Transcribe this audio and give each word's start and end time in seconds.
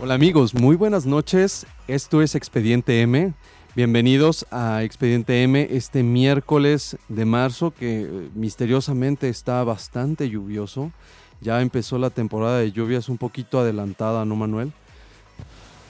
Hola 0.00 0.14
amigos, 0.14 0.54
muy 0.54 0.76
buenas 0.76 1.06
noches. 1.06 1.66
Esto 1.88 2.20
es 2.20 2.34
Expediente 2.34 3.00
M. 3.00 3.32
Bienvenidos 3.74 4.46
a 4.50 4.82
Expediente 4.82 5.42
M 5.42 5.66
este 5.70 6.02
miércoles 6.02 6.96
de 7.08 7.24
marzo 7.24 7.72
que 7.72 8.02
eh, 8.02 8.30
misteriosamente 8.34 9.28
está 9.28 9.64
bastante 9.64 10.28
lluvioso. 10.28 10.92
Ya 11.40 11.60
empezó 11.60 11.98
la 11.98 12.10
temporada 12.10 12.58
de 12.58 12.70
lluvias 12.70 13.08
un 13.08 13.18
poquito 13.18 13.58
adelantada, 13.58 14.24
¿no, 14.24 14.36
Manuel? 14.36 14.72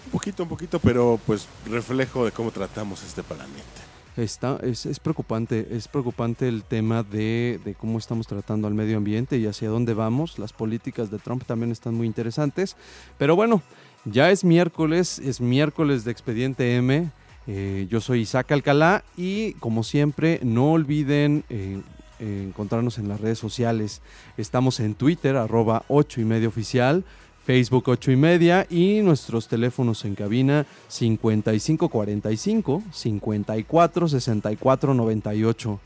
Un 0.06 0.10
poquito, 0.12 0.44
un 0.44 0.48
poquito, 0.48 0.78
pero 0.78 1.20
pues 1.26 1.46
reflejo 1.66 2.24
de 2.24 2.32
cómo 2.32 2.50
tratamos 2.52 3.02
este 3.02 3.22
planeta. 3.22 3.83
Está, 4.16 4.58
es, 4.62 4.86
es 4.86 5.00
preocupante, 5.00 5.68
es 5.72 5.88
preocupante 5.88 6.46
el 6.46 6.62
tema 6.62 7.02
de, 7.02 7.58
de 7.64 7.74
cómo 7.74 7.98
estamos 7.98 8.28
tratando 8.28 8.68
al 8.68 8.74
medio 8.74 8.96
ambiente 8.96 9.38
y 9.38 9.46
hacia 9.46 9.68
dónde 9.68 9.92
vamos. 9.92 10.38
Las 10.38 10.52
políticas 10.52 11.10
de 11.10 11.18
Trump 11.18 11.44
también 11.44 11.72
están 11.72 11.94
muy 11.94 12.06
interesantes. 12.06 12.76
Pero 13.18 13.34
bueno, 13.34 13.60
ya 14.04 14.30
es 14.30 14.44
miércoles, 14.44 15.18
es 15.18 15.40
miércoles 15.40 16.04
de 16.04 16.12
Expediente 16.12 16.76
M. 16.76 17.10
Eh, 17.46 17.86
yo 17.90 18.00
soy 18.00 18.20
Isaac 18.20 18.52
Alcalá 18.52 19.04
y 19.16 19.54
como 19.54 19.82
siempre 19.82 20.40
no 20.42 20.72
olviden 20.72 21.44
eh, 21.48 21.80
encontrarnos 22.20 22.98
en 22.98 23.08
las 23.08 23.20
redes 23.20 23.38
sociales. 23.38 24.00
Estamos 24.36 24.80
en 24.80 24.94
Twitter, 24.94 25.36
arroba 25.36 25.84
8 25.88 26.20
y 26.20 26.46
oficial. 26.46 27.04
Facebook 27.44 27.84
8 27.88 28.12
y 28.12 28.16
media 28.16 28.66
y 28.70 29.00
nuestros 29.02 29.48
teléfonos 29.48 30.04
en 30.04 30.14
cabina 30.14 30.66
5545 30.88 32.82
54 32.90 34.08
64 34.08 34.94
98. 34.94 35.80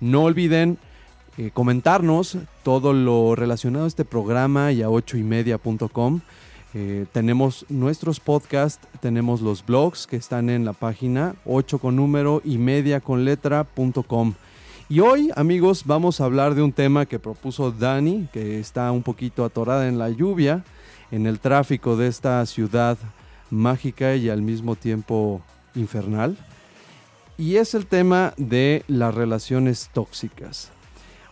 No 0.00 0.22
olviden 0.24 0.78
eh, 1.36 1.50
comentarnos 1.52 2.38
todo 2.62 2.92
lo 2.92 3.34
relacionado 3.36 3.84
a 3.84 3.88
este 3.88 4.04
programa 4.04 4.72
y 4.72 4.82
a 4.82 4.90
8 4.90 5.16
y 5.16 5.22
media.com. 5.22 6.20
Eh, 6.74 7.06
tenemos 7.12 7.64
nuestros 7.68 8.18
podcasts, 8.18 8.84
tenemos 9.00 9.40
los 9.40 9.64
blogs 9.64 10.08
que 10.08 10.16
están 10.16 10.50
en 10.50 10.64
la 10.64 10.72
página 10.72 11.36
8 11.44 11.78
con 11.78 11.94
número 11.94 12.42
y 12.44 12.58
media 12.58 13.00
con 13.00 13.24
letra.com. 13.24 14.34
Y 14.88 15.00
hoy, 15.00 15.30
amigos, 15.36 15.84
vamos 15.86 16.20
a 16.20 16.24
hablar 16.24 16.54
de 16.56 16.62
un 16.62 16.72
tema 16.72 17.06
que 17.06 17.20
propuso 17.20 17.70
Dani, 17.70 18.28
que 18.32 18.58
está 18.58 18.90
un 18.90 19.02
poquito 19.02 19.44
atorada 19.44 19.88
en 19.88 19.98
la 19.98 20.10
lluvia, 20.10 20.64
en 21.14 21.26
el 21.26 21.38
tráfico 21.38 21.96
de 21.96 22.08
esta 22.08 22.44
ciudad 22.44 22.98
mágica 23.48 24.16
y 24.16 24.30
al 24.30 24.42
mismo 24.42 24.74
tiempo 24.74 25.42
infernal. 25.76 26.36
Y 27.38 27.56
es 27.56 27.74
el 27.74 27.86
tema 27.86 28.34
de 28.36 28.82
las 28.88 29.14
relaciones 29.14 29.90
tóxicas. 29.92 30.72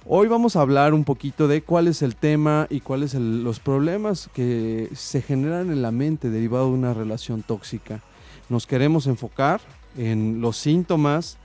Hoy 0.07 0.29
vamos 0.29 0.55
a 0.55 0.61
hablar 0.61 0.95
un 0.95 1.03
poquito 1.03 1.49
de 1.49 1.63
cuál 1.63 1.89
es 1.89 2.03
el 2.03 2.15
tema 2.15 2.69
y 2.71 2.79
cuáles 2.79 3.11
son 3.11 3.43
los 3.43 3.59
problemas 3.59 4.31
que 4.33 4.89
se 4.95 5.21
generan 5.21 5.73
en 5.73 5.83
la 5.83 5.91
mente 5.91 6.31
derivado 6.31 6.67
de 6.67 6.75
una 6.75 6.95
relación 6.95 7.43
tóxica. 7.43 8.01
Nos 8.49 8.69
queremos 8.69 9.09
enfocar 9.09 9.61
en 9.97 10.41
los 10.41 10.57
síntomas, 10.59 11.39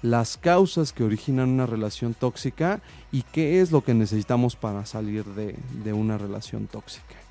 las 0.00 0.38
causas 0.38 0.94
que 0.94 1.04
originan 1.04 1.50
una 1.50 1.66
relación 1.66 2.14
tóxica 2.14 2.80
y 3.12 3.20
qué 3.20 3.60
es 3.60 3.70
lo 3.70 3.84
que 3.84 3.92
necesitamos 3.92 4.56
para 4.56 4.86
salir 4.86 5.26
de, 5.26 5.56
de 5.84 5.92
una 5.92 6.16
relación 6.16 6.66
tóxica. 6.68 7.21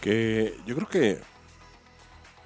Que 0.00 0.54
yo 0.66 0.74
creo 0.74 0.88
que 0.88 1.18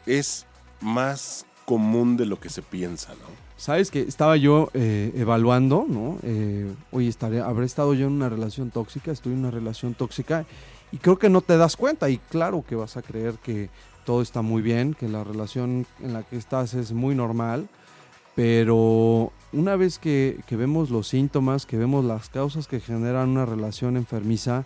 es 0.07 0.47
más 0.81 1.47
común 1.65 2.17
de 2.17 2.27
lo 2.27 2.41
que 2.41 2.49
se 2.49 2.63
piensa, 2.63 3.13
¿no? 3.15 3.51
Sabes 3.57 3.91
que 3.91 4.01
estaba 4.01 4.37
yo 4.37 4.71
eh, 4.73 5.13
evaluando, 5.15 5.85
¿no? 5.87 6.19
Eh, 6.23 6.73
oye, 6.93 7.09
estaré, 7.09 7.41
habré 7.41 7.67
estado 7.67 7.93
yo 7.93 8.07
en 8.07 8.15
una 8.15 8.31
relación 8.31 8.71
tóxica, 8.71 9.13
estoy 9.13 9.35
en 9.35 9.41
una 9.41 9.51
relación 9.51 9.95
tóxica 9.95 10.47
y 10.93 10.97
creo 10.97 11.19
que 11.19 11.29
no 11.29 11.43
te 11.43 11.57
das 11.59 11.77
cuenta 11.77 12.09
y 12.09 12.19
claro 12.19 12.65
que 12.67 12.75
vas 12.75 12.97
a 12.97 13.03
creer 13.03 13.35
que 13.35 13.69
todo 14.07 14.23
está 14.23 14.41
muy 14.43 14.63
bien, 14.63 14.95
que 14.95 15.09
la 15.09 15.25
relación 15.25 15.87
en 16.03 16.15
la 16.15 16.23
que 16.23 16.37
estás 16.39 16.73
es 16.75 16.93
muy 16.93 17.15
normal, 17.15 17.69
pero 18.35 19.31
una 19.53 19.77
vez 19.77 19.99
que, 19.99 20.41
que 20.47 20.57
vemos 20.57 20.91
los 20.91 21.07
síntomas, 21.07 21.67
que 21.67 21.77
vemos 21.77 22.05
las 22.05 22.31
causas 22.31 22.67
que 22.67 22.81
generan 22.81 23.29
una 23.29 23.45
relación 23.45 23.97
enfermiza, 23.97 24.65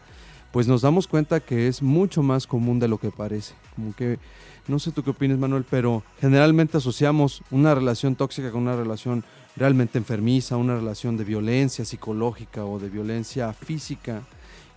pues 0.55 0.69
nos 0.69 0.83
damos 0.83 1.09
cuenta 1.09 1.41
que 1.41 1.67
es 1.67 1.83
mucho 1.83 2.23
más 2.23 2.47
común 2.47 2.79
de 2.79 2.87
lo 2.87 2.99
que 2.99 3.11
parece. 3.11 3.55
Como 3.75 3.93
que, 3.93 4.21
no 4.69 4.79
sé 4.79 4.93
tú 4.93 5.03
qué 5.03 5.11
opinas, 5.11 5.37
Manuel, 5.37 5.65
pero 5.69 6.05
generalmente 6.21 6.77
asociamos 6.77 7.43
una 7.51 7.75
relación 7.75 8.15
tóxica 8.15 8.53
con 8.53 8.63
una 8.63 8.77
relación 8.77 9.25
realmente 9.57 9.99
enfermiza, 9.99 10.57
una 10.57 10.77
relación 10.77 11.17
de 11.17 11.25
violencia 11.25 11.85
psicológica 11.85 12.65
o 12.65 12.79
de 12.79 12.89
violencia 12.89 13.53
física, 13.53 14.23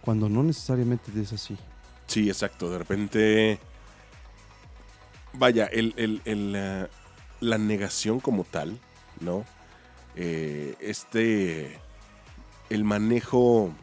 cuando 0.01 0.29
no 0.29 0.41
necesariamente 0.41 1.11
es 1.21 1.31
así. 1.31 1.55
Sí, 2.07 2.27
exacto. 2.27 2.71
De 2.71 2.79
repente. 2.79 3.59
Vaya, 5.33 5.69
la 7.39 7.57
negación 7.59 8.19
como 8.19 8.45
tal, 8.45 8.79
¿no? 9.19 9.45
Eh, 10.15 10.73
este. 10.79 11.77
El 12.71 12.83
manejo 12.83 13.75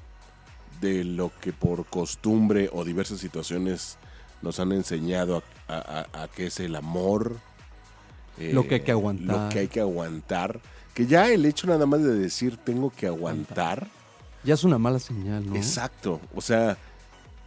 de 0.84 1.04
lo 1.04 1.32
que 1.40 1.52
por 1.52 1.86
costumbre 1.86 2.68
o 2.72 2.84
diversas 2.84 3.18
situaciones 3.20 3.96
nos 4.42 4.60
han 4.60 4.72
enseñado 4.72 5.42
a, 5.68 5.74
a- 5.74 6.06
a- 6.12 6.22
a 6.24 6.28
qué 6.28 6.46
es 6.46 6.60
el 6.60 6.76
amor. 6.76 7.36
eh, 8.38 8.50
Lo 8.52 8.66
que 8.68 8.76
hay 8.76 8.80
que 8.82 8.92
aguantar. 8.92 9.26
Lo 9.26 9.48
que 9.48 9.58
hay 9.60 9.68
que 9.68 9.80
aguantar. 9.80 10.60
Que 10.94 11.06
ya 11.06 11.30
el 11.30 11.44
hecho 11.46 11.66
nada 11.66 11.86
más 11.86 12.02
de 12.02 12.14
decir 12.14 12.56
tengo 12.58 12.90
que 12.90 13.06
aguantar. 13.06 13.88
Ya 14.44 14.54
es 14.54 14.62
una 14.64 14.78
mala 14.78 14.98
señal, 14.98 15.46
¿no? 15.48 15.56
Exacto. 15.56 16.20
O 16.34 16.40
sea, 16.40 16.76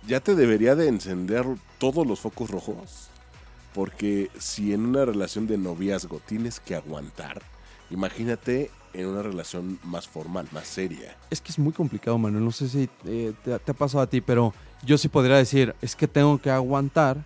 ya 0.08 0.20
te 0.20 0.34
debería 0.36 0.76
de 0.76 0.88
encender 0.88 1.46
todos 1.78 2.06
los 2.08 2.20
focos 2.20 2.50
rojos. 2.50 3.10
Porque 3.74 4.32
si 4.40 4.74
en 4.74 4.86
una 4.88 5.06
relación 5.06 5.46
de 5.46 5.58
noviazgo 5.60 6.20
tienes 6.26 6.60
que 6.60 6.74
aguantar, 6.76 7.42
imagínate 7.92 8.72
en 8.98 9.08
una 9.08 9.22
relación 9.22 9.80
más 9.84 10.08
formal, 10.08 10.48
más 10.52 10.68
seria. 10.68 11.16
Es 11.30 11.40
que 11.40 11.52
es 11.52 11.60
muy 11.60 11.72
complicado, 11.72 12.18
Manuel. 12.18 12.44
No 12.44 12.52
sé 12.52 12.68
si 12.68 12.90
eh, 13.06 13.34
te, 13.44 13.58
te 13.60 13.72
ha 13.72 13.76
pasado 13.76 14.04
a 14.04 14.08
ti, 14.08 14.22
pero 14.22 14.54
yo 14.84 14.98
sí 14.98 15.08
podría 15.08 15.38
decir, 15.38 15.76
es 15.82 15.96
que 15.96 16.08
tengo 16.08 16.40
que 16.40 16.50
aguantar 16.50 17.18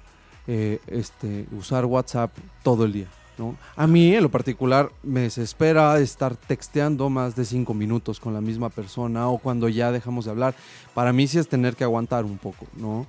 eh, 0.48 0.80
este, 0.88 1.46
usar 1.52 1.86
WhatsApp 1.86 2.32
todo 2.64 2.86
el 2.86 2.94
día. 2.94 3.08
¿no? 3.38 3.56
A 3.76 3.88
mí, 3.88 4.14
en 4.14 4.24
lo 4.24 4.30
particular, 4.30 4.92
me 5.04 5.22
desespera 5.22 5.98
estar 6.00 6.36
texteando 6.36 7.10
más 7.10 7.36
de 7.36 7.46
cinco 7.46 7.74
minutos 7.74 8.20
con 8.20 8.34
la 8.34 8.42
misma 8.42 8.70
persona 8.70 9.30
o 9.30 9.38
cuando 9.38 9.70
ya 9.70 9.92
dejamos 9.92 10.26
de 10.26 10.32
hablar. 10.32 10.56
Para 10.94 11.14
mí 11.14 11.28
sí 11.28 11.40
es 11.40 11.48
tener 11.48 11.76
que 11.76 11.84
aguantar 11.84 12.26
un 12.26 12.38
poco, 12.38 12.68
¿no? 12.76 13.08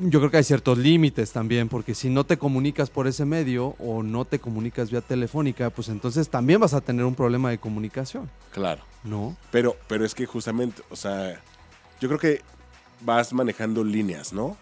Yo 0.00 0.20
creo 0.20 0.30
que 0.30 0.36
hay 0.36 0.44
ciertos 0.44 0.78
límites 0.78 1.32
también, 1.32 1.68
porque 1.68 1.94
si 1.94 2.08
no 2.08 2.24
te 2.24 2.38
comunicas 2.38 2.88
por 2.88 3.08
ese 3.08 3.24
medio 3.24 3.74
o 3.80 4.02
no 4.04 4.24
te 4.24 4.38
comunicas 4.38 4.90
vía 4.90 5.00
telefónica, 5.00 5.70
pues 5.70 5.88
entonces 5.88 6.28
también 6.28 6.60
vas 6.60 6.72
a 6.72 6.80
tener 6.80 7.04
un 7.04 7.16
problema 7.16 7.50
de 7.50 7.58
comunicación, 7.58 8.30
Claro. 8.52 8.82
¿no? 9.02 9.36
Pero, 9.50 9.76
pero 9.88 10.04
es 10.04 10.14
que 10.14 10.24
justamente, 10.26 10.82
o 10.90 10.96
sea, 10.96 11.42
yo 12.00 12.08
creo 12.08 12.18
que 12.20 12.42
vas 13.00 13.32
manejando 13.32 13.82
líneas, 13.82 14.32
¿no? 14.32 14.56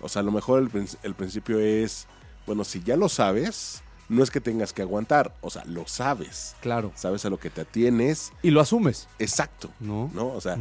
O 0.00 0.08
sea, 0.08 0.20
a 0.20 0.22
lo 0.22 0.30
mejor 0.32 0.60
el, 0.72 0.88
el 1.02 1.14
principio 1.14 1.58
es, 1.58 2.06
bueno, 2.46 2.64
si 2.64 2.82
ya 2.82 2.96
lo 2.96 3.08
sabes, 3.10 3.82
no 4.08 4.22
es 4.22 4.30
que 4.30 4.40
tengas 4.40 4.72
que 4.72 4.80
aguantar, 4.80 5.34
o 5.42 5.50
sea, 5.50 5.64
lo 5.66 5.86
sabes. 5.86 6.56
Claro. 6.62 6.92
Sabes 6.94 7.26
a 7.26 7.30
lo 7.30 7.38
que 7.38 7.50
te 7.50 7.60
atienes. 7.60 8.32
Y 8.42 8.50
lo 8.50 8.60
asumes, 8.62 9.06
Exacto. 9.18 9.70
¿no? 9.80 10.10
¿No? 10.14 10.28
O 10.28 10.40
sea, 10.40 10.56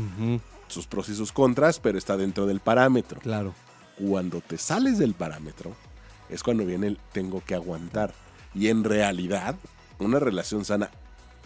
sus 0.67 0.85
pros 0.85 1.07
y 1.07 1.15
sus 1.15 1.31
contras, 1.31 1.79
pero 1.79 1.97
está 1.97 2.17
dentro 2.17 2.45
del 2.45 2.59
parámetro. 2.59 3.21
Claro. 3.21 3.53
Cuando 3.99 4.41
te 4.41 4.57
sales 4.57 4.97
del 4.97 5.13
parámetro, 5.13 5.73
es 6.29 6.43
cuando 6.43 6.65
viene 6.65 6.87
el 6.87 6.99
tengo 7.13 7.41
que 7.45 7.55
aguantar. 7.55 8.13
Y 8.53 8.67
en 8.67 8.83
realidad, 8.83 9.55
una 9.99 10.19
relación 10.19 10.65
sana 10.65 10.89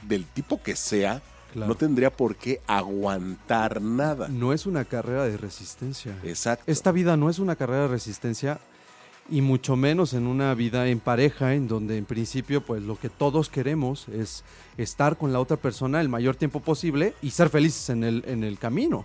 del 0.04 0.26
tipo 0.26 0.62
que 0.62 0.76
sea, 0.76 1.22
Claro. 1.54 1.68
no 1.68 1.76
tendría 1.76 2.10
por 2.16 2.38
qué 2.38 2.62
aguantar 2.66 3.82
nada. 3.82 4.30
No 4.30 4.54
es 4.54 4.66
una 4.66 4.86
carrera 4.86 5.26
de 5.26 5.36
resistencia. 5.36 6.16
Exacto. 6.24 6.64
Esta 6.66 6.94
vida 6.94 7.18
no 7.18 7.30
es 7.30 7.40
una 7.40 7.58
carrera 7.58 7.82
de 7.84 7.88
resistencia 7.90 8.60
y 9.30 9.42
mucho 9.42 9.76
menos 9.76 10.14
en 10.14 10.28
una 10.28 10.54
vida 10.56 10.88
en 10.88 11.00
pareja 11.02 11.54
en 11.54 11.68
donde 11.68 11.98
en 11.98 12.06
principio 12.06 12.62
pues 12.62 12.82
lo 12.84 12.98
que 12.98 13.10
todos 13.10 13.50
queremos 13.50 14.08
es 14.10 14.44
estar 14.78 15.18
con 15.18 15.34
la 15.34 15.40
otra 15.42 15.58
persona 15.58 16.00
el 16.02 16.08
mayor 16.10 16.38
tiempo 16.38 16.62
posible 16.62 17.14
y 17.22 17.32
ser 17.32 17.50
felices 17.50 17.90
en 17.90 18.04
el, 18.06 18.24
en 18.28 18.44
el 18.46 18.58
camino, 18.58 19.04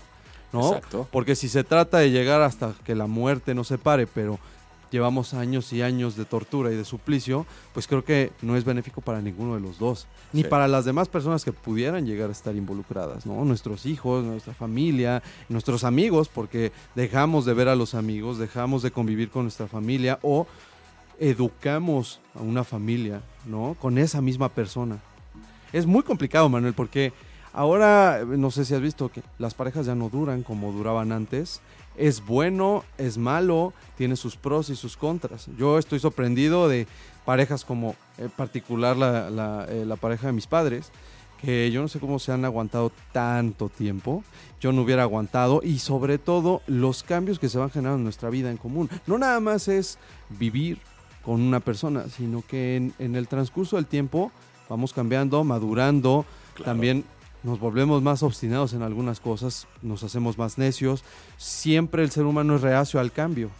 ¿no? 0.56 0.68
Exacto. 0.68 1.08
Porque 1.12 1.34
si 1.36 1.48
se 1.48 1.64
trata 1.64 1.98
de 1.98 2.10
llegar 2.10 2.42
hasta 2.42 2.74
que 2.84 2.94
la 2.94 3.06
muerte 3.06 3.54
nos 3.54 3.68
separe, 3.68 4.06
pero 4.06 4.38
llevamos 4.90 5.34
años 5.34 5.72
y 5.72 5.82
años 5.82 6.16
de 6.16 6.24
tortura 6.24 6.72
y 6.72 6.76
de 6.76 6.84
suplicio, 6.84 7.44
pues 7.74 7.86
creo 7.88 8.04
que 8.04 8.30
no 8.40 8.56
es 8.56 8.64
benéfico 8.64 9.00
para 9.00 9.20
ninguno 9.20 9.54
de 9.54 9.60
los 9.60 9.78
dos, 9.78 10.06
ni 10.32 10.42
Sí. 10.42 10.48
para 10.48 10.68
las 10.68 10.84
demás 10.84 11.08
personas 11.08 11.44
que 11.44 11.52
pudieran 11.52 12.06
llegar 12.06 12.28
a 12.28 12.32
estar 12.32 12.54
involucradas, 12.54 13.26
¿no? 13.26 13.44
Nuestros 13.44 13.84
hijos, 13.84 14.24
nuestra 14.24 14.54
familia, 14.54 15.22
nuestros 15.48 15.82
amigos, 15.82 16.28
porque 16.28 16.70
dejamos 16.94 17.44
de 17.44 17.54
ver 17.54 17.68
a 17.68 17.74
los 17.74 17.94
amigos, 17.94 18.38
dejamos 18.38 18.82
de 18.82 18.92
convivir 18.92 19.28
con 19.28 19.42
nuestra 19.42 19.66
familia 19.66 20.18
o 20.22 20.46
educamos 21.18 22.20
a 22.34 22.40
una 22.42 22.64
familia, 22.64 23.22
¿no? 23.44 23.76
Con 23.80 23.98
esa 23.98 24.20
misma 24.20 24.48
persona. 24.50 24.98
Es 25.72 25.84
muy 25.86 26.02
complicado, 26.02 26.48
Manuel, 26.48 26.74
porque 26.74 27.12
ahora, 27.56 28.22
no 28.24 28.50
sé 28.50 28.64
si 28.64 28.74
has 28.74 28.80
visto 28.80 29.08
que 29.10 29.22
las 29.38 29.54
parejas 29.54 29.86
ya 29.86 29.94
no 29.94 30.08
duran 30.08 30.42
como 30.42 30.70
duraban 30.72 31.10
antes. 31.10 31.60
Es 31.96 32.24
bueno, 32.24 32.84
es 32.98 33.16
malo, 33.18 33.72
tiene 33.96 34.16
sus 34.16 34.36
pros 34.36 34.68
y 34.70 34.76
sus 34.76 34.96
contras. 34.96 35.48
Yo 35.58 35.78
estoy 35.78 35.98
sorprendido 35.98 36.68
de 36.68 36.86
parejas 37.24 37.64
como 37.64 37.96
en 38.18 38.28
particular 38.30 38.96
la, 38.96 39.30
la, 39.30 39.66
eh, 39.68 39.84
la 39.86 39.96
pareja 39.96 40.26
de 40.26 40.34
mis 40.34 40.46
padres, 40.46 40.92
que 41.40 41.70
yo 41.70 41.80
no 41.82 41.88
sé 41.88 41.98
cómo 41.98 42.18
se 42.18 42.32
han 42.32 42.44
aguantado 42.44 42.92
tanto 43.12 43.68
tiempo. 43.70 44.22
Yo 44.60 44.72
no 44.72 44.82
hubiera 44.82 45.02
aguantado 45.02 45.60
y 45.64 45.78
sobre 45.78 46.18
todo 46.18 46.60
los 46.66 47.02
cambios 47.02 47.38
que 47.38 47.48
se 47.48 47.58
van 47.58 47.70
generando 47.70 47.98
en 47.98 48.04
nuestra 48.04 48.28
vida 48.30 48.50
en 48.50 48.58
común. 48.58 48.90
No 49.06 49.16
nada 49.18 49.40
más 49.40 49.66
es 49.68 49.98
vivir 50.28 50.78
con 51.24 51.40
una 51.40 51.60
persona, 51.60 52.04
sino 52.14 52.42
que 52.46 52.76
en, 52.76 52.94
en 52.98 53.16
el 53.16 53.26
transcurso 53.26 53.76
del 53.76 53.86
tiempo 53.86 54.30
vamos 54.68 54.92
cambiando, 54.92 55.42
madurando, 55.44 56.24
Claro. 56.54 56.72
también 56.72 57.04
nos 57.46 57.60
volvemos 57.60 58.02
más 58.02 58.22
obstinados 58.22 58.72
en 58.74 58.82
algunas 58.82 59.20
cosas, 59.20 59.66
nos 59.80 60.02
hacemos 60.02 60.36
más 60.36 60.58
necios. 60.58 61.04
Siempre 61.38 62.02
el 62.02 62.10
ser 62.10 62.24
humano 62.24 62.56
es 62.56 62.60
reacio 62.62 62.98
al 63.00 63.12
cambio, 63.12 63.50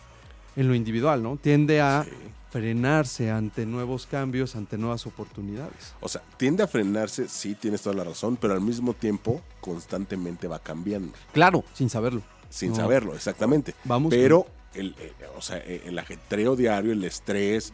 en 0.56 0.68
lo 0.68 0.74
individual, 0.74 1.22
¿no? 1.22 1.36
Tiende 1.36 1.80
a 1.80 2.02
Sí. 2.04 2.10
frenarse 2.50 3.30
ante 3.30 3.64
nuevos 3.64 4.06
cambios, 4.06 4.56
ante 4.56 4.76
nuevas 4.78 5.06
oportunidades. 5.06 5.94
O 6.00 6.08
sea, 6.08 6.22
tiende 6.36 6.62
a 6.62 6.66
frenarse, 6.66 7.28
sí, 7.28 7.54
tienes 7.54 7.82
toda 7.82 7.94
la 7.94 8.04
razón, 8.04 8.36
pero 8.40 8.54
al 8.54 8.60
mismo 8.60 8.92
tiempo 8.92 9.40
constantemente 9.60 10.48
va 10.48 10.58
cambiando, 10.58 11.12
Claro, 11.32 11.64
sin 11.74 11.88
saberlo. 11.90 12.22
sin 12.50 12.70
No. 12.70 12.76
saberlo, 12.76 13.14
exactamente. 13.14 13.74
Vamos 13.84 14.10
Pero 14.10 14.46
el, 14.74 14.94
eh, 14.98 15.12
o 15.36 15.42
sea, 15.42 15.58
eh, 15.58 15.82
el 15.84 15.98
ajetreo 15.98 16.56
diario, 16.56 16.92
el 16.92 17.04
estrés, 17.04 17.72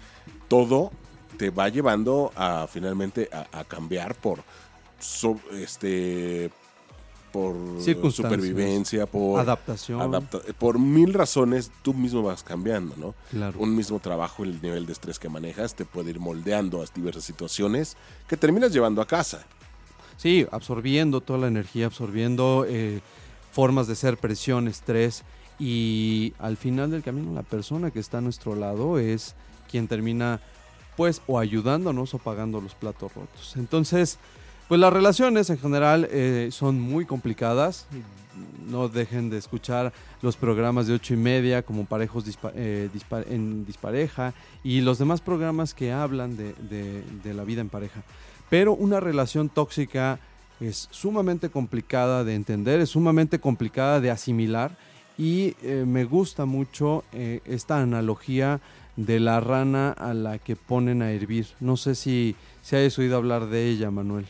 todo 0.49 0.91
te 1.39 1.51
va 1.51 1.69
llevando 1.69 2.31
a 2.37 2.67
finalmente 2.71 3.29
a, 3.33 3.61
a 3.61 3.65
cambiar 3.65 4.15
por 4.15 4.43
so- 5.03 5.41
este 5.53 6.51
por 7.33 7.57
supervivencia, 8.13 9.07
por 9.07 9.41
Adaptación. 9.41 10.03
adapta- 10.03 10.41
por 10.59 10.79
mil 10.79 11.15
razones 11.15 11.71
tú 11.81 11.95
mismo 11.95 12.23
vas 12.23 12.43
cambiando, 12.43 12.95
¿no? 12.99 13.15
Claro. 13.31 13.59
Un 13.59 13.75
mismo 13.75 14.01
trabajo, 14.01 14.45
el 14.45 14.61
nivel 14.61 14.85
de 14.85 14.93
estrés 14.93 15.19
que 15.19 15.31
manejas 15.31 15.75
te 15.75 15.87
puede 15.87 16.11
ir 16.11 16.21
moldeando 16.21 16.83
a 16.83 16.87
diversas 16.95 17.25
situaciones 17.25 17.97
que 18.29 18.37
terminas 18.37 18.71
llevando 18.71 19.01
a 19.01 19.07
casa. 19.07 19.47
Sí, 20.19 20.47
absorbiendo 20.53 21.23
toda 21.23 21.39
la 21.39 21.47
energía, 21.49 21.87
absorbiendo 21.87 22.67
eh, 22.69 23.01
formas 23.51 23.87
de 23.87 23.95
ser, 23.97 24.19
presión, 24.19 24.69
estrés. 24.69 25.25
Y 25.59 26.35
al 26.39 26.59
final 26.59 26.91
del 26.91 27.03
camino, 27.03 27.33
la 27.33 27.43
persona 27.45 27.91
que 27.91 27.99
está 28.01 28.19
a 28.19 28.21
nuestro 28.21 28.55
lado 28.57 28.99
es 28.99 29.35
quien 29.71 29.89
termina, 29.89 30.41
pues, 30.99 31.23
o 31.27 31.39
ayudándonos 31.39 32.13
o 32.13 32.19
pagando 32.19 32.61
los 32.61 32.75
platos 32.75 33.15
rotos. 33.15 33.55
Entonces, 33.57 34.19
pues 34.69 34.81
las 34.81 34.93
relaciones 34.93 35.51
en 35.51 35.59
general 35.59 36.09
eh, 36.11 36.49
son 36.51 36.81
muy 36.81 37.05
complicadas. 37.05 37.87
No 38.69 38.89
dejen 38.89 39.29
de 39.29 39.39
escuchar 39.39 39.93
los 40.23 40.37
programas 40.37 40.87
de 40.87 40.95
ocho 40.95 41.15
y 41.15 41.19
media 41.19 41.63
como 41.63 41.85
Parejos 41.85 42.25
eh, 42.55 42.89
en 43.29 43.67
Dispareja 43.67 44.33
y 44.65 44.81
los 44.81 44.99
demás 44.99 45.21
programas 45.21 45.75
que 45.75 45.93
hablan 45.93 46.37
de 46.37 47.35
la 47.35 47.45
vida 47.45 47.61
en 47.61 47.69
pareja. 47.69 48.03
Pero 48.49 48.75
una 48.75 49.01
relación 49.01 49.49
tóxica 49.49 50.19
es 50.61 50.89
sumamente 50.91 51.51
complicada 51.51 52.25
de 52.25 52.35
entender, 52.35 52.81
es 52.81 52.91
sumamente 52.91 53.39
complicada 53.39 54.01
de 54.01 54.11
asimilar 54.11 54.77
y 55.19 55.57
eh, 55.63 55.85
me 55.87 56.05
gusta 56.05 56.45
mucho 56.45 57.05
eh, 57.13 57.41
esta 57.45 57.81
analogía 57.81 58.61
de 58.97 59.21
la 59.21 59.41
rana 59.41 59.91
a 59.93 60.15
la 60.15 60.39
que 60.39 60.57
ponen 60.57 61.03
a 61.03 61.13
hervir. 61.13 61.47
No 61.61 61.77
sé 61.77 61.95
si, 61.95 62.37
si 62.63 62.77
hayas 62.77 62.99
oído 62.99 63.17
hablar 63.17 63.47
de 63.47 63.69
ella, 63.69 63.91
Manuel. 63.91 64.27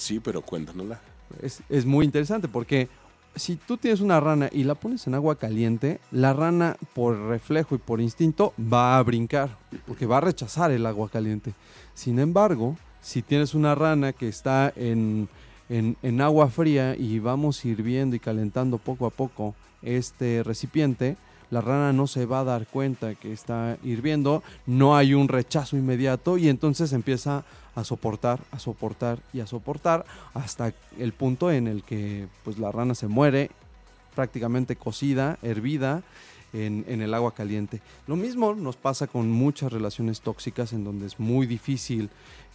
Sí, 0.00 0.18
pero 0.18 0.40
cuéntanosla. 0.40 0.98
Es, 1.42 1.60
es 1.68 1.84
muy 1.84 2.06
interesante 2.06 2.48
porque 2.48 2.88
si 3.36 3.56
tú 3.56 3.76
tienes 3.76 4.00
una 4.00 4.18
rana 4.18 4.48
y 4.50 4.64
la 4.64 4.74
pones 4.74 5.06
en 5.06 5.14
agua 5.14 5.36
caliente, 5.36 6.00
la 6.10 6.32
rana 6.32 6.76
por 6.94 7.16
reflejo 7.28 7.74
y 7.74 7.78
por 7.78 8.00
instinto 8.00 8.54
va 8.60 8.96
a 8.96 9.02
brincar 9.02 9.56
porque 9.86 10.06
va 10.06 10.16
a 10.16 10.20
rechazar 10.22 10.70
el 10.70 10.86
agua 10.86 11.08
caliente. 11.10 11.52
Sin 11.94 12.18
embargo, 12.18 12.76
si 13.02 13.20
tienes 13.22 13.54
una 13.54 13.74
rana 13.74 14.12
que 14.14 14.26
está 14.28 14.72
en, 14.74 15.28
en- 15.68 15.96
en 16.02 16.20
agua 16.22 16.48
fría 16.48 16.96
y 16.96 17.18
vamos 17.18 17.62
hirviendo 17.64 18.16
y 18.16 18.20
calentando 18.20 18.78
poco 18.78 19.06
a 19.06 19.10
poco 19.10 19.54
este 19.82 20.42
recipiente, 20.42 21.16
la 21.50 21.60
rana 21.60 21.92
no 21.92 22.06
se 22.06 22.26
va 22.26 22.40
a 22.40 22.44
dar 22.44 22.66
cuenta 22.66 23.14
que 23.14 23.32
está 23.32 23.76
hirviendo, 23.82 24.42
no 24.66 24.96
hay 24.96 25.14
un 25.14 25.28
rechazo 25.28 25.76
inmediato 25.76 26.38
y 26.38 26.48
entonces 26.48 26.92
empieza 26.92 27.44
a 27.74 27.84
soportar, 27.84 28.40
a 28.50 28.58
soportar 28.58 29.18
y 29.32 29.40
a 29.40 29.46
soportar 29.46 30.04
hasta 30.34 30.72
el 30.98 31.12
punto 31.12 31.50
en 31.50 31.66
el 31.66 31.82
que 31.82 32.28
pues 32.44 32.58
la 32.58 32.72
rana 32.72 32.94
se 32.94 33.08
muere 33.08 33.50
prácticamente 34.14 34.76
cocida, 34.76 35.38
hervida 35.42 36.02
en, 36.52 36.84
en 36.88 37.00
el 37.00 37.14
agua 37.14 37.32
caliente. 37.32 37.80
Lo 38.06 38.16
mismo 38.16 38.54
nos 38.54 38.76
pasa 38.76 39.06
con 39.06 39.30
muchas 39.30 39.72
relaciones 39.72 40.20
tóxicas 40.20 40.72
en 40.72 40.84
donde 40.84 41.06
es 41.06 41.20
muy 41.20 41.46
difícil 41.46 42.10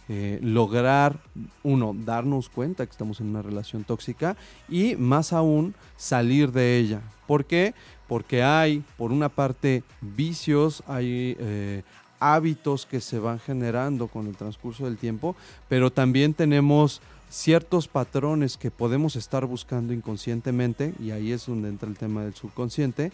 eh, 0.08 0.38
lograr, 0.40 1.18
uno, 1.64 1.92
darnos 1.92 2.48
cuenta 2.48 2.86
que 2.86 2.92
estamos 2.92 3.20
en 3.20 3.26
una 3.26 3.42
relación 3.42 3.82
tóxica 3.82 4.36
y 4.68 4.94
más 4.94 5.32
aún 5.32 5.74
salir 5.96 6.52
de 6.52 6.78
ella. 6.78 7.00
¿Por 7.26 7.44
qué? 7.44 7.74
Porque 8.08 8.42
hay, 8.42 8.84
por 8.96 9.12
una 9.12 9.28
parte, 9.28 9.82
vicios, 10.00 10.82
hay 10.86 11.36
eh, 11.38 11.82
hábitos 12.20 12.86
que 12.86 13.00
se 13.00 13.18
van 13.18 13.38
generando 13.40 14.08
con 14.08 14.26
el 14.26 14.36
transcurso 14.36 14.84
del 14.84 14.96
tiempo, 14.96 15.36
pero 15.68 15.90
también 15.90 16.34
tenemos 16.34 17.00
ciertos 17.28 17.88
patrones 17.88 18.56
que 18.56 18.70
podemos 18.70 19.16
estar 19.16 19.46
buscando 19.46 19.92
inconscientemente, 19.92 20.94
y 21.00 21.10
ahí 21.10 21.32
es 21.32 21.46
donde 21.46 21.68
entra 21.68 21.88
el 21.88 21.96
tema 21.96 22.22
del 22.22 22.34
subconsciente, 22.34 23.12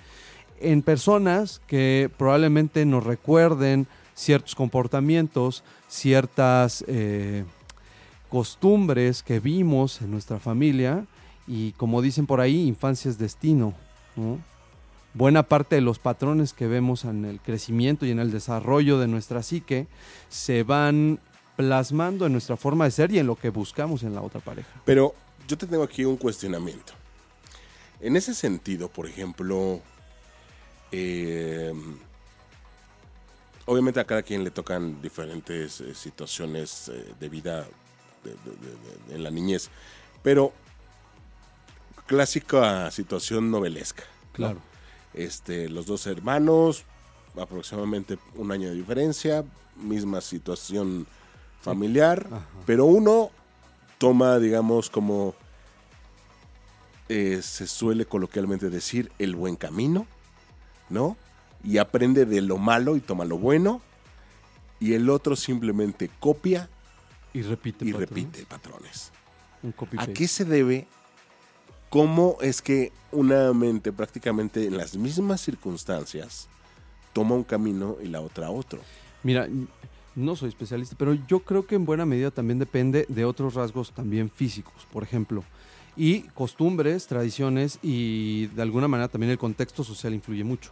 en 0.60 0.82
personas 0.82 1.60
que 1.66 2.10
probablemente 2.16 2.84
nos 2.84 3.04
recuerden 3.04 3.86
ciertos 4.14 4.54
comportamientos, 4.54 5.64
ciertas 5.88 6.84
eh, 6.86 7.44
costumbres 8.28 9.22
que 9.22 9.40
vimos 9.40 10.00
en 10.02 10.10
nuestra 10.10 10.38
familia 10.38 11.04
y 11.46 11.72
como 11.72 12.00
dicen 12.00 12.26
por 12.26 12.40
ahí, 12.40 12.66
infancia 12.66 13.10
es 13.10 13.18
destino. 13.18 13.74
¿no? 14.16 14.38
Buena 15.14 15.42
parte 15.42 15.74
de 15.74 15.82
los 15.82 15.98
patrones 15.98 16.54
que 16.54 16.66
vemos 16.66 17.04
en 17.04 17.26
el 17.26 17.40
crecimiento 17.40 18.06
y 18.06 18.10
en 18.10 18.18
el 18.18 18.30
desarrollo 18.30 18.98
de 18.98 19.08
nuestra 19.08 19.42
psique 19.42 19.86
se 20.30 20.62
van 20.62 21.20
plasmando 21.56 22.24
en 22.24 22.32
nuestra 22.32 22.56
forma 22.56 22.86
de 22.86 22.92
ser 22.92 23.12
y 23.12 23.18
en 23.18 23.26
lo 23.26 23.36
que 23.36 23.50
buscamos 23.50 24.02
en 24.04 24.14
la 24.14 24.22
otra 24.22 24.40
pareja. 24.40 24.70
Pero 24.86 25.14
yo 25.46 25.58
te 25.58 25.66
tengo 25.66 25.82
aquí 25.82 26.04
un 26.06 26.16
cuestionamiento. 26.16 26.94
En 28.00 28.16
ese 28.16 28.34
sentido, 28.34 28.88
por 28.88 29.06
ejemplo, 29.06 29.80
eh, 30.90 31.72
obviamente 33.66 34.00
a 34.00 34.04
cada 34.04 34.22
quien 34.22 34.44
le 34.44 34.50
tocan 34.50 35.00
diferentes 35.02 35.82
eh, 35.82 35.94
situaciones 35.94 36.88
eh, 36.88 37.14
de 37.20 37.28
vida 37.28 37.66
en 39.10 39.22
la 39.22 39.30
niñez, 39.30 39.68
pero 40.22 40.54
clásica 42.06 42.90
situación 42.90 43.50
novelesca. 43.50 44.04
¿no? 44.38 44.71
Este, 45.14 45.68
los 45.68 45.86
dos 45.86 46.06
hermanos, 46.06 46.84
aproximadamente 47.40 48.18
un 48.34 48.50
año 48.52 48.68
de 48.68 48.74
diferencia, 48.74 49.44
misma 49.76 50.20
situación 50.20 51.06
familiar, 51.60 52.26
pero 52.66 52.86
uno 52.86 53.30
toma, 53.98 54.38
digamos, 54.38 54.90
como 54.90 55.34
eh, 57.08 57.40
se 57.42 57.66
suele 57.66 58.06
coloquialmente 58.06 58.70
decir, 58.70 59.12
el 59.18 59.36
buen 59.36 59.56
camino, 59.56 60.06
¿no? 60.88 61.16
Y 61.62 61.78
aprende 61.78 62.26
de 62.26 62.40
lo 62.40 62.58
malo 62.58 62.96
y 62.96 63.00
toma 63.00 63.24
lo 63.24 63.38
bueno, 63.38 63.80
y 64.80 64.94
el 64.94 65.08
otro 65.10 65.36
simplemente 65.36 66.10
copia 66.18 66.68
Y 67.32 67.42
repite. 67.42 67.84
y 67.84 67.92
patrón. 67.92 68.08
repite 68.08 68.46
patrones. 68.46 69.12
¿A 69.98 70.06
qué 70.08 70.26
se 70.26 70.44
debe? 70.44 70.88
¿Cómo 71.92 72.38
es 72.40 72.62
que 72.62 72.90
una 73.10 73.52
mente 73.52 73.92
prácticamente 73.92 74.64
en 74.64 74.78
las 74.78 74.96
mismas 74.96 75.42
circunstancias 75.42 76.48
toma 77.12 77.34
un 77.34 77.44
camino 77.44 77.98
y 78.02 78.06
la 78.06 78.22
otra 78.22 78.48
otro? 78.48 78.80
Mira, 79.22 79.46
no 80.14 80.34
soy 80.34 80.48
especialista, 80.48 80.96
pero 80.98 81.12
yo 81.12 81.40
creo 81.40 81.66
que 81.66 81.74
en 81.74 81.84
buena 81.84 82.06
medida 82.06 82.30
también 82.30 82.58
depende 82.58 83.04
de 83.10 83.26
otros 83.26 83.52
rasgos 83.52 83.92
también 83.92 84.30
físicos, 84.30 84.86
por 84.90 85.02
ejemplo, 85.02 85.44
y 85.94 86.22
costumbres, 86.30 87.08
tradiciones 87.08 87.78
y 87.82 88.46
de 88.46 88.62
alguna 88.62 88.88
manera 88.88 89.08
también 89.08 89.30
el 89.30 89.36
contexto 89.38 89.84
social 89.84 90.14
influye 90.14 90.44
mucho. 90.44 90.70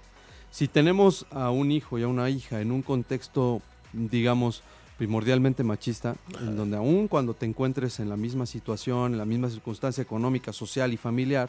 Si 0.51 0.69
tenemos 0.69 1.27
a 1.33 1.51
un 1.51 1.71
hijo 1.71 1.99
y 1.99 2.03
a 2.03 2.09
una 2.09 2.31
hija 2.31 2.63
en 2.63 2.73
un 2.73 2.81
contexto, 2.81 3.61
digamos, 3.93 4.63
primordialmente 5.01 5.65
machista, 5.65 6.15
en 6.43 6.59
donde 6.59 6.77
aún 6.77 7.09
cuando 7.09 7.33
te 7.33 7.47
encuentres 7.47 8.01
en 8.01 8.11
la 8.11 8.19
misma 8.19 8.45
situación, 8.45 9.13
en 9.13 9.19
la 9.19 9.25
misma 9.25 9.49
circunstancia 9.49 10.03
económica, 10.03 10.53
social 10.53 10.93
y 10.93 10.99
familiar, 10.99 11.49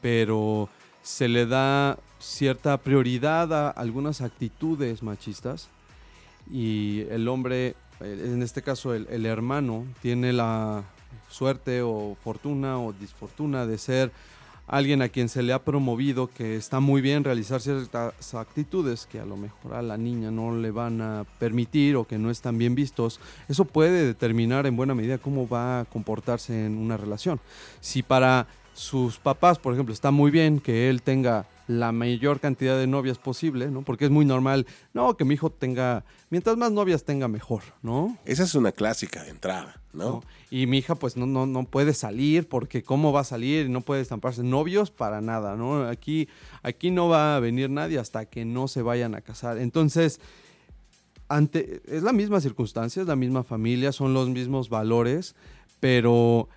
pero 0.00 0.70
se 1.02 1.28
le 1.28 1.44
da 1.44 1.98
cierta 2.20 2.78
prioridad 2.78 3.52
a 3.52 3.68
algunas 3.68 4.22
actitudes 4.22 5.02
machistas 5.02 5.68
y 6.50 7.00
el 7.10 7.28
hombre, 7.28 7.76
eh, 8.00 8.30
en 8.32 8.42
este 8.42 8.62
caso 8.62 8.94
el, 8.94 9.26
hermano, 9.26 9.84
tiene 10.00 10.32
la 10.32 10.82
suerte 11.28 11.82
o 11.82 12.16
fortuna 12.24 12.80
o 12.80 12.94
disfortuna 12.94 13.66
de 13.66 13.76
ser 13.76 14.10
alguien 14.70 15.02
a 15.02 15.08
quien 15.08 15.28
se 15.28 15.42
le 15.42 15.52
ha 15.52 15.64
promovido 15.64 16.28
que 16.28 16.54
está 16.56 16.78
muy 16.78 17.00
bien 17.00 17.24
realizar 17.24 17.60
ciertas 17.60 18.34
actitudes 18.34 19.06
que 19.10 19.18
a 19.18 19.26
lo 19.26 19.36
mejor 19.36 19.74
a 19.74 19.82
la 19.82 19.96
niña 19.96 20.30
no 20.30 20.56
le 20.56 20.70
van 20.70 21.00
a 21.00 21.24
permitir 21.40 21.96
o 21.96 22.04
que 22.04 22.18
no 22.18 22.30
están 22.30 22.56
bien 22.56 22.76
vistos, 22.76 23.18
eso 23.48 23.64
puede 23.64 24.06
determinar 24.06 24.66
en 24.66 24.76
buena 24.76 24.94
medida 24.94 25.18
cómo 25.18 25.48
va 25.48 25.80
a 25.80 25.84
comportarse 25.86 26.66
en 26.66 26.78
una 26.78 26.96
relación. 26.96 27.40
Si 27.80 28.02
para 28.04 28.46
sus 28.72 29.18
papás, 29.18 29.58
por 29.58 29.74
ejemplo, 29.74 29.92
está 29.92 30.12
muy 30.12 30.30
bien 30.30 30.60
que 30.60 30.88
él 30.88 31.02
tenga 31.02 31.46
la 31.70 31.92
mayor 31.92 32.40
cantidad 32.40 32.76
de 32.76 32.88
novias 32.88 33.18
posible, 33.18 33.70
¿no? 33.70 33.82
Porque 33.82 34.04
es 34.04 34.10
muy 34.10 34.24
normal, 34.24 34.66
no, 34.92 35.16
que 35.16 35.24
mi 35.24 35.34
hijo 35.34 35.50
tenga, 35.50 36.04
mientras 36.28 36.56
más 36.56 36.72
novias 36.72 37.04
tenga 37.04 37.28
mejor, 37.28 37.62
¿no? 37.80 38.18
Esa 38.24 38.42
es 38.42 38.56
una 38.56 38.72
clásica 38.72 39.22
de 39.22 39.30
entrada, 39.30 39.80
¿no? 39.92 40.04
¿no? 40.04 40.22
Y 40.50 40.66
mi 40.66 40.78
hija 40.78 40.96
pues 40.96 41.16
no, 41.16 41.26
no, 41.26 41.46
no 41.46 41.64
puede 41.64 41.94
salir 41.94 42.48
porque 42.48 42.82
cómo 42.82 43.12
va 43.12 43.20
a 43.20 43.24
salir, 43.24 43.70
no 43.70 43.82
puede 43.82 44.02
estamparse 44.02 44.42
novios 44.42 44.90
para 44.90 45.20
nada, 45.20 45.54
¿no? 45.54 45.84
Aquí, 45.84 46.28
aquí 46.64 46.90
no 46.90 47.08
va 47.08 47.36
a 47.36 47.40
venir 47.40 47.70
nadie 47.70 48.00
hasta 48.00 48.24
que 48.24 48.44
no 48.44 48.66
se 48.66 48.82
vayan 48.82 49.14
a 49.14 49.20
casar. 49.20 49.58
Entonces, 49.58 50.20
ante, 51.28 51.82
es 51.86 52.02
la 52.02 52.12
misma 52.12 52.40
circunstancia, 52.40 53.02
es 53.02 53.06
la 53.06 53.14
misma 53.14 53.44
familia, 53.44 53.92
son 53.92 54.12
los 54.12 54.28
mismos 54.28 54.70
valores, 54.70 55.36
pero 55.78 56.48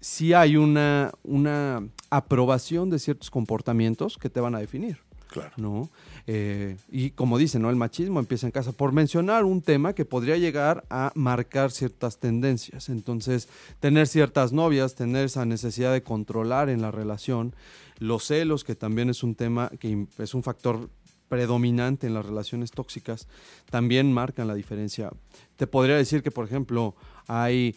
sí 0.00 0.32
hay 0.32 0.56
una, 0.56 1.12
una 1.22 1.86
aprobación 2.10 2.90
de 2.90 2.98
ciertos 2.98 3.30
comportamientos 3.30 4.18
que 4.18 4.30
te 4.30 4.40
van 4.40 4.54
a 4.54 4.58
definir. 4.58 4.98
Claro. 5.28 5.52
¿no? 5.58 5.90
Eh, 6.26 6.76
y 6.90 7.10
como 7.10 7.38
dicen, 7.38 7.62
¿no? 7.62 7.70
El 7.70 7.76
machismo 7.76 8.18
empieza 8.18 8.46
en 8.46 8.50
casa. 8.50 8.72
Por 8.72 8.92
mencionar 8.92 9.44
un 9.44 9.62
tema 9.62 9.94
que 9.94 10.04
podría 10.04 10.36
llegar 10.36 10.84
a 10.90 11.12
marcar 11.14 11.70
ciertas 11.70 12.18
tendencias. 12.18 12.88
Entonces, 12.88 13.48
tener 13.78 14.08
ciertas 14.08 14.52
novias, 14.52 14.96
tener 14.96 15.26
esa 15.26 15.44
necesidad 15.44 15.92
de 15.92 16.02
controlar 16.02 16.68
en 16.68 16.82
la 16.82 16.90
relación, 16.90 17.54
los 17.98 18.24
celos, 18.24 18.64
que 18.64 18.74
también 18.74 19.08
es 19.08 19.22
un 19.22 19.36
tema 19.36 19.70
que 19.78 20.06
es 20.18 20.34
un 20.34 20.42
factor 20.42 20.90
predominante 21.28 22.08
en 22.08 22.14
las 22.14 22.26
relaciones 22.26 22.72
tóxicas, 22.72 23.28
también 23.70 24.12
marcan 24.12 24.48
la 24.48 24.54
diferencia. 24.54 25.10
Te 25.54 25.68
podría 25.68 25.96
decir 25.96 26.24
que, 26.24 26.32
por 26.32 26.44
ejemplo, 26.44 26.96
hay 27.28 27.76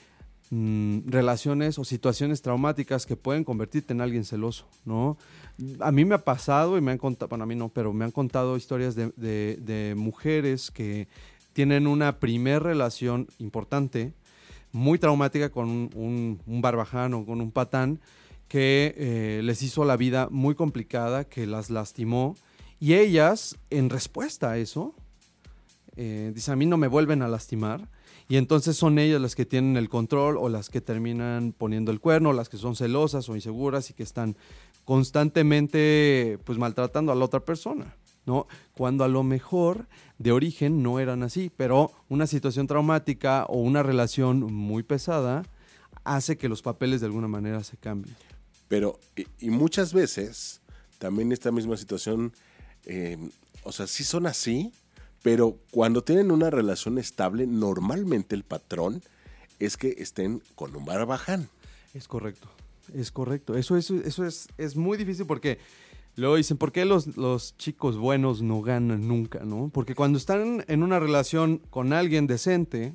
mm, 0.49 1.09
relaciones 1.09 1.79
o 1.79 1.83
situaciones 1.83 2.41
traumáticas 2.41 3.05
que 3.05 3.15
pueden 3.15 3.43
convertirte 3.43 3.93
en 3.93 4.01
alguien 4.01 4.25
celoso, 4.25 4.67
¿no? 4.85 5.17
A 5.79 5.91
mí 5.91 6.05
me 6.05 6.15
ha 6.15 6.23
pasado 6.23 6.77
y 6.77 6.81
me 6.81 6.91
han 6.91 6.97
contado, 6.97 7.29
bueno, 7.29 7.43
a 7.43 7.47
mí 7.47 7.55
no, 7.55 7.69
pero 7.69 7.93
me 7.93 8.05
han 8.05 8.11
contado 8.11 8.57
historias 8.57 8.95
de, 8.95 9.93
mujeres 9.95 10.71
que 10.71 11.07
tienen 11.53 11.85
una 11.87 12.19
primer 12.19 12.63
relación 12.63 13.27
importante, 13.39 14.13
muy 14.71 14.97
traumática 14.97 15.49
con 15.49 15.69
un, 15.69 16.39
un- 16.45 16.61
barbaján 16.61 17.13
o 17.13 17.25
con 17.25 17.41
un 17.41 17.51
patán, 17.51 17.99
que 18.47 18.95
eh, 18.97 19.41
les 19.43 19.61
hizo 19.61 19.85
la 19.85 19.97
vida 19.97 20.27
muy 20.31 20.55
complicada, 20.55 21.23
que 21.23 21.45
las 21.45 21.69
lastimó, 21.69 22.35
y 22.79 22.95
ellas, 22.95 23.57
en 23.69 23.89
respuesta 23.89 24.51
a 24.51 24.57
eso, 24.57 24.93
eh, 25.95 26.31
dicen, 26.33 26.53
a 26.53 26.55
mí 26.57 26.65
no 26.65 26.77
me 26.77 26.87
vuelven 26.87 27.21
a 27.21 27.27
lastimar, 27.27 27.87
y 28.33 28.37
entonces 28.37 28.75
son 28.75 28.97
ellas 28.97 29.21
las 29.21 29.35
que 29.35 29.45
tienen 29.45 29.77
el 29.77 29.89
control 29.89 30.37
o 30.37 30.49
las 30.49 30.71
que 30.71 30.81
terminan 30.81 31.53
poniendo 31.55 31.91
el 31.91 31.99
cuerno, 31.99 32.33
las 32.33 32.49
que 32.49 32.57
son 32.57 32.75
celosas 32.75 33.29
o 33.29 33.35
inseguras 33.35 33.91
y 33.91 33.93
que 33.93 34.01
están 34.01 34.35
constantemente 34.85 36.39
pues 36.43 36.57
maltratando 36.57 37.11
a 37.11 37.15
la 37.15 37.25
otra 37.25 37.41
persona, 37.41 37.95
¿no? 38.25 38.47
Cuando 38.75 39.03
a 39.03 39.07
lo 39.07 39.21
mejor 39.21 39.87
de 40.17 40.31
origen 40.31 40.81
no 40.81 40.99
eran 40.99 41.21
así, 41.21 41.51
pero 41.55 41.91
una 42.09 42.25
situación 42.25 42.65
traumática 42.65 43.45
o 43.49 43.59
una 43.59 43.83
relación 43.83 44.51
muy 44.51 44.81
pesada 44.81 45.43
hace 46.03 46.35
que 46.35 46.49
los 46.49 46.63
papeles 46.63 47.01
de 47.01 47.05
alguna 47.05 47.27
manera 47.27 47.63
se 47.63 47.77
cambien. 47.77 48.15
Pero, 48.67 48.99
y, 49.39 49.51
muchas 49.51 49.93
veces, 49.93 50.59
también 50.97 51.31
esta 51.31 51.51
misma 51.51 51.77
situación, 51.77 52.33
eh, 52.85 53.29
o 53.61 53.71
sea, 53.71 53.85
sí 53.85 54.03
son 54.03 54.25
así, 54.25 54.71
pero 55.23 55.57
cuando 55.71 56.03
tienen 56.03 56.31
una 56.31 56.51
relación 56.51 56.99
estable, 56.99 57.47
normalmente 57.47 58.35
el 58.35 58.43
patrón 58.43 59.01
es 59.57 59.77
que 59.77 59.95
estén 59.97 60.43
con 60.53 60.75
un 60.75 60.85
barbaján. 60.85 61.47
Es 61.93 62.07
correcto, 62.07 62.49
es 62.93 63.11
correcto. 63.11 63.55
Eso, 63.55 63.77
eso, 63.77 64.25
es, 64.25 64.49
es 64.57 64.75
muy 64.75 64.97
difícil 64.97 65.25
porque 65.25 65.59
luego 66.17 66.35
dicen, 66.35 66.57
¿por 66.57 66.73
qué 66.73 66.83
los, 66.83 67.15
los 67.15 67.57
chicos 67.57 67.97
buenos 67.97 68.41
no 68.41 68.61
ganan 68.61 69.07
nunca? 69.07 69.39
¿no? 69.45 69.71
Porque 69.73 69.95
cuando 69.95 70.17
están 70.17 70.65
en 70.67 70.83
una 70.83 70.99
relación 70.99 71.59
con 71.69 71.93
alguien 71.93 72.27
decente, 72.27 72.93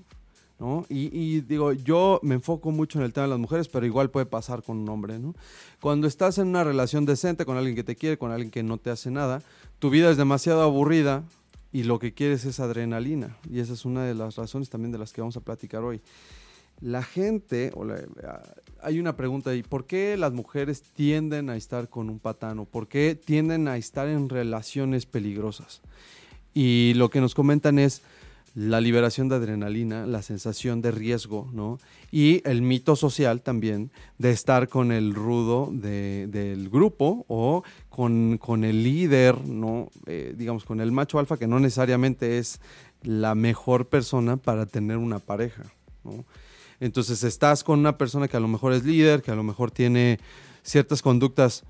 ¿no? 0.58 0.85
Y, 0.90 1.08
y 1.16 1.40
digo, 1.40 1.73
yo 1.73 2.20
me 2.23 2.35
enfoco 2.35 2.73
mucho 2.73 2.99
en 2.99 3.06
el 3.06 3.14
tema 3.14 3.25
de 3.25 3.30
las 3.30 3.38
mujeres, 3.38 3.68
pero 3.68 3.87
igual 3.87 4.11
puede 4.11 4.26
pasar 4.26 4.62
con 4.62 4.76
un 4.78 4.88
hombre, 4.90 5.18
¿no? 5.18 5.35
Cuando 5.80 6.06
estás 6.06 6.37
en 6.37 6.49
una 6.49 6.62
relación 6.62 7.06
decente 7.06 7.47
con 7.47 7.56
alguien 7.56 7.75
que 7.75 7.85
te 7.85 7.97
quiere, 7.97 8.18
con 8.18 8.32
alguien 8.32 8.50
que 8.50 8.62
no 8.62 8.76
te 8.76 8.90
hace 8.90 9.11
nada, 9.11 9.40
tu 9.78 9.88
vida 9.88 10.11
es 10.11 10.18
demasiado 10.18 10.61
aburrida 10.62 11.25
y 11.73 11.83
lo 11.83 11.99
que 11.99 12.15
quieres 12.15 12.45
es 12.45 12.61
adrenalina. 12.61 13.37
Y 13.51 13.61
esa 13.61 13.75
es 13.75 13.85
una 13.85 14.05
de 14.05 14.15
las 14.15 14.37
razones 14.37 14.71
también 14.71 14.93
de 14.93 14.99
las 14.99 15.13
que 15.13 15.21
vamos 15.21 15.37
a 15.37 15.41
platicar 15.41 15.83
hoy. 15.83 16.01
La 16.81 17.03
gente, 17.03 17.73
hay 18.81 19.01
una 19.01 19.17
pregunta 19.17 19.51
ahí, 19.51 19.63
¿por 19.63 19.87
qué 19.87 20.17
las 20.17 20.33
mujeres 20.33 20.83
tienden 20.83 21.51
a 21.51 21.57
estar 21.57 21.89
con 21.89 22.09
un 22.09 22.21
patán 22.21 22.61
o 22.61 22.65
por 22.65 22.87
qué 22.87 23.17
tienden 23.17 23.67
a 23.67 23.77
estar 23.77 24.09
en 24.09 24.29
relaciones 24.29 25.05
peligrosas? 25.05 25.81
Y 26.55 26.95
lo 26.95 27.11
que 27.11 27.21
nos 27.21 27.35
comentan 27.35 27.79
es 27.79 28.03
la 28.61 28.81
liberación 28.81 29.29
de 29.29 29.37
adrenalina, 29.37 30.05
la 30.05 30.21
sensación 30.21 30.83
de 30.83 30.91
riesgo, 30.91 31.49
¿no? 31.53 31.79
Y 32.11 32.43
el 32.45 32.61
mito 32.61 32.97
social 32.97 33.41
también 33.41 33.93
de 34.19 34.33
estar 34.33 34.67
con 34.69 34.91
el 34.91 35.15
rudo 35.15 35.69
de- 35.71 36.27
del 36.29 36.69
grupo 36.69 37.25
o 37.29 37.62
con, 37.88 38.37
con 38.38 38.65
el 38.65 38.83
líder, 38.83 39.47
¿no? 39.47 39.91
Eh, 40.07 40.35
digamos, 40.37 40.65
con 40.65 40.81
el 40.81 40.91
macho 40.91 41.21
alfa 41.21 41.37
que 41.37 41.47
no 41.47 41.61
necesariamente 41.61 42.38
es 42.38 42.61
la 43.03 43.37
mejor 43.37 43.87
persona 43.87 44.37
para 44.37 44.67
tener 44.67 44.97
una 44.97 45.21
pareja, 45.21 45.62
¿no? 46.03 46.25
Entonces 46.81 47.23
estás 47.23 47.62
con 47.62 47.79
una 47.79 47.97
persona 47.97 48.27
que 48.27 48.37
a 48.37 48.41
lo 48.41 48.49
mejor 48.49 48.73
es 48.73 48.85
líder, 48.85 49.23
que 49.23 49.31
a 49.31 49.37
lo 49.37 49.45
mejor 49.45 49.71
tiene 49.71 50.19
ciertas 50.65 51.00
conductas 51.00 51.62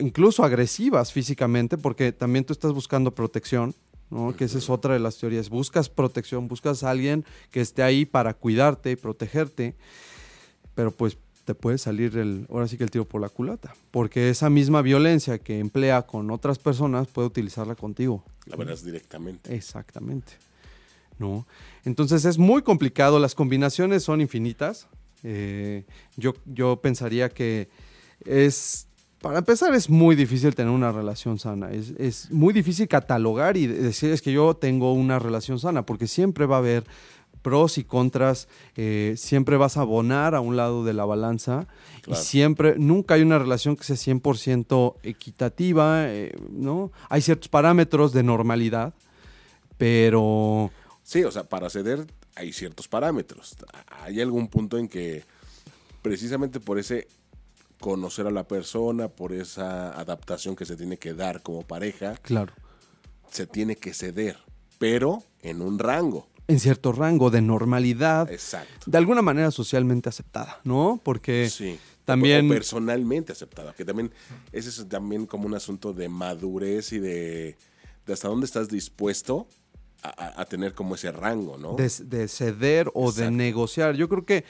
incluso 0.00 0.42
agresivas 0.42 1.12
físicamente, 1.12 1.78
porque 1.78 2.10
también 2.10 2.44
tú 2.44 2.52
estás 2.52 2.72
buscando 2.72 3.14
protección, 3.14 3.74
¿no? 4.10 4.34
Que 4.36 4.44
esa 4.44 4.58
es 4.58 4.68
otra 4.68 4.94
de 4.94 5.00
las 5.00 5.18
teorías. 5.18 5.48
Buscas 5.48 5.88
protección, 5.88 6.48
buscas 6.48 6.82
a 6.82 6.90
alguien 6.90 7.24
que 7.50 7.60
esté 7.60 7.82
ahí 7.82 8.04
para 8.04 8.34
cuidarte 8.34 8.90
y 8.90 8.96
protegerte, 8.96 9.74
pero 10.74 10.90
pues 10.90 11.16
te 11.44 11.54
puede 11.54 11.78
salir 11.78 12.16
el, 12.16 12.46
ahora 12.50 12.68
sí 12.68 12.76
que 12.76 12.84
el 12.84 12.90
tiro 12.90 13.04
por 13.04 13.20
la 13.20 13.28
culata, 13.28 13.74
porque 13.90 14.30
esa 14.30 14.50
misma 14.50 14.82
violencia 14.82 15.38
que 15.38 15.58
emplea 15.58 16.02
con 16.02 16.30
otras 16.30 16.58
personas 16.58 17.08
puede 17.08 17.26
utilizarla 17.26 17.74
contigo. 17.74 18.24
La 18.46 18.56
verás 18.56 18.84
directamente. 18.84 19.54
Exactamente. 19.54 20.34
¿No? 21.18 21.46
Entonces 21.84 22.24
es 22.24 22.38
muy 22.38 22.62
complicado, 22.62 23.18
las 23.18 23.34
combinaciones 23.34 24.04
son 24.04 24.20
infinitas. 24.20 24.86
Eh, 25.22 25.84
yo, 26.16 26.34
yo 26.46 26.80
pensaría 26.80 27.28
que 27.28 27.68
es, 28.24 28.86
para 29.20 29.38
empezar, 29.38 29.74
es 29.74 29.90
muy 29.90 30.16
difícil 30.16 30.54
tener 30.54 30.72
una 30.72 30.92
relación 30.92 31.38
sana. 31.38 31.70
Es, 31.70 31.90
es 31.98 32.30
muy 32.30 32.52
difícil 32.54 32.88
catalogar 32.88 33.56
y 33.56 33.66
decir 33.66 34.10
es 34.10 34.22
que 34.22 34.32
yo 34.32 34.54
tengo 34.54 34.92
una 34.92 35.18
relación 35.18 35.58
sana, 35.58 35.84
porque 35.84 36.06
siempre 36.06 36.46
va 36.46 36.56
a 36.56 36.58
haber 36.60 36.84
pros 37.42 37.78
y 37.78 37.84
contras, 37.84 38.48
eh, 38.76 39.14
siempre 39.16 39.56
vas 39.56 39.76
a 39.76 39.80
abonar 39.82 40.34
a 40.34 40.40
un 40.40 40.56
lado 40.56 40.84
de 40.84 40.92
la 40.92 41.04
balanza 41.06 41.66
Claro. 42.02 42.20
y 42.20 42.24
siempre, 42.24 42.74
nunca 42.78 43.14
hay 43.14 43.22
una 43.22 43.38
relación 43.38 43.76
que 43.76 43.84
sea 43.84 43.96
100% 43.96 44.96
equitativa, 45.02 46.04
eh, 46.08 46.34
¿no? 46.50 46.92
Hay 47.08 47.22
ciertos 47.22 47.48
parámetros 47.48 48.12
de 48.12 48.22
normalidad, 48.22 48.92
pero 49.78 50.70
Sí, 51.02 51.24
o 51.24 51.30
sea, 51.30 51.44
para 51.44 51.68
ceder 51.70 52.06
hay 52.36 52.52
ciertos 52.52 52.88
parámetros. 52.88 53.56
Hay 54.02 54.20
algún 54.20 54.48
punto 54.48 54.78
en 54.78 54.86
que 54.88 55.24
precisamente 56.02 56.60
por 56.60 56.78
ese 56.78 57.08
conocer 57.80 58.26
a 58.26 58.30
la 58.30 58.46
persona, 58.46 59.08
por 59.08 59.32
esa 59.32 59.98
adaptación 59.98 60.54
que 60.54 60.64
se 60.66 60.76
tiene 60.76 60.98
que 60.98 61.14
dar 61.14 61.42
como 61.42 61.62
pareja, 61.62 62.14
Claro. 62.22 62.52
se 63.30 63.46
tiene 63.46 63.76
que 63.76 63.94
ceder, 63.94 64.36
pero 64.78 65.22
en 65.42 65.62
un 65.62 65.78
rango. 65.78 66.28
En 66.46 66.58
cierto 66.60 66.92
rango 66.92 67.30
de 67.30 67.40
normalidad, 67.42 68.30
Exacto. 68.30 68.90
de 68.90 68.98
alguna 68.98 69.22
manera 69.22 69.50
socialmente 69.50 70.08
aceptada, 70.08 70.60
¿no? 70.64 71.00
Porque 71.02 71.48
Sí. 71.48 71.78
también- 72.04 72.46
O 72.50 72.54
personalmente 72.54 73.32
aceptada, 73.32 73.72
que 73.72 73.84
también 73.84 74.12
ese 74.52 74.68
es 74.68 74.88
también 74.88 75.26
como 75.26 75.46
un 75.46 75.54
asunto 75.54 75.92
de 75.92 76.08
madurez 76.08 76.92
y 76.92 76.98
de, 76.98 77.56
de 78.04 78.12
hasta 78.12 78.28
dónde 78.28 78.46
estás 78.46 78.68
dispuesto 78.68 79.46
a, 80.02 80.44
tener 80.46 80.74
como 80.74 80.94
ese 80.94 81.12
rango, 81.12 81.58
¿no? 81.58 81.74
de, 81.74 81.90
de 82.06 82.28
ceder 82.28 82.90
o 82.94 83.12
de 83.12 83.30
negociar. 83.30 83.94
Yo 83.96 84.08
creo 84.08 84.24
que, 84.24 84.44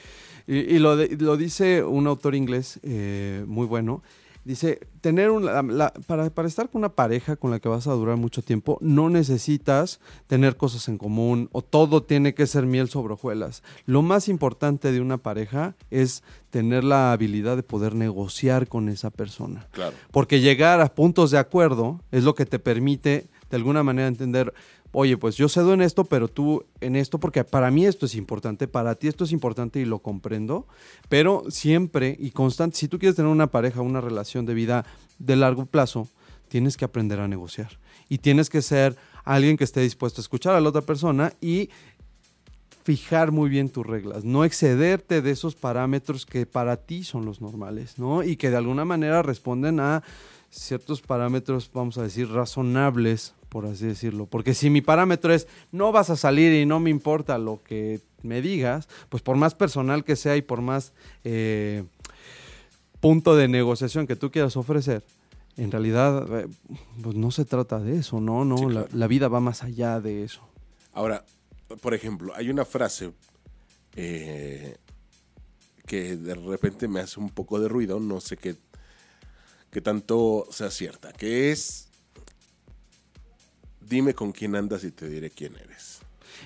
y, 0.47 0.57
y 0.75 0.79
lo, 0.79 0.95
de- 0.95 1.15
lo 1.19 1.37
dice 1.37 1.83
un 1.83 2.07
autor 2.07 2.35
inglés 2.35 2.79
eh, 2.83 3.43
muy 3.47 3.65
bueno, 3.67 4.01
dice, 4.43 4.79
tener 5.01 5.29
un, 5.29 5.45
la- 5.45 5.61
la- 5.61 5.93
para, 6.07 6.29
para 6.31 6.47
estar 6.47 6.69
con 6.69 6.79
una 6.79 6.89
pareja 6.93 7.35
con 7.35 7.51
la 7.51 7.59
que 7.59 7.69
vas 7.69 7.85
a 7.87 7.91
durar 7.93 8.17
mucho 8.17 8.41
tiempo, 8.41 8.77
no 8.81 9.09
necesitas 9.09 9.99
tener 10.27 10.57
cosas 10.57 10.87
en 10.87 10.97
común 10.97 11.49
o 11.51 11.61
todo 11.61 12.01
tiene 12.03 12.33
que 12.33 12.47
ser 12.47 12.65
miel 12.65 12.89
sobre 12.89 13.13
hojuelas. 13.13 13.61
Lo 13.85 14.01
más 14.01 14.27
importante 14.29 14.91
de 14.91 14.99
una 15.01 15.17
pareja 15.17 15.75
es 15.91 16.23
tener 16.49 16.83
la 16.83 17.11
habilidad 17.11 17.55
de 17.55 17.63
poder 17.63 17.93
negociar 17.93 18.67
con 18.67 18.89
esa 18.89 19.09
persona. 19.11 19.67
Claro. 19.71 19.95
Porque 20.11 20.39
llegar 20.41 20.81
a 20.81 20.93
puntos 20.93 21.29
de 21.31 21.37
acuerdo 21.37 21.99
es 22.11 22.23
lo 22.23 22.33
que 22.35 22.45
te 22.45 22.57
permite 22.59 23.27
de 23.51 23.57
alguna 23.57 23.83
manera 23.83 24.07
entender, 24.07 24.53
oye, 24.91 25.17
pues 25.17 25.35
yo 25.35 25.49
cedo 25.49 25.73
en 25.73 25.81
esto, 25.81 26.03
pero 26.03 26.27
tú 26.27 26.65
en 26.81 26.95
esto, 26.95 27.19
porque 27.19 27.43
para 27.43 27.71
mí 27.71 27.85
esto 27.85 28.05
es 28.05 28.15
importante, 28.15 28.67
para 28.67 28.95
ti 28.95 29.07
esto 29.07 29.23
es 29.23 29.31
importante 29.31 29.79
y 29.79 29.85
lo 29.85 29.99
comprendo, 29.99 30.67
pero 31.09 31.43
siempre 31.49 32.15
y 32.19 32.31
constante, 32.31 32.77
si 32.77 32.87
tú 32.87 32.99
quieres 32.99 33.15
tener 33.15 33.31
una 33.31 33.47
pareja, 33.47 33.81
una 33.81 34.01
relación 34.01 34.45
de 34.45 34.53
vida 34.53 34.85
de 35.19 35.35
largo 35.35 35.65
plazo, 35.65 36.07
tienes 36.47 36.75
que 36.75 36.85
aprender 36.85 37.19
a 37.19 37.27
negociar 37.27 37.79
y 38.09 38.17
tienes 38.17 38.49
que 38.49 38.61
ser 38.61 38.97
alguien 39.23 39.55
que 39.55 39.63
esté 39.63 39.81
dispuesto 39.81 40.19
a 40.19 40.23
escuchar 40.23 40.55
a 40.55 40.61
la 40.61 40.69
otra 40.69 40.81
persona 40.81 41.33
y 41.39 41.69
fijar 42.83 43.31
muy 43.31 43.49
bien 43.49 43.69
tus 43.69 43.85
reglas, 43.85 44.25
no 44.25 44.43
excederte 44.43 45.21
de 45.21 45.31
esos 45.31 45.55
parámetros 45.55 46.25
que 46.25 46.45
para 46.45 46.77
ti 46.77 47.03
son 47.03 47.25
los 47.25 47.39
normales, 47.39 47.99
¿no? 47.99 48.23
Y 48.23 48.35
que 48.35 48.49
de 48.49 48.57
alguna 48.57 48.85
manera 48.85 49.21
responden 49.21 49.79
a 49.79 50.03
ciertos 50.49 51.01
parámetros, 51.01 51.69
vamos 51.73 51.97
a 51.97 52.03
decir, 52.03 52.29
razonables, 52.29 53.33
por 53.51 53.65
así 53.65 53.85
decirlo. 53.85 54.27
Porque 54.27 54.53
si 54.53 54.69
mi 54.69 54.79
parámetro 54.79 55.33
es 55.33 55.45
no 55.73 55.91
vas 55.91 56.09
a 56.09 56.15
salir 56.15 56.53
y 56.53 56.65
no 56.65 56.79
me 56.79 56.89
importa 56.89 57.37
lo 57.37 57.61
que 57.61 57.99
me 58.23 58.41
digas, 58.41 58.87
pues 59.09 59.21
por 59.21 59.35
más 59.35 59.55
personal 59.55 60.05
que 60.05 60.15
sea 60.15 60.37
y 60.37 60.41
por 60.41 60.61
más 60.61 60.93
eh, 61.25 61.83
punto 63.01 63.35
de 63.35 63.49
negociación 63.49 64.07
que 64.07 64.15
tú 64.15 64.31
quieras 64.31 64.55
ofrecer, 64.55 65.03
en 65.57 65.69
realidad 65.69 66.25
eh, 66.39 66.47
pues 67.03 67.17
no 67.17 67.29
se 67.29 67.43
trata 67.43 67.79
de 67.79 67.97
eso, 67.97 68.21
¿no? 68.21 68.45
no 68.45 68.57
Sí, 68.57 68.63
la, 68.67 68.69
claro. 68.69 68.87
la 68.93 69.07
vida 69.07 69.27
va 69.27 69.41
más 69.41 69.63
allá 69.63 69.99
de 69.99 70.23
eso. 70.23 70.41
Ahora, 70.93 71.25
por 71.81 71.93
ejemplo, 71.93 72.33
hay 72.33 72.49
una 72.49 72.63
frase 72.63 73.11
eh, 73.97 74.77
que 75.85 76.15
de 76.15 76.35
repente 76.35 76.87
me 76.87 77.01
hace 77.01 77.19
un 77.19 77.29
poco 77.29 77.59
de 77.59 77.67
ruido, 77.67 77.99
no 77.99 78.21
sé 78.21 78.37
qué, 78.37 78.55
qué 79.71 79.81
tanto 79.81 80.47
sea 80.51 80.71
cierta, 80.71 81.11
que 81.11 81.51
es, 81.51 81.89
dime 83.91 84.15
con 84.15 84.31
quién 84.31 84.55
andas 84.55 84.85
y 84.85 84.91
te 84.91 85.09
diré 85.09 85.29
quién 85.29 85.55
eres. 85.57 85.99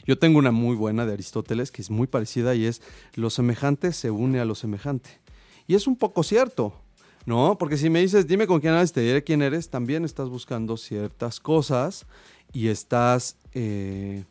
Yo 0.05 0.17
tengo 0.17 0.39
una 0.39 0.51
muy 0.51 0.75
buena 0.75 1.05
de 1.05 1.13
Aristóteles 1.13 1.71
que 1.71 1.83
es 1.83 1.91
muy 1.91 2.07
parecida 2.07 2.55
y 2.55 2.65
es 2.65 2.81
lo 3.13 3.29
semejante 3.29 3.93
se 3.93 4.09
une 4.09 4.39
a 4.39 4.45
lo 4.45 4.55
semejante. 4.55 5.11
Y 5.67 5.75
es 5.75 5.85
un 5.85 5.95
poco 5.95 6.23
cierto, 6.23 6.73
¿no? 7.25 7.57
Porque 7.59 7.77
si 7.77 7.89
me 7.89 8.01
dices, 8.01 8.27
dime 8.27 8.47
con 8.47 8.59
quién 8.59 8.73
andas, 8.73 8.93
te 8.93 9.01
diré 9.01 9.23
quién 9.23 9.43
eres, 9.43 9.69
también 9.69 10.03
estás 10.03 10.27
buscando 10.27 10.75
ciertas 10.75 11.39
cosas 11.39 12.07
y 12.51 12.67
estás 12.69 13.37
eh, 13.53 14.23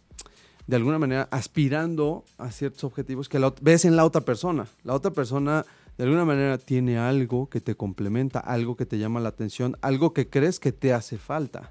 de 0.66 0.76
alguna 0.76 0.98
manera 0.98 1.28
aspirando 1.30 2.24
a 2.36 2.50
ciertos 2.50 2.82
objetivos 2.82 3.28
que 3.28 3.40
ves 3.62 3.84
en 3.84 3.94
la 3.94 4.04
otra 4.04 4.22
persona. 4.22 4.66
La 4.82 4.94
otra 4.94 5.12
persona 5.12 5.64
de 5.96 6.04
alguna 6.04 6.24
manera 6.24 6.58
tiene 6.58 6.98
algo 6.98 7.48
que 7.48 7.60
te 7.60 7.76
complementa, 7.76 8.40
algo 8.40 8.76
que 8.76 8.86
te 8.86 8.98
llama 8.98 9.20
la 9.20 9.28
atención, 9.28 9.76
algo 9.82 10.12
que 10.12 10.28
crees 10.28 10.58
que 10.58 10.72
te 10.72 10.92
hace 10.92 11.16
falta. 11.16 11.70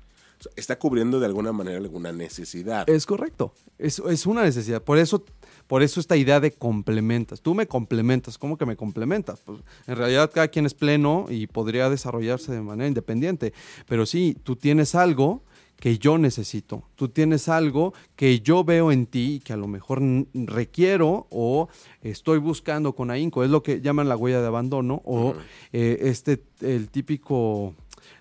Está 0.56 0.78
cubriendo 0.78 1.20
de 1.20 1.26
alguna 1.26 1.52
manera 1.52 1.78
alguna 1.78 2.12
necesidad. 2.12 2.90
Es 2.90 3.06
correcto. 3.06 3.54
Es, 3.78 4.00
es 4.00 4.26
una 4.26 4.44
necesidad. 4.44 4.82
Por 4.82 4.98
eso, 4.98 5.24
por 5.68 5.84
eso 5.84 6.00
esta 6.00 6.18
idea 6.18 6.40
de 6.40 6.52
complementas. 6.52 7.42
Tú 7.42 7.54
me 7.54 7.68
complementas. 7.68 8.38
¿Cómo 8.38 8.58
que 8.58 8.66
me 8.66 8.76
complementas? 8.76 9.42
Pues, 9.46 9.60
en 9.88 9.96
realidad 9.96 10.32
cada 10.34 10.48
quien 10.48 10.66
es 10.66 10.74
pleno 10.74 11.26
y 11.30 11.48
podría 11.48 11.90
desarrollarse 11.90 12.52
de 12.52 12.62
manera 12.62 12.88
independiente. 12.88 13.54
Pero 13.88 14.06
sí, 14.06 14.38
tú 14.44 14.56
tienes 14.56 14.96
algo 14.96 15.44
que 15.84 15.98
yo 15.98 16.18
necesito. 16.18 16.84
Tú 16.96 17.10
tienes 17.10 17.50
algo 17.50 17.94
que 18.16 18.40
yo 18.40 18.64
veo 18.64 18.90
en 18.92 19.06
ti 19.06 19.34
y 19.34 19.40
que 19.40 19.52
a 19.52 19.58
lo 19.58 19.68
mejor 19.68 20.02
requiero 20.34 21.28
o 21.30 21.68
estoy 22.02 22.38
buscando 22.38 22.94
con 22.94 23.12
ahínco. 23.12 23.44
Es 23.44 23.50
lo 23.50 23.64
que 23.64 23.82
llaman 23.82 24.08
la 24.08 24.16
huella 24.16 24.40
de 24.40 24.48
abandono 24.48 25.02
o 25.04 25.36
eh, 25.74 25.98
este, 26.04 26.42
el 26.62 26.90
típico, 26.90 27.76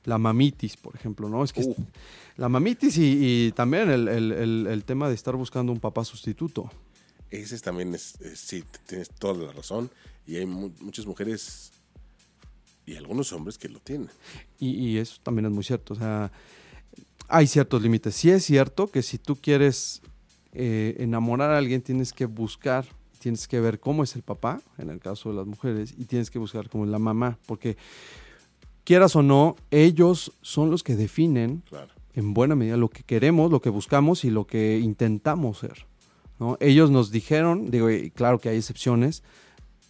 la 0.04 0.18
mamitis, 0.18 0.76
por 0.76 0.94
ejemplo, 0.94 1.28
¿no? 1.28 1.42
Es 1.44 1.52
que 1.52 1.62
Uh. 1.62 1.74
la 2.36 2.48
mamitis 2.48 2.96
y, 2.98 3.46
y 3.48 3.52
también 3.52 3.90
el, 3.90 4.08
el- 4.08 4.32
el- 4.32 4.66
el 4.68 4.84
tema 4.84 5.08
de 5.08 5.14
estar 5.14 5.36
buscando 5.36 5.72
un 5.72 5.80
papá 5.80 6.04
sustituto. 6.04 6.70
Ese 7.30 7.54
es 7.54 7.62
también 7.62 7.94
es, 7.94 8.20
es- 8.20 8.40
sí, 8.40 8.64
tienes 8.86 9.08
toda 9.10 9.34
la 9.46 9.52
razón. 9.52 9.90
Y 10.26 10.36
hay 10.36 10.46
mu- 10.46 10.70
muchas 10.80 11.06
mujeres 11.06 11.72
y 12.86 12.96
algunos 12.96 13.32
hombres 13.32 13.58
que 13.58 13.68
lo 13.68 13.78
tienen. 13.80 14.08
Y, 14.58 14.70
y 14.70 14.98
eso 14.98 15.16
también 15.22 15.46
es 15.46 15.52
muy 15.52 15.64
cierto. 15.64 15.94
O 15.94 15.96
sea, 15.96 16.30
hay 17.28 17.46
ciertos 17.46 17.80
límites. 17.82 18.14
Sí 18.14 18.30
es 18.30 18.44
cierto 18.44 18.86
que 18.88 19.02
si 19.02 19.18
tú 19.18 19.36
quieres 19.36 20.02
eh, 20.52 20.96
enamorar 20.98 21.50
a 21.50 21.58
alguien, 21.58 21.80
tienes 21.80 22.12
que 22.12 22.26
buscar, 22.26 22.84
tienes 23.18 23.48
que 23.48 23.60
ver 23.60 23.80
cómo 23.80 24.02
es 24.04 24.14
el 24.16 24.22
papá, 24.22 24.60
en 24.78 24.90
el 24.90 24.98
caso 25.00 25.30
de 25.30 25.36
las 25.36 25.46
mujeres, 25.46 25.94
y 25.96 26.04
tienes 26.04 26.30
que 26.30 26.38
buscar 26.38 26.68
cómo 26.68 26.84
es 26.84 26.90
la 26.90 26.98
mamá. 26.98 27.38
Porque 27.46 27.76
quieras 28.84 29.16
o 29.16 29.22
no, 29.22 29.56
ellos 29.70 30.32
son 30.42 30.70
los 30.70 30.82
que 30.82 30.96
definen 30.96 31.62
Claro. 31.68 31.92
en 32.14 32.34
buena 32.34 32.54
medida 32.54 32.76
lo 32.76 32.88
que 32.90 33.02
queremos, 33.02 33.50
lo 33.50 33.60
que 33.60 33.70
buscamos 33.70 34.24
y 34.24 34.30
lo 34.30 34.46
que 34.46 34.78
intentamos 34.78 35.58
ser. 35.58 35.86
¿no? 36.38 36.56
Ellos 36.60 36.90
nos 36.90 37.10
dijeron, 37.10 37.70
digo, 37.70 37.90
y 37.90 38.10
claro 38.10 38.38
que 38.38 38.48
hay 38.48 38.56
excepciones, 38.58 39.22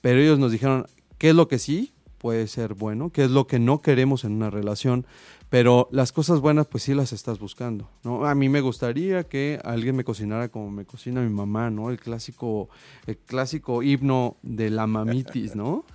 pero 0.01 0.21
ellos 0.21 0.39
nos 0.39 0.53
dijeron 0.53 0.87
qué 1.19 1.31
es 1.31 1.35
lo 1.35 1.49
que 1.49 1.59
sí 1.59 1.93
puede 2.19 2.47
ser 2.47 2.75
bueno, 2.75 3.11
qué 3.11 3.25
es 3.25 3.31
lo 3.31 3.47
que 3.49 3.59
no 3.59 3.81
queremos 3.81 4.23
en 4.25 4.33
una 4.33 4.49
relación, 4.51 5.07
pero 5.49 5.89
las 5.91 6.13
cosas 6.13 6.41
buenas 6.41 6.67
pues 6.69 6.85
sí 6.85 6.95
las 6.95 7.13
estás 7.13 7.39
buscando, 7.41 7.91
¿no? 8.05 8.25
A 8.27 8.35
mí 8.35 8.49
me 8.49 8.61
gustaría 8.61 9.25
que 9.25 9.59
alguien 9.65 9.97
me 9.97 10.05
cocinara 10.05 10.49
como 10.49 10.71
me 10.71 10.85
cocina 10.85 11.21
mi 11.21 11.31
mamá, 11.31 11.69
¿no? 11.71 11.91
El 11.91 11.99
clásico, 11.99 12.69
el 13.07 13.19
clásico 13.19 13.83
himno 13.83 14.37
de 14.43 14.71
la 14.71 14.87
mamitis, 14.87 15.57
¿no? 15.57 15.85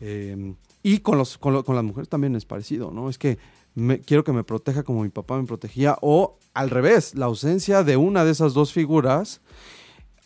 Eh, 0.00 0.54
y 0.88 0.98
con, 1.00 1.18
los, 1.18 1.36
con, 1.38 1.52
lo- 1.52 1.64
con 1.64 1.74
las 1.74 1.84
mujeres 1.84 2.08
también 2.08 2.36
es 2.36 2.44
parecido, 2.44 2.92
¿no? 2.92 3.08
Es 3.10 3.18
que 3.18 3.38
me- 3.74 3.98
quiero 4.00 4.22
que 4.22 4.32
me 4.32 4.44
proteja 4.44 4.84
como 4.84 5.02
mi 5.02 5.08
papá 5.08 5.36
me 5.36 5.44
protegía, 5.46 5.98
o 6.00 6.38
al 6.54 6.70
revés, 6.70 7.14
la 7.16 7.26
ausencia 7.26 7.82
de 7.82 7.96
una 7.96 8.24
de 8.24 8.30
esas 8.30 8.54
dos 8.54 8.72
figuras 8.72 9.40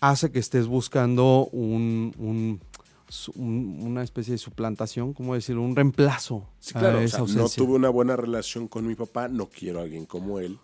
hace 0.00 0.30
que 0.30 0.38
estés 0.38 0.66
buscando 0.66 1.48
un, 1.52 2.14
un- 2.18 2.60
una 3.36 4.02
especie 4.02 4.32
de 4.32 4.38
suplantación, 4.38 5.14
¿cómo 5.14 5.34
decirlo? 5.34 5.62
Un 5.62 5.74
reemplazo 5.74 6.46
Sí, 6.60 6.74
claro, 6.74 6.98
a 6.98 7.00
o 7.00 7.04
esa 7.04 7.26
sea, 7.26 7.42
no 7.42 7.48
tuve 7.48 7.74
una 7.74 7.88
buena 7.88 8.14
relación 8.16 8.68
con 8.68 8.86
mi 8.86 8.94
papá, 8.94 9.28
no 9.28 9.46
quiero 9.48 9.80
a 9.80 9.82
alguien 9.82 10.04
como 10.06 10.38
él. 10.40 10.58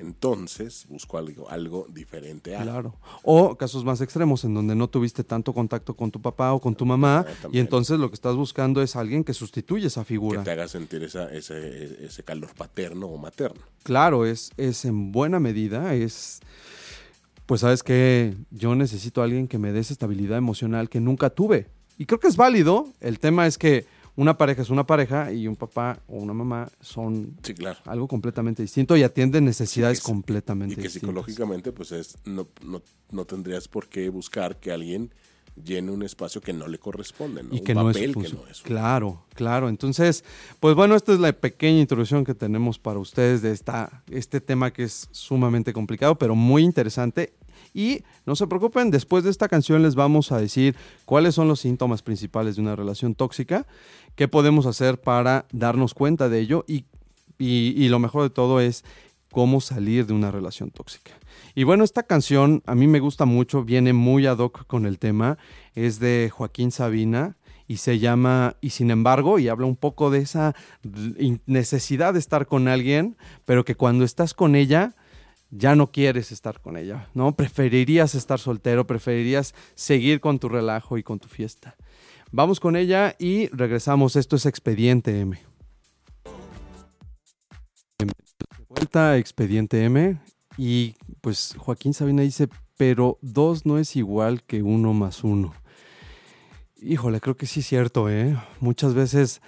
Entonces 0.00 0.86
busco 0.88 1.18
algo, 1.18 1.48
algo 1.50 1.86
diferente 1.92 2.56
a. 2.56 2.62
Claro. 2.62 2.94
O 3.22 3.56
casos 3.56 3.84
más 3.84 4.00
extremos 4.00 4.44
en 4.44 4.54
donde 4.54 4.74
no 4.74 4.88
tuviste 4.88 5.22
tanto 5.24 5.52
contacto 5.52 5.94
con 5.94 6.10
tu 6.10 6.20
papá 6.20 6.52
o 6.52 6.60
con 6.60 6.74
tu 6.74 6.86
mamá 6.86 7.24
Ah, 7.26 7.30
y 7.38 7.42
también. 7.42 7.64
entonces 7.66 7.98
lo 7.98 8.08
que 8.08 8.14
estás 8.14 8.34
buscando 8.36 8.82
es 8.82 8.96
alguien 8.96 9.22
que 9.24 9.34
sustituye 9.34 9.86
esa 9.86 10.00
Que 10.02 10.06
figura. 10.08 10.42
te 10.42 10.50
haga 10.50 10.66
sentir 10.68 11.02
esa, 11.02 11.30
ese, 11.32 12.04
ese 12.06 12.22
calor 12.22 12.50
paterno 12.56 13.06
o 13.06 13.18
materno. 13.18 13.60
Claro, 13.82 14.24
es, 14.26 14.50
es 14.56 14.84
en 14.84 15.12
buena 15.12 15.38
medida, 15.40 15.94
es, 15.94 16.40
pues 17.46 17.60
sabes 17.62 17.82
que 17.82 18.34
yo 18.50 18.74
necesito 18.74 19.20
a 19.20 19.24
alguien 19.24 19.48
que 19.48 19.58
me 19.58 19.72
dé 19.72 19.80
esa 19.80 19.92
estabilidad 19.92 20.38
emocional 20.38 20.88
que 20.88 21.00
nunca 21.00 21.30
tuve. 21.30 21.66
Y 21.98 22.06
creo 22.06 22.18
que 22.20 22.28
es 22.28 22.36
válido, 22.36 22.88
el 23.00 23.18
tema 23.18 23.46
es 23.46 23.58
que 23.58 23.84
una 24.20 24.36
pareja 24.36 24.60
es 24.62 24.70
una 24.70 24.86
pareja 24.86 25.32
y 25.32 25.46
un 25.48 25.56
papá 25.56 25.98
o 26.06 26.16
una 26.18 26.34
mamá 26.34 26.68
son 26.80 27.36
Sí, 27.42 27.54
claro. 27.54 27.78
algo 27.86 28.06
completamente 28.06 28.62
distinto 28.62 28.96
y 28.96 29.02
atienden 29.02 29.44
necesidades 29.46 30.00
completamente 30.00 30.74
Y 30.74 30.76
que 30.76 30.82
distintas. 30.82 31.00
psicológicamente, 31.08 31.72
pues 31.72 31.92
es, 31.92 32.18
no, 32.24 32.46
no, 32.62 32.82
no 33.10 33.24
tendrías 33.24 33.66
por 33.68 33.88
qué 33.88 34.08
buscar 34.10 34.58
que 34.60 34.72
alguien 34.72 35.10
llene 35.64 35.90
un 35.90 36.02
espacio 36.02 36.40
que 36.40 36.52
no 36.52 36.68
le 36.68 36.78
corresponde, 36.78 37.42
¿no? 37.42 37.54
y 37.54 37.58
un 37.58 37.64
que 37.64 37.74
no 37.74 37.90
es, 37.90 37.96
papel 37.96 38.12
su 38.14 38.20
que 38.20 38.28
no 38.32 38.46
es. 38.46 38.60
Claro, 38.62 39.24
claro. 39.34 39.68
Entonces, 39.68 40.24
pues 40.60 40.74
bueno, 40.74 40.94
esta 40.96 41.12
es 41.12 41.18
la 41.18 41.32
pequeña 41.32 41.80
introducción 41.80 42.24
que 42.24 42.34
tenemos 42.34 42.78
para 42.78 42.98
ustedes 42.98 43.42
de 43.42 43.50
esta, 43.52 44.02
este 44.10 44.40
tema 44.40 44.72
que 44.72 44.84
es 44.84 45.08
sumamente 45.10 45.72
complicado, 45.72 46.16
pero 46.16 46.34
muy 46.34 46.62
interesante 46.62 47.34
Y 47.72 48.02
no 48.26 48.36
se 48.36 48.46
preocupen, 48.46 48.90
después 48.90 49.24
de 49.24 49.30
esta 49.30 49.48
canción 49.48 49.82
les 49.82 49.94
vamos 49.94 50.32
a 50.32 50.38
decir 50.38 50.76
cuáles 51.04 51.34
son 51.34 51.48
los 51.48 51.60
síntomas 51.60 52.02
principales 52.02 52.56
de 52.56 52.62
una 52.62 52.76
relación 52.76 53.14
tóxica, 53.14 53.66
qué 54.16 54.28
podemos 54.28 54.66
hacer 54.66 55.00
para 55.00 55.46
darnos 55.52 55.94
cuenta 55.94 56.28
de 56.28 56.40
ello 56.40 56.64
y, 56.66 56.84
y, 57.38 57.88
lo 57.88 57.98
mejor 57.98 58.24
de 58.24 58.30
todo 58.30 58.60
es 58.60 58.84
cómo 59.30 59.60
salir 59.60 60.06
de 60.06 60.12
una 60.12 60.30
relación 60.30 60.70
tóxica. 60.70 61.12
Y 61.54 61.64
bueno, 61.64 61.84
esta 61.84 62.02
canción 62.02 62.62
a 62.66 62.74
mí 62.74 62.86
me 62.86 63.00
gusta 63.00 63.24
mucho, 63.24 63.64
viene 63.64 63.92
muy 63.92 64.26
ad 64.26 64.38
hoc 64.38 64.66
con 64.66 64.84
el 64.84 64.98
tema, 64.98 65.38
es 65.74 66.00
de 66.00 66.30
Joaquín 66.32 66.72
Sabina 66.72 67.36
y 67.68 67.76
se 67.76 68.00
llama 68.00 68.56
Y 68.60 68.70
sin 68.70 68.90
embargo, 68.90 69.38
y 69.38 69.48
habla 69.48 69.66
un 69.66 69.76
poco 69.76 70.10
de 70.10 70.18
esa 70.18 70.56
necesidad 71.46 72.14
de 72.14 72.18
estar 72.18 72.46
con 72.46 72.66
alguien, 72.66 73.16
pero 73.44 73.64
que 73.64 73.76
cuando 73.76 74.04
estás 74.04 74.34
con 74.34 74.56
ella 74.56 74.96
ya 75.50 75.74
no 75.74 75.90
quieres 75.90 76.32
estar 76.32 76.60
con 76.60 76.76
ella, 76.76 77.08
¿no? 77.14 77.34
Preferirías 77.34 78.14
estar 78.14 78.38
soltero, 78.38 78.86
preferirías 78.86 79.54
seguir 79.74 80.20
con 80.20 80.38
tu 80.38 80.48
relajo 80.48 80.98
y 80.98 81.02
con 81.02 81.18
tu 81.18 81.28
fiesta. 81.28 81.76
Vamos 82.32 82.60
con 82.60 82.76
ella 82.76 83.16
y 83.18 83.48
regresamos. 83.48 84.16
Esto 84.16 84.36
es 84.36 84.46
Expediente 84.46 85.20
M. 85.20 85.40
Vuelta 88.68 89.18
Expediente 89.18 89.84
M 89.84 90.20
y 90.56 90.94
pues 91.20 91.54
Joaquín 91.58 91.92
Sabina 91.92 92.22
dice, 92.22 92.48
pero 92.76 93.18
dos 93.20 93.66
no 93.66 93.78
es 93.78 93.96
igual 93.96 94.44
que 94.44 94.62
uno 94.62 94.92
más 94.92 95.24
uno. 95.24 95.52
Híjole, 96.80 97.20
creo 97.20 97.36
que 97.36 97.46
sí 97.46 97.60
es 97.60 97.66
cierto, 97.66 98.08
¿eh? 98.08 98.38
Muchas 98.60 98.94
veces 98.94 99.42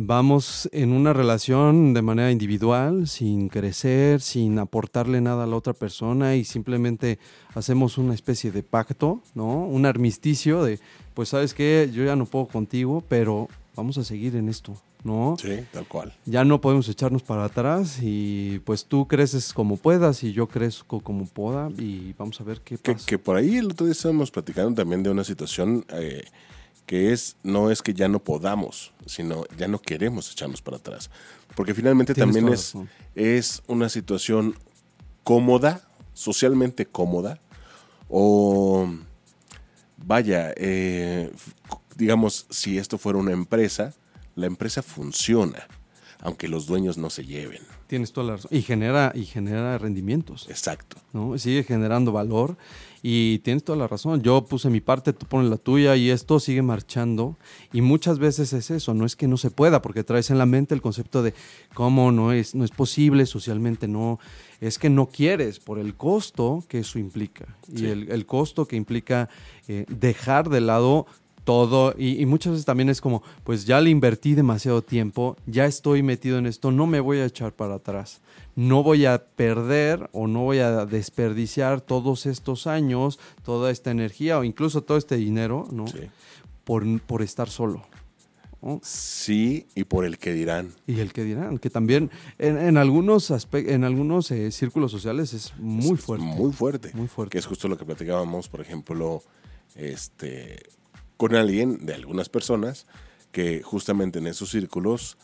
vamos 0.00 0.68
en 0.72 0.92
una 0.92 1.12
relación 1.12 1.92
de 1.92 2.02
manera 2.02 2.30
individual, 2.30 3.08
sin 3.08 3.48
crecer, 3.48 4.20
sin 4.20 4.60
aportarle 4.60 5.20
nada 5.20 5.42
a 5.42 5.46
la 5.48 5.56
otra 5.56 5.72
persona 5.72 6.36
y 6.36 6.44
simplemente 6.44 7.18
hacemos 7.54 7.98
una 7.98 8.14
especie 8.14 8.52
de 8.52 8.62
pacto, 8.62 9.20
¿no? 9.34 9.66
Un 9.66 9.86
armisticio 9.86 10.62
de, 10.62 10.78
pues 11.14 11.30
sabes 11.30 11.52
qué, 11.52 11.90
yo 11.92 12.04
ya 12.04 12.14
no 12.14 12.26
puedo 12.26 12.46
contigo, 12.46 13.02
pero 13.08 13.48
vamos 13.74 13.98
a 13.98 14.04
seguir 14.04 14.36
en 14.36 14.48
esto, 14.48 14.76
¿no? 15.02 15.34
Sí, 15.36 15.64
tal 15.72 15.86
cual. 15.88 16.14
Ya 16.26 16.44
no 16.44 16.60
podemos 16.60 16.88
echarnos 16.88 17.24
para 17.24 17.46
atrás 17.46 17.98
y 18.00 18.60
pues 18.64 18.84
tú 18.84 19.08
creces 19.08 19.52
como 19.52 19.76
puedas 19.76 20.22
y 20.22 20.32
yo 20.32 20.46
crezco 20.46 21.00
como 21.00 21.26
pueda 21.26 21.70
y 21.76 22.12
vamos 22.16 22.40
a 22.40 22.44
ver 22.44 22.60
qué 22.60 22.76
Que, 22.78 22.92
pasa. 22.92 23.04
que 23.04 23.18
por 23.18 23.34
ahí 23.34 23.56
el 23.56 23.66
otro 23.72 23.84
día 23.86 23.92
estábamos 23.94 24.30
platicando 24.30 24.74
también 24.74 25.02
de 25.02 25.10
una 25.10 25.24
situación 25.24 25.84
eh, 25.88 26.22
que 26.88 27.12
es, 27.12 27.36
no 27.42 27.70
es 27.70 27.82
que 27.82 27.92
ya 27.92 28.08
no 28.08 28.18
podamos, 28.18 28.94
sino 29.04 29.44
ya 29.58 29.68
no 29.68 29.78
queremos 29.78 30.32
echarnos 30.32 30.62
para 30.62 30.78
atrás. 30.78 31.10
Porque 31.54 31.74
finalmente 31.74 32.14
Tienes 32.14 32.34
también 32.34 32.54
es, 32.54 32.74
es 33.14 33.62
una 33.66 33.90
situación 33.90 34.54
cómoda, 35.22 35.86
socialmente 36.14 36.86
cómoda, 36.86 37.40
o 38.08 38.90
vaya, 39.98 40.54
eh, 40.56 41.30
digamos, 41.94 42.46
si 42.48 42.78
esto 42.78 42.96
fuera 42.96 43.18
una 43.18 43.32
empresa, 43.32 43.92
la 44.34 44.46
empresa 44.46 44.80
funciona, 44.82 45.68
aunque 46.20 46.48
los 46.48 46.66
dueños 46.66 46.96
no 46.96 47.10
se 47.10 47.26
lleven. 47.26 47.60
Tienes 47.88 48.12
toda 48.12 48.26
la 48.26 48.36
razón. 48.36 48.50
Y 48.52 48.60
genera, 48.60 49.12
y 49.14 49.24
genera 49.24 49.78
rendimientos. 49.78 50.46
Exacto. 50.50 50.98
¿no? 51.14 51.36
Sigue 51.38 51.64
generando 51.64 52.12
valor 52.12 52.56
y 53.02 53.38
tienes 53.38 53.64
toda 53.64 53.78
la 53.78 53.88
razón. 53.88 54.22
Yo 54.22 54.44
puse 54.44 54.68
mi 54.68 54.82
parte, 54.82 55.14
tú 55.14 55.24
pones 55.24 55.50
la 55.50 55.56
tuya 55.56 55.96
y 55.96 56.10
esto 56.10 56.38
sigue 56.38 56.60
marchando. 56.60 57.38
Y 57.72 57.80
muchas 57.80 58.18
veces 58.18 58.52
es 58.52 58.70
eso, 58.70 58.92
no 58.92 59.06
es 59.06 59.16
que 59.16 59.26
no 59.26 59.38
se 59.38 59.50
pueda, 59.50 59.80
porque 59.80 60.04
traes 60.04 60.30
en 60.30 60.36
la 60.36 60.44
mente 60.44 60.74
el 60.74 60.82
concepto 60.82 61.22
de 61.22 61.32
cómo 61.72 62.12
no 62.12 62.32
es, 62.32 62.54
no 62.54 62.62
es 62.62 62.72
posible 62.72 63.24
socialmente, 63.24 63.88
no, 63.88 64.18
es 64.60 64.78
que 64.78 64.90
no 64.90 65.06
quieres 65.06 65.58
por 65.58 65.78
el 65.78 65.94
costo 65.94 66.62
que 66.68 66.80
eso 66.80 66.98
implica. 66.98 67.56
Y 67.74 67.86
el 67.86 68.26
costo 68.26 68.66
que 68.66 68.76
implica 68.76 69.30
eh, 69.66 69.86
dejar 69.88 70.50
de 70.50 70.60
lado 70.60 71.06
todo 71.48 71.94
y, 71.96 72.20
y 72.20 72.26
muchas 72.26 72.52
veces 72.52 72.66
también 72.66 72.90
es 72.90 73.00
como, 73.00 73.22
pues 73.42 73.64
ya 73.64 73.80
le 73.80 73.88
invertí 73.88 74.34
demasiado 74.34 74.82
tiempo, 74.82 75.34
ya 75.46 75.64
estoy 75.64 76.02
metido 76.02 76.36
en 76.36 76.44
esto, 76.44 76.70
no 76.70 76.86
me 76.86 77.00
voy 77.00 77.20
a 77.20 77.24
echar 77.24 77.54
para 77.54 77.76
atrás, 77.76 78.20
no 78.54 78.82
voy 78.82 79.06
a 79.06 79.24
perder 79.24 80.10
o 80.12 80.26
no 80.26 80.40
voy 80.42 80.58
a 80.58 80.84
desperdiciar 80.84 81.80
todos 81.80 82.26
estos 82.26 82.66
años, 82.66 83.18
toda 83.44 83.70
esta 83.70 83.90
energía 83.90 84.38
o 84.38 84.44
incluso 84.44 84.82
todo 84.82 84.98
este 84.98 85.16
dinero, 85.16 85.66
¿no? 85.72 85.86
Sí. 85.86 86.00
Por, 86.64 86.84
por 87.00 87.22
estar 87.22 87.48
solo. 87.48 87.80
¿no? 88.60 88.78
Sí, 88.82 89.64
y 89.74 89.84
por 89.84 90.04
el 90.04 90.18
que 90.18 90.34
dirán. 90.34 90.68
Y 90.86 91.00
el 91.00 91.14
que 91.14 91.24
dirán, 91.24 91.56
que 91.56 91.70
también 91.70 92.10
en, 92.38 92.58
en 92.58 92.76
algunos 92.76 93.30
aspe- 93.30 93.70
en 93.70 93.84
algunos 93.84 94.30
eh, 94.32 94.50
círculos 94.50 94.90
sociales 94.90 95.32
es 95.32 95.54
muy 95.56 95.94
Es 95.96 96.00
fuerte. 96.04 96.26
Muy 96.26 96.52
fuerte. 96.52 96.90
Muy 96.92 97.08
fuerte. 97.08 97.32
Que 97.32 97.38
es 97.38 97.46
justo 97.46 97.68
lo 97.68 97.78
que 97.78 97.86
platicábamos, 97.86 98.50
por 98.50 98.60
ejemplo, 98.60 99.22
este, 99.76 100.58
con 101.18 101.34
alguien 101.34 101.84
de 101.84 101.92
algunas 101.94 102.30
personas 102.30 102.86
que 103.32 103.62
justamente 103.62 104.18
en 104.20 104.26
esos 104.26 104.48
círculos 104.50 105.18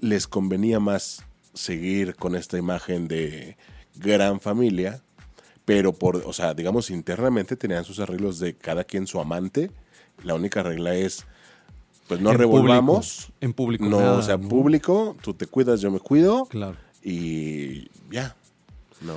les 0.00 0.26
convenía 0.26 0.80
más 0.80 1.24
seguir 1.52 2.14
con 2.16 2.34
esta 2.34 2.56
imagen 2.56 3.08
de 3.08 3.58
gran 3.96 4.40
familia, 4.40 5.02
pero 5.66 5.92
por, 5.92 6.16
o 6.16 6.32
sea, 6.32 6.54
digamos 6.54 6.88
internamente 6.90 7.56
tenían 7.56 7.84
sus 7.84 8.00
arreglos 8.00 8.38
de 8.38 8.54
cada 8.54 8.84
quien 8.84 9.06
su 9.06 9.20
amante. 9.20 9.70
La 10.24 10.34
única 10.34 10.62
regla 10.62 10.94
es, 10.94 11.26
pues 12.08 12.20
no 12.20 12.30
En 12.32 12.38
revolvamos. 12.38 13.26
público, 13.26 13.36
en 13.42 13.52
público 13.52 13.84
No, 13.84 14.00
nada, 14.00 14.18
o 14.18 14.22
sea, 14.22 14.36
¿no? 14.38 14.48
público, 14.48 15.16
tú 15.22 15.34
te 15.34 15.46
cuidas, 15.46 15.80
yo 15.82 15.90
me 15.90 16.00
cuido 16.00 16.46
Claro. 16.46 16.76
y 17.02 17.88
ya, 18.10 18.34
¿no? 19.02 19.14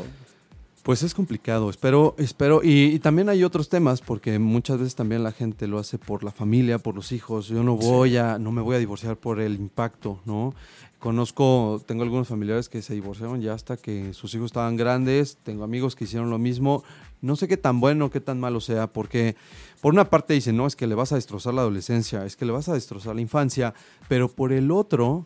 Pues 0.86 1.02
es 1.02 1.16
complicado, 1.16 1.72
espero, 1.72 2.14
espero, 2.20 2.62
y, 2.64 2.94
y 2.94 3.00
también 3.00 3.28
hay 3.28 3.44
otros 3.44 3.70
temas, 3.70 4.02
porque 4.02 4.38
muchas 4.38 4.78
veces 4.78 4.94
también 4.94 5.24
la 5.24 5.32
gente 5.32 5.66
lo 5.66 5.80
hace 5.80 5.98
por 5.98 6.24
la 6.24 6.30
familia, 6.30 6.78
por 6.78 6.94
los 6.94 7.12
hijos. 7.12 7.48
Yo 7.48 7.64
no 7.64 7.76
voy 7.76 8.18
a, 8.18 8.38
no 8.38 8.52
me 8.52 8.62
voy 8.62 8.76
a 8.76 8.78
divorciar 8.78 9.18
por 9.18 9.40
el 9.40 9.56
impacto, 9.56 10.20
¿no? 10.26 10.54
Conozco, 11.00 11.82
tengo 11.88 12.04
algunos 12.04 12.28
familiares 12.28 12.70
que 12.70 12.84
se 12.84 12.94
divorciaron 12.94 13.42
ya 13.42 13.54
hasta 13.54 13.78
que 13.78 14.14
sus 14.14 14.36
hijos 14.36 14.46
estaban 14.46 14.78
grandes, 14.78 15.38
tengo 15.42 15.64
amigos 15.64 15.96
que 15.96 16.04
hicieron 16.04 16.30
lo 16.30 16.38
mismo. 16.38 16.84
No 17.20 17.36
sé 17.36 17.48
qué 17.48 17.58
tan 17.58 17.80
bueno, 17.80 18.12
qué 18.12 18.20
tan 18.20 18.40
malo 18.40 18.60
sea, 18.60 18.86
porque 18.86 19.36
por 19.82 19.92
una 19.92 20.12
parte 20.12 20.36
dicen, 20.36 20.56
no, 20.56 20.68
es 20.68 20.76
que 20.76 20.86
le 20.86 20.94
vas 20.94 21.12
a 21.12 21.16
destrozar 21.16 21.56
la 21.56 21.62
adolescencia, 21.62 22.28
es 22.28 22.36
que 22.36 22.46
le 22.46 22.52
vas 22.52 22.70
a 22.70 22.76
destrozar 22.76 23.16
la 23.16 23.22
infancia, 23.22 23.74
pero 24.08 24.30
por 24.30 24.54
el 24.54 24.70
otro, 24.70 25.26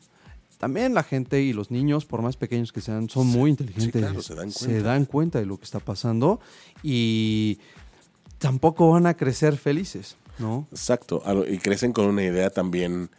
también 0.59 0.93
la 0.93 1.01
gente 1.03 1.41
y 1.41 1.53
los 1.53 1.71
niños, 1.71 2.05
por 2.05 2.21
más 2.21 2.35
pequeños 2.37 2.71
que 2.71 2.81
sean, 2.81 3.09
son 3.09 3.25
muy 3.27 3.49
inteligentes. 3.49 3.99
claro, 4.01 4.21
se 4.21 4.35
dan 4.35 4.51
Se 4.51 4.65
cuenta. 4.67 4.83
dan 4.89 5.05
cuenta 5.05 5.39
de 5.39 5.45
lo 5.47 5.57
que 5.57 5.63
está 5.63 5.79
pasando 5.79 6.39
y 6.83 7.57
tampoco 8.37 8.91
van 8.91 9.07
a 9.07 9.15
crecer 9.15 9.57
felices, 9.57 10.15
¿no? 10.37 10.67
Exacto, 10.71 11.23
y 11.49 11.57
crecen 11.57 11.93
con 11.93 12.05
una 12.05 12.23
idea 12.23 12.49
también 12.49 13.09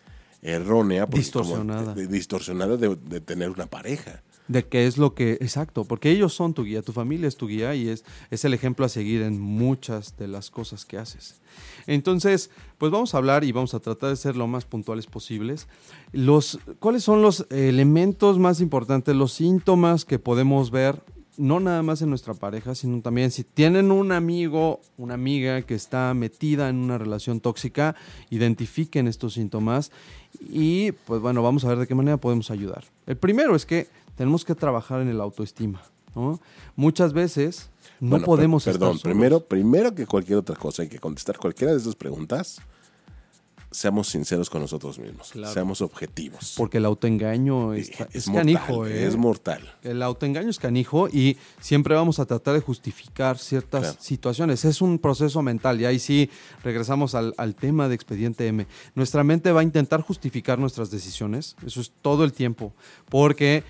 errónea, 0.42 1.06
como- 1.06 1.16
Distorsionada. 1.18 1.94
de- 1.94 2.06
distorsionada 2.06 2.76
de, 2.76 2.94
de 2.96 3.20
tener 3.20 3.50
una 3.50 3.66
pareja. 3.66 4.22
De 4.50 4.64
qué 4.64 4.88
es 4.88 4.98
lo 4.98 5.14
que, 5.14 5.34
exacto, 5.34 5.84
porque 5.84 6.10
ellos 6.10 6.34
son 6.34 6.54
tu 6.54 6.64
guía, 6.64 6.82
tu 6.82 6.92
familia 6.92 7.28
es 7.28 7.36
tu 7.36 7.46
guía 7.46 7.76
y 7.76 7.88
es, 7.88 8.04
es 8.32 8.44
el 8.44 8.52
ejemplo 8.52 8.84
a 8.84 8.88
seguir 8.88 9.22
en 9.22 9.40
muchas 9.40 10.16
de 10.16 10.26
las 10.26 10.50
cosas 10.50 10.84
que 10.84 10.98
haces. 10.98 11.40
Entonces, 11.86 12.50
pues 12.76 12.90
vamos 12.90 13.14
a 13.14 13.18
hablar 13.18 13.44
y 13.44 13.52
vamos 13.52 13.74
a 13.74 13.78
tratar 13.78 14.10
de 14.10 14.16
ser 14.16 14.34
lo 14.34 14.48
más 14.48 14.64
puntuales 14.64 15.06
posibles. 15.06 15.68
Los, 16.10 16.58
¿Cuáles 16.80 17.04
son 17.04 17.22
los 17.22 17.46
elementos 17.50 18.40
más 18.40 18.60
importantes, 18.60 19.14
los 19.14 19.32
síntomas 19.32 20.04
que 20.04 20.18
podemos 20.18 20.72
ver, 20.72 21.00
no 21.36 21.58
nada 21.58 21.82
más 21.82 22.02
en 22.02 22.10
nuestra 22.10 22.34
pareja, 22.34 22.74
sino 22.74 23.00
también 23.00 23.30
si 23.30 23.44
tienen 23.44 23.90
un 23.90 24.12
amigo, 24.12 24.80
una 24.98 25.14
amiga 25.14 25.62
que 25.62 25.74
está 25.74 26.12
metida 26.12 26.68
en 26.68 26.76
una 26.76 26.98
relación 26.98 27.40
tóxica, 27.40 27.96
identifiquen 28.28 29.08
estos 29.08 29.34
síntomas 29.34 29.90
y 30.50 30.92
pues 30.92 31.20
bueno, 31.20 31.42
vamos 31.42 31.64
a 31.64 31.68
ver 31.68 31.78
de 31.78 31.86
qué 31.86 31.94
manera 31.94 32.18
podemos 32.18 32.50
ayudar. 32.50 32.84
El 33.06 33.16
primero 33.16 33.56
es 33.56 33.64
que 33.64 33.88
tenemos 34.20 34.44
que 34.44 34.54
trabajar 34.54 35.00
en 35.00 35.08
el 35.08 35.18
autoestima. 35.18 35.80
¿no? 36.14 36.38
Muchas 36.76 37.14
veces 37.14 37.70
no 38.00 38.10
Bueno, 38.10 38.24
per- 38.24 38.26
podemos 38.26 38.64
Perdón, 38.64 38.96
estar 38.96 39.10
primero, 39.10 39.40
primero 39.40 39.94
que 39.94 40.04
cualquier 40.06 40.36
otra 40.36 40.56
cosa, 40.56 40.82
hay 40.82 40.90
que 40.90 40.98
contestar 40.98 41.38
cualquiera 41.38 41.72
de 41.72 41.78
estas 41.78 41.94
preguntas. 41.96 42.60
Seamos 43.72 44.08
sinceros 44.08 44.50
con 44.50 44.60
nosotros 44.60 44.98
mismos. 44.98 45.30
Claro. 45.30 45.54
Seamos 45.54 45.80
objetivos. 45.80 46.54
porque 46.56 46.78
el 46.78 46.84
autoengaño 46.84 47.72
está- 47.72 48.08
es, 48.12 48.26
mortal, 48.26 48.54
canijo. 48.54 48.86
¿eh? 48.86 49.06
Es 49.06 49.16
mortal. 49.16 49.74
El 49.82 50.02
autoengaño 50.02 50.50
es 50.50 50.58
canijo 50.58 51.08
y 51.08 51.38
siempre 51.60 51.94
vamos 51.94 52.18
a 52.18 52.26
tratar 52.26 52.54
de 52.54 52.60
justificar 52.60 53.38
ciertas 53.38 53.80
Claro. 53.82 53.96
situaciones. 54.00 54.64
Es 54.66 54.82
un 54.82 54.98
proceso 54.98 55.40
mental 55.40 55.80
y 55.80 55.84
ahí 55.86 55.98
sí 56.00 56.28
regresamos 56.64 57.14
al, 57.14 57.32
al 57.38 57.54
tema 57.54 57.88
de 57.88 57.94
expediente 57.94 58.46
M. 58.48 58.66
Nuestra 58.96 59.22
mente 59.24 59.50
va 59.52 59.60
a 59.60 59.62
intentar 59.62 60.02
justificar 60.02 60.58
nuestras 60.58 60.90
decisiones, 60.90 61.54
eso 61.64 61.80
es 61.80 61.92
todo 62.02 62.24
el 62.24 62.32
tiempo, 62.32 62.74
porque 63.08 63.62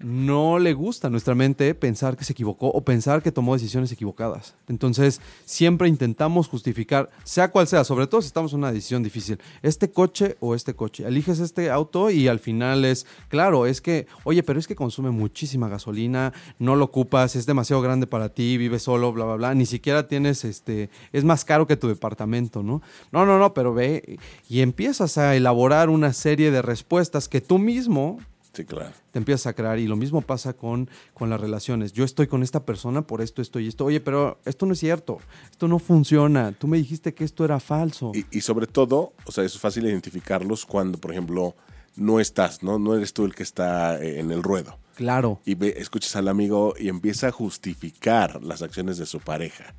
no 0.00 0.58
le 0.58 0.72
gusta 0.72 1.08
a 1.08 1.10
nuestra 1.10 1.34
mente 1.34 1.74
pensar 1.74 2.16
que 2.16 2.24
se 2.24 2.32
equivocó 2.32 2.68
o 2.68 2.80
pensar 2.82 3.22
que 3.22 3.32
tomó 3.32 3.54
decisiones 3.54 3.92
equivocadas. 3.92 4.54
Entonces, 4.66 5.20
siempre 5.44 5.88
intentamos 5.88 6.48
justificar, 6.48 7.10
sea 7.22 7.50
cual 7.50 7.68
sea, 7.68 7.84
sobre 7.84 8.06
todo 8.06 8.22
si 8.22 8.26
estamos 8.26 8.52
en 8.52 8.60
una 8.60 8.72
decisión 8.72 9.02
difícil, 9.02 9.38
este 9.62 9.90
coche 9.90 10.36
o 10.40 10.54
este 10.54 10.74
coche. 10.74 11.06
Eliges 11.06 11.38
este 11.40 11.70
auto 11.70 12.10
y 12.10 12.28
al 12.28 12.38
final 12.38 12.84
es, 12.84 13.06
claro, 13.28 13.66
es 13.66 13.80
que, 13.80 14.06
oye, 14.24 14.42
pero 14.42 14.58
es 14.58 14.66
que 14.66 14.74
consume 14.74 15.10
muchísima 15.10 15.68
gasolina, 15.68 16.32
no 16.58 16.76
lo 16.76 16.86
ocupas, 16.86 17.36
es 17.36 17.44
demasiado 17.44 17.82
grande 17.82 18.06
para 18.06 18.30
ti, 18.30 18.56
vives 18.56 18.82
solo, 18.82 19.12
bla, 19.12 19.26
bla, 19.26 19.34
bla, 19.36 19.54
ni 19.54 19.66
siquiera 19.66 20.08
tienes, 20.08 20.44
este, 20.44 20.88
es 21.12 21.24
más 21.24 21.44
caro 21.44 21.66
que 21.66 21.76
tu 21.76 21.88
departamento, 21.88 22.62
¿no? 22.62 22.80
No, 23.12 23.26
no, 23.26 23.38
no, 23.38 23.52
pero 23.52 23.74
ve 23.74 24.18
y 24.48 24.62
empiezas 24.62 25.18
a 25.18 25.36
elaborar 25.36 25.90
una 25.90 26.14
serie 26.14 26.50
de 26.50 26.62
respuestas 26.62 27.28
que 27.28 27.42
tú 27.42 27.58
mismo 27.58 28.18
Sí, 28.60 28.64
claro. 28.66 28.92
te 29.12 29.18
empiezas 29.18 29.46
a 29.46 29.52
crear 29.54 29.78
y 29.78 29.86
lo 29.86 29.96
mismo 29.96 30.20
pasa 30.22 30.52
con, 30.52 30.88
con 31.14 31.30
las 31.30 31.40
relaciones. 31.40 31.92
Yo 31.92 32.04
estoy 32.04 32.26
con 32.26 32.42
esta 32.42 32.64
persona 32.64 33.02
por 33.02 33.20
esto, 33.22 33.42
esto 33.42 33.58
y 33.60 33.68
esto. 33.68 33.84
Oye, 33.86 34.00
pero 34.00 34.38
esto 34.44 34.66
no 34.66 34.72
es 34.74 34.78
cierto, 34.80 35.18
esto 35.50 35.68
no 35.68 35.78
funciona. 35.78 36.52
Tú 36.52 36.66
me 36.66 36.76
dijiste 36.78 37.14
que 37.14 37.24
esto 37.24 37.44
era 37.44 37.60
falso. 37.60 38.12
Y, 38.14 38.24
y 38.30 38.40
sobre 38.40 38.66
todo, 38.66 39.12
o 39.24 39.32
sea, 39.32 39.44
es 39.44 39.58
fácil 39.58 39.86
identificarlos 39.86 40.64
cuando, 40.66 40.98
por 40.98 41.10
ejemplo, 41.12 41.54
no 41.96 42.20
estás, 42.20 42.62
¿no? 42.62 42.78
No 42.78 42.94
eres 42.94 43.12
tú 43.12 43.24
el 43.24 43.34
que 43.34 43.42
está 43.42 44.00
eh, 44.02 44.20
en 44.20 44.30
el 44.30 44.42
ruedo. 44.42 44.78
Claro, 44.94 45.40
Y 45.46 45.54
ve- 45.54 45.74
escuchas 45.78 46.14
al 46.16 46.28
amigo 46.28 46.74
y 46.78 46.88
empieza 46.88 47.28
a 47.28 47.32
justificar 47.32 48.42
las 48.42 48.62
acciones 48.62 48.98
de 48.98 49.06
su 49.06 49.20
pareja 49.20 49.74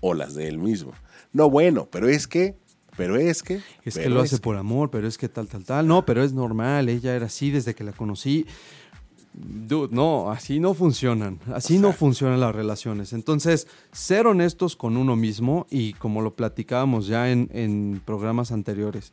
o 0.00 0.14
las 0.14 0.34
de 0.34 0.48
él 0.48 0.58
mismo. 0.58 0.92
No, 1.32 1.48
bueno, 1.50 1.88
pero 1.90 2.08
es 2.08 2.26
que, 2.26 2.56
pero 2.96 3.16
es 3.16 3.42
que. 3.42 3.60
es 3.84 3.98
que 3.98 4.08
lo 4.08 4.20
hace 4.20 4.38
por 4.38 4.56
amor, 4.56 4.90
pero 4.90 5.06
es 5.06 5.18
que 5.18 5.28
tal, 5.28 5.48
tal, 5.48 5.64
tal. 5.64 5.86
No, 5.86 6.04
pero 6.04 6.22
es 6.22 6.32
normal, 6.32 6.88
ella 6.88 7.14
era 7.14 7.26
así 7.26 7.50
desde 7.50 7.74
que 7.74 7.84
la 7.84 7.92
conocí. 7.92 8.46
Dude, 9.32 9.92
no, 9.92 10.30
así 10.30 10.60
no 10.60 10.74
funcionan. 10.74 11.40
Así 11.52 11.78
no 11.78 11.92
funcionan 11.92 12.38
las 12.38 12.54
relaciones. 12.54 13.12
Entonces, 13.12 13.66
ser 13.90 14.28
honestos 14.28 14.76
con 14.76 14.96
uno 14.96 15.16
mismo 15.16 15.66
y 15.70 15.94
como 15.94 16.22
lo 16.22 16.34
platicábamos 16.36 17.08
ya 17.08 17.30
en, 17.30 17.50
en 17.52 18.00
programas 18.04 18.52
anteriores, 18.52 19.12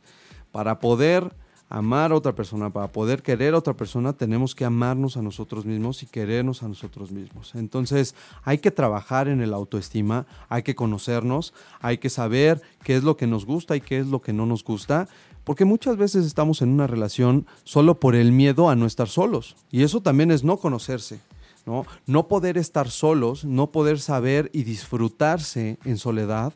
para 0.52 0.78
poder 0.78 1.34
amar 1.72 2.12
a 2.12 2.16
otra 2.16 2.34
persona, 2.34 2.68
para 2.68 2.92
poder 2.92 3.22
querer 3.22 3.54
a 3.54 3.58
otra 3.58 3.72
persona, 3.72 4.12
tenemos 4.12 4.54
que 4.54 4.66
amarnos 4.66 5.16
a 5.16 5.22
nosotros 5.22 5.64
mismos 5.64 6.02
y 6.02 6.06
querernos 6.06 6.62
a 6.62 6.68
nosotros 6.68 7.10
mismos. 7.10 7.54
Entonces, 7.54 8.14
hay 8.44 8.58
que 8.58 8.70
trabajar 8.70 9.26
en 9.26 9.40
el 9.40 9.54
autoestima, 9.54 10.26
hay 10.50 10.64
que 10.64 10.74
conocernos, 10.74 11.54
hay 11.80 11.96
que 11.96 12.10
saber 12.10 12.60
qué 12.84 12.96
es 12.96 13.04
lo 13.04 13.16
que 13.16 13.26
nos 13.26 13.46
gusta 13.46 13.74
y 13.74 13.80
qué 13.80 14.00
es 14.00 14.06
lo 14.06 14.20
que 14.20 14.34
no 14.34 14.44
nos 14.44 14.62
gusta, 14.62 15.08
porque 15.44 15.64
muchas 15.64 15.96
veces 15.96 16.26
estamos 16.26 16.60
en 16.60 16.68
una 16.68 16.86
relación 16.86 17.46
solo 17.64 17.98
por 17.98 18.16
el 18.16 18.32
miedo 18.32 18.68
a 18.68 18.76
no 18.76 18.84
estar 18.84 19.08
solos. 19.08 19.56
Y 19.70 19.82
eso 19.82 20.02
también 20.02 20.30
es 20.30 20.44
no 20.44 20.58
conocerse. 20.58 21.20
¿no? 21.64 21.86
no 22.06 22.28
poder 22.28 22.58
estar 22.58 22.90
solos, 22.90 23.46
no 23.46 23.70
poder 23.70 23.98
saber 23.98 24.50
y 24.52 24.64
disfrutarse 24.64 25.78
en 25.84 25.96
soledad 25.96 26.52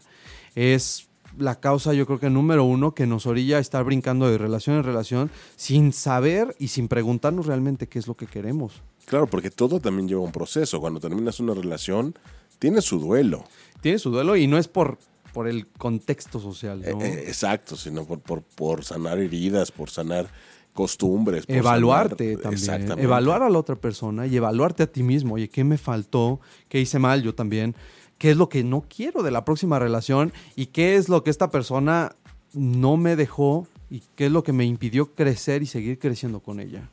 es 0.57 1.09
la 1.39 1.61
causa, 1.61 1.93
yo 1.95 2.07
creo 2.07 2.19
que 2.19 2.31
número 2.31 2.65
uno, 2.65 2.95
que 2.95 3.07
nos 3.07 3.27
orilla 3.27 3.59
a 3.59 3.61
estar 3.61 3.85
brincando 3.85 4.31
de 4.31 4.39
relación 4.39 4.77
en 4.77 4.83
relación 4.85 5.31
sin 5.57 5.93
saber 5.93 6.55
y 6.59 6.69
sin 6.69 6.89
preguntarnos 6.89 7.47
realmente 7.47 7.89
qué 7.89 7.99
es 7.99 8.07
lo 8.07 8.15
que 8.17 8.27
queremos. 8.27 8.83
Claro, 9.07 9.27
porque 9.27 9.51
todo 9.51 9.79
también 9.81 10.09
lleva 10.09 10.21
un 10.23 10.33
proceso. 10.33 10.81
Cuando 10.81 10.99
terminas 11.01 11.39
una 11.41 11.55
relación, 11.55 12.15
tiene 12.59 12.81
su 12.81 12.99
duelo. 12.99 13.45
Tiene 13.81 13.99
su 13.99 14.11
duelo 14.11 14.37
y 14.37 14.47
no 14.47 14.59
es 14.59 14.67
por, 14.69 14.99
por 15.33 15.47
el 15.47 15.67
contexto 15.69 16.41
social, 16.41 16.81
¿no? 16.81 17.01
Eh, 17.03 17.07
eh, 17.07 17.25
exacto, 17.29 17.77
sino 17.77 18.05
por, 18.05 18.21
por, 18.21 18.43
por 18.43 18.85
sanar 18.85 19.19
heridas, 19.19 19.71
por 19.71 19.91
sanar 19.91 20.27
costumbres. 20.73 21.47
por 21.47 21.57
Evaluarte 21.57 22.33
sanar- 22.35 22.43
también. 22.43 22.59
Exactamente. 22.63 23.03
Evaluar 23.03 23.43
a 23.43 23.51
la 23.51 23.59
otra 23.59 23.77
persona 23.77 24.27
y 24.27 24.37
evaluarte 24.37 24.83
a 24.83 24.87
ti 24.87 25.03
mismo. 25.03 25.35
Oye, 25.35 25.49
¿qué 25.49 25.65
me 25.65 25.79
faltó? 25.79 26.41
¿Qué 26.69 26.81
hice 26.81 26.99
mal? 26.99 27.23
Yo 27.23 27.35
también. 27.35 27.75
¿Qué 28.19 28.31
es 28.31 28.37
lo 28.37 28.49
que 28.49 28.65
no 28.65 28.85
quiero 28.89 29.23
de 29.23 29.31
la 29.31 29.45
próxima 29.45 29.79
relación? 29.79 30.33
¿Y 30.55 30.67
qué 30.67 30.97
es 30.97 31.09
lo 31.09 31.23
que 31.23 31.31
esta 31.31 31.51
persona 31.51 32.15
no 32.55 32.97
me 32.97 33.15
dejó? 33.17 33.67
¿Y 33.91 34.03
qué 34.15 34.27
es 34.27 34.33
lo 34.33 34.43
que 34.43 34.53
me 34.53 34.65
impidió 34.65 35.15
crecer 35.15 35.63
y 35.63 35.67
seguir 35.67 35.99
creciendo 35.99 36.41
con 36.41 36.59
ella? 36.61 36.89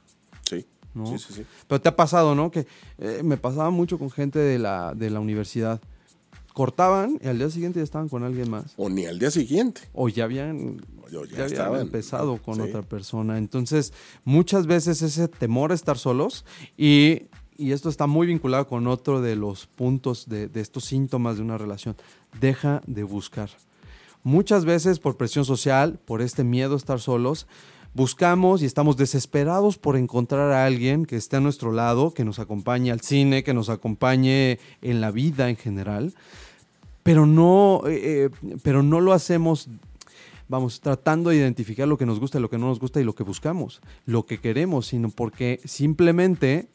Sí, 0.50 0.66
¿no? 0.94 1.06
sí, 1.08 1.18
sí, 1.18 1.34
sí. 1.34 1.46
Pero 1.68 1.82
te 1.82 1.90
ha 1.90 1.96
pasado, 1.96 2.36
¿no? 2.36 2.52
Que 2.52 2.68
eh, 2.98 3.22
me 3.24 3.38
pasaba 3.38 3.70
mucho 3.70 3.98
con 3.98 4.12
gente 4.12 4.38
de 4.40 4.60
la, 4.60 4.94
de 4.94 5.10
la 5.10 5.20
universidad. 5.20 5.82
Cortaban 6.54 7.20
y 7.24 7.28
al 7.28 7.40
día 7.40 7.50
siguiente 7.50 7.80
ya 7.80 7.84
estaban 7.84 8.10
con 8.10 8.24
alguien 8.24 8.48
más. 8.52 8.74
O 8.78 8.88
ni 8.90 9.06
al 9.08 9.18
día 9.18 9.32
siguiente. 9.32 9.82
O 9.92 10.08
ya 10.08 10.26
habían, 10.26 10.82
O 11.02 11.08
ya- 11.10 11.12
ya 11.12 11.30
ya 11.30 11.34
habían 11.36 11.46
estaban. 11.48 11.82
empezado 11.82 12.38
con 12.42 12.62
otra 12.62 12.84
persona. 12.84 13.40
Entonces, 13.40 13.92
muchas 14.24 14.68
veces 14.68 15.02
ese 15.02 15.28
temor 15.28 15.72
a 15.72 15.76
estar 15.76 15.98
solos 15.98 16.46
y, 16.78 17.24
y 17.58 17.72
esto 17.72 17.90
está 17.90 18.08
muy 18.08 18.28
vinculado 18.28 18.68
con 18.68 18.88
otro 18.88 19.22
de 19.22 19.36
los 19.36 19.68
puntos 19.68 20.28
de, 20.28 20.50
estos 20.56 20.86
síntomas 20.86 21.38
de 21.38 21.44
una 21.44 21.58
relación. 21.58 21.96
Deja 22.40 22.82
de 22.88 23.04
buscar. 23.04 23.50
Muchas 24.24 24.66
veces 24.66 25.00
por 25.00 25.18
presión 25.18 25.46
social, 25.46 26.00
por 26.06 26.22
este 26.22 26.44
miedo 26.44 26.74
a 26.74 26.78
estar 26.78 27.00
solos, 27.00 27.48
buscamos 27.94 28.62
y 28.62 28.66
estamos 28.66 28.98
desesperados 28.98 29.78
por 29.78 29.98
encontrar 29.98 30.52
a 30.52 30.66
alguien 30.66 31.06
que 31.06 31.18
esté 31.18 31.38
a 31.38 31.42
nuestro 31.42 31.72
lado, 31.72 32.14
que 32.14 32.26
nos 32.26 32.40
acompañe 32.40 32.92
al 32.92 33.02
cine, 33.02 33.44
que 33.44 33.54
nos 33.54 33.70
acompañe 33.70 34.60
en 34.82 35.02
la 35.02 35.12
vida 35.12 35.50
en 35.50 35.58
general, 35.58 36.14
pero 37.04 37.26
no, 37.26 37.82
eh, 37.86 38.26
eh, 38.26 38.30
pero 38.64 38.82
no 38.82 39.02
lo 39.02 39.12
hacemos, 39.12 39.68
vamos, 40.48 40.80
tratando 40.80 41.30
de 41.30 41.36
identificar 41.36 41.88
lo 41.88 41.98
que 41.98 42.06
nos 42.06 42.20
gusta, 42.20 42.40
lo 42.40 42.50
que 42.50 42.58
no 42.58 42.68
nos 42.68 42.80
gusta 42.80 43.02
y 43.02 43.04
lo 43.04 43.14
que 43.14 43.24
buscamos, 43.24 43.82
lo 44.06 44.26
que 44.26 44.40
queremos, 44.40 44.88
sino 44.88 45.10
porque 45.10 45.60
simplemente 45.66 46.70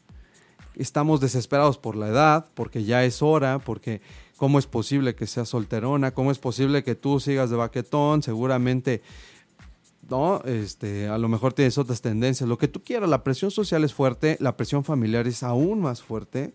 estamos 0.81 1.21
desesperados 1.21 1.77
por 1.77 1.95
la 1.95 2.07
edad, 2.07 2.45
porque 2.53 2.83
ya 2.83 3.03
es 3.03 3.21
hora, 3.21 3.59
porque 3.59 4.01
cómo 4.37 4.57
es 4.59 4.65
posible 4.65 5.15
que 5.15 5.27
seas 5.27 5.49
solterona, 5.49 6.11
cómo 6.11 6.31
es 6.31 6.39
posible 6.39 6.83
que 6.83 6.95
tú 6.95 7.19
sigas 7.19 7.49
de 7.49 7.57
baquetón, 7.57 8.23
seguramente 8.23 9.01
¿no? 10.09 10.41
Este, 10.45 11.07
a 11.07 11.17
lo 11.17 11.27
mejor 11.29 11.53
tienes 11.53 11.77
otras 11.77 12.01
tendencias, 12.01 12.47
lo 12.49 12.57
que 12.57 12.67
tú 12.67 12.81
quieras, 12.81 13.09
la 13.09 13.23
presión 13.23 13.51
social 13.51 13.83
es 13.83 13.93
fuerte, 13.93 14.37
la 14.39 14.57
presión 14.57 14.83
familiar 14.83 15.27
es 15.27 15.43
aún 15.43 15.81
más 15.81 16.01
fuerte, 16.01 16.53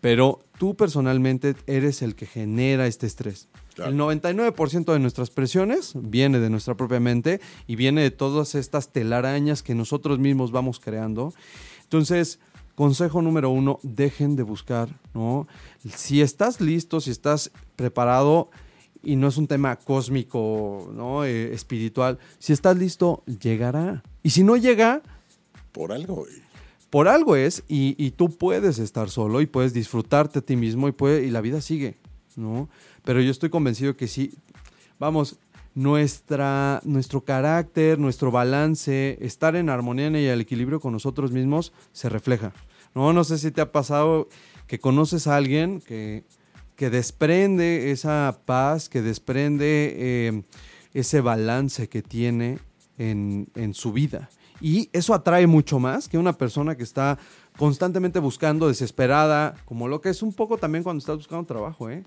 pero 0.00 0.44
tú 0.58 0.74
personalmente 0.74 1.54
eres 1.66 2.02
el 2.02 2.14
que 2.14 2.26
genera 2.26 2.86
este 2.86 3.06
estrés. 3.06 3.48
Claro. 3.74 3.90
El 3.90 4.22
99% 4.22 4.92
de 4.92 4.98
nuestras 5.00 5.30
presiones 5.30 5.92
viene 5.96 6.38
de 6.38 6.50
nuestra 6.50 6.76
propia 6.76 7.00
mente 7.00 7.40
y 7.66 7.76
viene 7.76 8.02
de 8.02 8.10
todas 8.10 8.54
estas 8.54 8.92
telarañas 8.92 9.62
que 9.62 9.74
nosotros 9.74 10.18
mismos 10.18 10.52
vamos 10.52 10.78
creando. 10.78 11.34
Entonces, 11.82 12.38
consejo 12.74 13.22
número 13.22 13.50
uno, 13.50 13.78
dejen 13.82 14.36
de 14.36 14.42
buscar, 14.42 14.88
¿no? 15.14 15.46
Si 15.94 16.20
estás 16.20 16.60
listo, 16.60 17.00
si 17.00 17.10
estás 17.10 17.50
preparado, 17.76 18.50
y 19.02 19.16
no 19.16 19.28
es 19.28 19.36
un 19.36 19.46
tema 19.46 19.76
cósmico, 19.76 20.90
¿no? 20.94 21.24
Eh, 21.24 21.52
espiritual, 21.52 22.18
si 22.38 22.52
estás 22.52 22.76
listo, 22.76 23.22
llegará. 23.40 24.02
Y 24.22 24.30
si 24.30 24.42
no 24.42 24.56
llega, 24.56 25.02
Por 25.72 25.92
algo. 25.92 26.14
güey. 26.16 26.32
por 26.90 27.08
algo 27.08 27.36
es, 27.36 27.62
y, 27.68 27.94
y 28.02 28.12
tú 28.12 28.30
puedes 28.30 28.78
estar 28.78 29.10
solo 29.10 29.40
y 29.40 29.46
puedes 29.46 29.72
disfrutarte 29.74 30.38
a 30.38 30.42
ti 30.42 30.56
mismo 30.56 30.88
y, 30.88 30.92
puede, 30.92 31.24
y 31.26 31.30
la 31.30 31.40
vida 31.42 31.60
sigue, 31.60 31.96
¿no? 32.36 32.68
Pero 33.04 33.20
yo 33.20 33.30
estoy 33.30 33.50
convencido 33.50 33.96
que 33.96 34.08
sí, 34.08 34.32
vamos, 34.98 35.36
nuestra, 35.74 36.80
nuestro 36.84 37.24
carácter, 37.24 37.98
nuestro 37.98 38.30
balance, 38.30 39.18
estar 39.20 39.56
en 39.56 39.68
armonía 39.68 40.08
y 40.20 40.26
el 40.26 40.40
equilibrio 40.40 40.80
con 40.80 40.92
nosotros 40.92 41.32
mismos 41.32 41.72
se 41.92 42.08
refleja. 42.08 42.52
No, 42.94 43.12
no 43.12 43.24
sé 43.24 43.38
si 43.38 43.50
te 43.50 43.60
ha 43.60 43.72
pasado 43.72 44.28
que 44.66 44.78
conoces 44.78 45.26
a 45.26 45.36
alguien 45.36 45.80
que, 45.80 46.24
que 46.76 46.90
desprende 46.90 47.90
esa 47.90 48.40
paz, 48.44 48.88
que 48.88 49.02
desprende 49.02 49.94
eh, 49.96 50.42
ese 50.94 51.20
balance 51.20 51.88
que 51.88 52.02
tiene 52.02 52.58
en, 52.96 53.48
en 53.56 53.74
su 53.74 53.92
vida. 53.92 54.30
Y 54.60 54.88
eso 54.92 55.12
atrae 55.12 55.48
mucho 55.48 55.80
más 55.80 56.08
que 56.08 56.16
una 56.16 56.32
persona 56.34 56.76
que 56.76 56.84
está 56.84 57.18
constantemente 57.58 58.20
buscando, 58.20 58.68
desesperada, 58.68 59.56
como 59.64 59.88
lo 59.88 60.00
que 60.00 60.10
es 60.10 60.22
un 60.22 60.32
poco 60.32 60.56
también 60.56 60.84
cuando 60.84 61.00
estás 61.00 61.16
buscando 61.16 61.44
trabajo, 61.44 61.90
¿eh? 61.90 62.04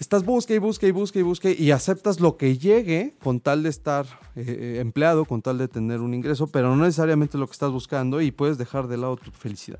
Estás 0.00 0.24
busca 0.24 0.54
y 0.54 0.58
busca 0.58 0.86
y 0.86 0.90
busca 0.92 1.18
y 1.18 1.22
busca 1.22 1.50
y 1.50 1.70
aceptas 1.72 2.20
lo 2.20 2.36
que 2.38 2.56
llegue 2.56 3.14
con 3.22 3.38
tal 3.38 3.62
de 3.62 3.68
estar 3.68 4.06
eh, 4.34 4.44
eh, 4.48 4.78
empleado, 4.80 5.26
con 5.26 5.42
tal 5.42 5.58
de 5.58 5.68
tener 5.68 6.00
un 6.00 6.14
ingreso, 6.14 6.46
pero 6.46 6.74
no 6.74 6.82
necesariamente 6.84 7.36
lo 7.36 7.46
que 7.46 7.52
estás 7.52 7.70
buscando 7.70 8.22
y 8.22 8.30
puedes 8.32 8.56
dejar 8.56 8.88
de 8.88 8.96
lado 8.96 9.18
tu 9.18 9.30
felicidad. 9.30 9.78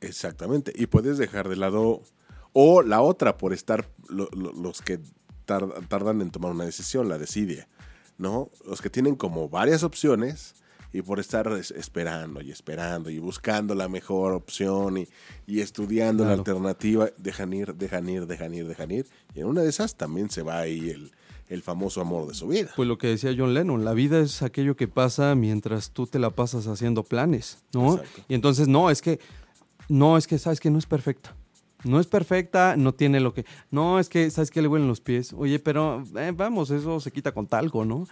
Exactamente. 0.00 0.72
Y 0.76 0.86
puedes 0.86 1.18
dejar 1.18 1.48
de 1.48 1.56
lado. 1.56 2.02
O 2.52 2.82
la 2.82 3.02
otra, 3.02 3.36
por 3.36 3.52
estar 3.52 3.90
lo- 4.08 4.28
lo- 4.32 4.52
los 4.52 4.80
que 4.80 5.00
tar- 5.44 5.68
tardan 5.88 6.22
en 6.22 6.30
tomar 6.30 6.52
una 6.52 6.64
decisión, 6.64 7.08
la 7.08 7.18
desidia. 7.18 7.68
¿No? 8.16 8.50
Los 8.64 8.80
que 8.80 8.90
tienen 8.90 9.14
como 9.16 9.48
varias 9.48 9.82
opciones 9.84 10.54
y 10.92 11.02
por 11.02 11.20
estar 11.20 11.50
es- 11.52 11.70
esperando 11.72 12.40
y 12.40 12.50
esperando 12.50 13.10
y 13.10 13.18
buscando 13.18 13.74
la 13.74 13.88
mejor 13.88 14.32
opción 14.32 14.96
y, 14.98 15.06
y 15.46 15.60
estudiando 15.60 16.24
la 16.24 16.32
alternativa, 16.32 17.10
dejan 17.18 17.52
ir, 17.52 17.74
dejan 17.74 18.08
ir, 18.08 18.26
dejan 18.26 18.54
ir, 18.54 18.66
dejan 18.66 18.90
ir. 18.90 19.06
Y 19.34 19.40
en 19.40 19.46
una 19.46 19.62
de 19.62 19.68
esas 19.68 19.96
también 19.96 20.30
se 20.30 20.42
va 20.42 20.58
ahí 20.60 20.90
el, 20.90 21.12
el 21.48 21.62
famoso 21.62 22.00
amor 22.00 22.26
de 22.28 22.34
su 22.34 22.48
vida. 22.48 22.70
Pues 22.76 22.88
lo 22.88 22.96
que 22.98 23.08
decía 23.08 23.34
John 23.36 23.54
Lennon, 23.54 23.84
la 23.84 23.92
vida 23.92 24.20
es 24.20 24.42
aquello 24.42 24.76
que 24.76 24.88
pasa 24.88 25.34
mientras 25.34 25.90
tú 25.90 26.06
te 26.06 26.18
la 26.18 26.30
pasas 26.30 26.66
haciendo 26.66 27.02
planes, 27.02 27.58
¿no? 27.74 27.96
Exacto. 27.96 28.22
Y 28.28 28.34
entonces, 28.34 28.68
no, 28.68 28.90
es 28.90 29.02
que 29.02 29.18
no, 29.88 30.16
es 30.18 30.26
que 30.26 30.38
sabes 30.38 30.60
que 30.60 30.70
no 30.70 30.78
es 30.78 30.86
perfecta. 30.86 31.34
No 31.84 32.00
es 32.00 32.06
perfecta, 32.06 32.74
no 32.76 32.92
tiene 32.92 33.20
lo 33.20 33.32
que. 33.32 33.44
No, 33.70 33.98
es 34.00 34.08
que, 34.08 34.30
¿sabes 34.30 34.50
qué 34.50 34.60
le 34.62 34.68
huelen 34.68 34.88
los 34.88 35.00
pies? 35.00 35.32
Oye, 35.32 35.58
pero 35.60 36.02
eh, 36.16 36.32
vamos, 36.36 36.70
eso 36.70 36.98
se 37.00 37.12
quita 37.12 37.32
con 37.32 37.46
talco, 37.46 37.84
¿no? 37.84 38.06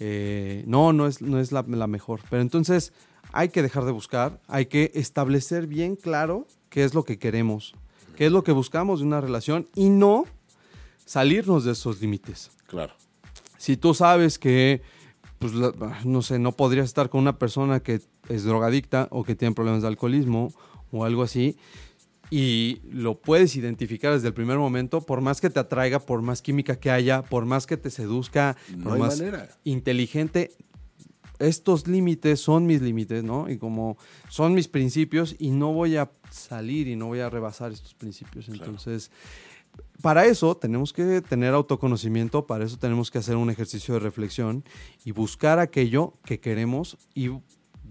Eh, 0.00 0.64
no, 0.66 0.92
no 0.92 1.06
es, 1.06 1.22
no 1.22 1.38
es 1.38 1.52
la, 1.52 1.64
la 1.68 1.86
mejor. 1.86 2.20
Pero 2.28 2.42
entonces 2.42 2.92
hay 3.32 3.50
que 3.50 3.62
dejar 3.62 3.84
de 3.84 3.92
buscar, 3.92 4.40
hay 4.48 4.66
que 4.66 4.90
establecer 4.94 5.66
bien 5.68 5.94
claro 5.94 6.46
qué 6.68 6.82
es 6.82 6.94
lo 6.94 7.04
que 7.04 7.18
queremos, 7.18 7.74
qué 8.16 8.26
es 8.26 8.32
lo 8.32 8.42
que 8.42 8.50
buscamos 8.52 8.98
de 9.00 9.06
una 9.06 9.20
relación 9.20 9.68
y 9.76 9.88
no 9.88 10.24
salirnos 11.04 11.64
de 11.64 11.72
esos 11.72 12.00
límites. 12.00 12.50
Claro. 12.66 12.94
Si 13.58 13.76
tú 13.76 13.94
sabes 13.94 14.38
que, 14.38 14.82
pues, 15.38 15.54
la- 15.54 15.72
no 16.04 16.22
sé, 16.22 16.38
no 16.38 16.52
podrías 16.52 16.86
estar 16.86 17.08
con 17.08 17.20
una 17.20 17.38
persona 17.38 17.80
que 17.80 18.00
es 18.28 18.44
drogadicta 18.44 19.06
o 19.10 19.22
que 19.24 19.34
tiene 19.36 19.54
problemas 19.54 19.82
de 19.82 19.88
alcoholismo 19.88 20.52
o 20.90 21.04
algo 21.04 21.22
así, 21.22 21.56
y 22.34 22.80
lo 22.90 23.20
puedes 23.20 23.56
identificar 23.56 24.14
desde 24.14 24.28
el 24.28 24.32
primer 24.32 24.56
momento, 24.56 25.02
por 25.02 25.20
más 25.20 25.38
que 25.38 25.50
te 25.50 25.60
atraiga, 25.60 25.98
por 25.98 26.22
más 26.22 26.40
química 26.40 26.80
que 26.80 26.90
haya, 26.90 27.20
por 27.20 27.44
más 27.44 27.66
que 27.66 27.76
te 27.76 27.90
seduzca, 27.90 28.56
No 28.74 28.84
por 28.84 28.98
más 28.98 29.18
manera. 29.20 29.50
inteligente, 29.64 30.50
estos 31.38 31.86
límites 31.86 32.40
son 32.40 32.64
mis 32.64 32.80
límites, 32.80 33.22
¿no? 33.22 33.50
Y 33.50 33.58
como 33.58 33.98
son 34.30 34.54
mis 34.54 34.66
principios 34.66 35.36
y 35.38 35.50
no 35.50 35.74
voy 35.74 35.96
a 35.96 36.10
salir 36.30 36.88
y 36.88 36.96
no 36.96 37.08
voy 37.08 37.20
a 37.20 37.28
rebasar 37.28 37.70
estos 37.70 37.92
principios. 37.92 38.48
Entonces, 38.48 39.10
para 40.00 40.24
eso 40.24 40.56
tenemos 40.56 40.94
que 40.94 41.20
tener 41.20 41.52
autoconocimiento, 41.52 42.46
para 42.46 42.64
eso 42.64 42.78
tenemos 42.78 43.10
que 43.10 43.18
hacer 43.18 43.36
un 43.36 43.50
ejercicio 43.50 43.92
de 43.92 44.00
reflexión 44.00 44.64
y 45.04 45.10
buscar 45.12 45.58
aquello 45.58 46.14
que 46.24 46.40
queremos 46.40 46.96
y 47.14 47.28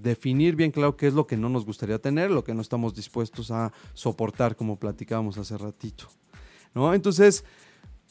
definir 0.02 0.56
bien 0.56 0.72
claro 0.72 0.98
qué 0.98 1.08
es 1.08 1.14
lo 1.14 1.28
que 1.28 1.38
no 1.38 1.50
nos 1.50 1.66
gustaría 1.66 2.00
tener, 2.00 2.32
lo 2.32 2.44
que 2.44 2.54
no 2.54 2.62
estamos 2.62 2.96
dispuestos 2.96 3.52
a 3.52 3.72
soportar, 3.94 4.56
como 4.56 4.78
platicábamos 4.78 5.38
hace 5.38 5.58
ratito. 5.58 6.06
¿no? 6.74 6.94
Entonces, 6.94 7.44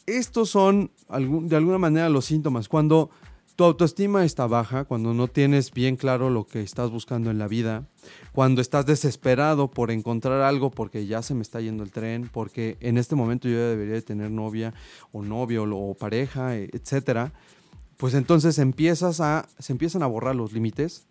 estos 0.07 0.50
son 0.50 0.90
de 1.09 1.57
alguna 1.57 1.79
manera 1.79 2.09
los 2.09 2.24
síntomas. 2.24 2.68
Cuando 2.68 3.11
tu 3.57 3.64
autoestima 3.64 4.24
está 4.24 4.46
baja, 4.46 4.85
cuando 4.85 5.12
no 5.12 5.29
tienes 5.29 5.72
bien 5.72 5.96
claro 5.96 6.31
lo 6.31 6.46
que 6.46 6.62
estás 6.62 6.90
buscando 6.90 7.31
en 7.31 7.38
la 7.38 7.46
vida, 7.46 7.85
cuando 8.33 8.62
estás 8.62 8.87
desesperado 8.87 9.70
por 9.70 9.90
encontrar 9.90 10.40
algo 10.40 10.70
porque 10.70 11.07
ya 11.07 11.22
se 11.22 11.35
me 11.35 11.42
está 11.42 11.61
yendo 11.61 11.83
el 11.83 11.90
tren, 11.90 12.31
porque 12.33 12.79
en 12.81 12.96
este 12.96 13.16
momento 13.16 13.48
yo 13.48 13.59
debería 13.59 13.94
de 13.94 14.03
tener 14.03 14.31
novia 14.31 14.72
o 15.12 15.22
novio 15.22 15.64
o 15.64 15.94
pareja, 15.94 16.57
etcétera, 16.57 17.35
pues 17.98 18.14
entonces 18.14 18.59
empiezas 18.59 19.20
a, 19.20 19.46
se 19.59 19.72
empiezan 19.72 20.03
a 20.03 20.07
borrar 20.07 20.35
los 20.35 20.55
límites 20.55 21.07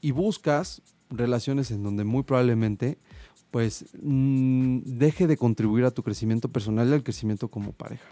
y 0.00 0.10
buscas 0.10 0.82
relaciones 1.10 1.70
en 1.70 1.82
donde 1.82 2.04
muy 2.04 2.22
probablemente 2.22 2.98
pues 3.50 3.86
mm, 4.02 4.80
deje 4.84 5.26
de 5.26 5.36
contribuir 5.36 5.84
a 5.84 5.90
tu 5.90 6.02
crecimiento 6.02 6.48
personal 6.48 6.88
y 6.88 6.92
al 6.92 7.02
crecimiento 7.02 7.48
como 7.48 7.72
pareja. 7.72 8.08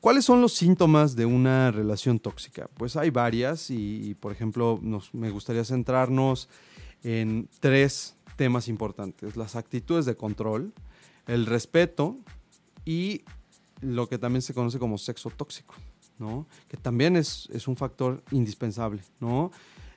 ¿Cuáles 0.00 0.24
son 0.26 0.40
los 0.40 0.52
síntomas 0.52 1.16
de 1.16 1.24
una 1.24 1.70
relación 1.70 2.18
tóxica? 2.18 2.68
Pues 2.74 2.94
hay 2.96 3.10
varias 3.10 3.70
y, 3.70 4.10
y, 4.10 4.14
por 4.14 4.32
ejemplo, 4.32 4.78
nos, 4.82 5.14
me 5.14 5.30
gustaría 5.30 5.64
centrarnos 5.64 6.50
en 7.02 7.48
tres 7.58 8.14
temas 8.36 8.68
importantes. 8.68 9.36
Las 9.36 9.56
actitudes 9.56 10.04
de 10.04 10.14
control, 10.14 10.74
el 11.26 11.46
respeto 11.46 12.18
y 12.84 13.22
lo 13.80 14.08
que 14.08 14.18
también 14.18 14.42
se 14.42 14.54
conoce 14.54 14.78
como 14.78 14.98
sexo 14.98 15.30
tóxico, 15.30 15.74
¿no? 16.18 16.46
Que 16.68 16.76
también 16.76 17.16
es, 17.16 17.48
es 17.52 17.66
un 17.66 17.76
factor 17.76 18.22
indispensable, 18.30 19.02
¿no? 19.20 19.52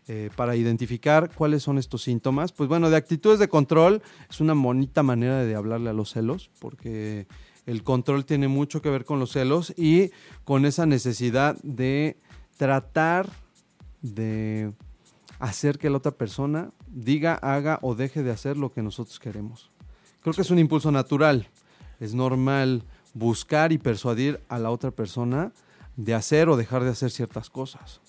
Eh, 0.09 0.29
para 0.37 0.55
identificar 0.55 1.29
cuáles 1.35 1.63
son 1.63 1.77
estos 1.77 2.03
síntomas. 2.03 2.53
Pues 2.53 2.69
bueno, 2.69 2.89
de 2.89 2.95
actitudes 2.95 3.39
de 3.39 3.49
control 3.49 4.01
es 4.29 4.39
una 4.39 4.53
bonita 4.53 5.03
manera 5.03 5.43
de 5.43 5.53
hablarle 5.53 5.89
a 5.89 5.93
los 5.93 6.11
celos, 6.11 6.49
porque 6.59 7.27
el 7.65 7.83
control 7.83 8.23
tiene 8.23 8.47
mucho 8.47 8.81
que 8.81 8.89
ver 8.89 9.03
con 9.03 9.19
los 9.19 9.33
celos 9.33 9.73
y 9.75 10.11
con 10.45 10.65
esa 10.65 10.85
necesidad 10.85 11.57
de 11.61 12.15
tratar 12.55 13.29
de 14.01 14.71
hacer 15.39 15.77
que 15.77 15.89
la 15.89 15.97
otra 15.97 16.13
persona 16.13 16.71
diga, 16.87 17.33
haga 17.35 17.77
o 17.81 17.93
deje 17.93 18.23
de 18.23 18.31
hacer 18.31 18.55
lo 18.55 18.71
que 18.71 18.81
nosotros 18.81 19.19
queremos. 19.19 19.71
Creo 20.21 20.33
que 20.33 20.41
es 20.41 20.51
un 20.51 20.59
impulso 20.59 20.89
natural. 20.89 21.49
Es 21.99 22.13
normal 22.13 22.83
buscar 23.13 23.73
y 23.73 23.77
persuadir 23.77 24.39
a 24.47 24.57
la 24.57 24.69
otra 24.69 24.91
persona 24.91 25.51
de 25.97 26.13
hacer 26.13 26.47
o 26.47 26.55
dejar 26.55 26.85
de 26.85 26.91
hacer 26.91 27.11
ciertas 27.11 27.49
cosas. 27.49 27.99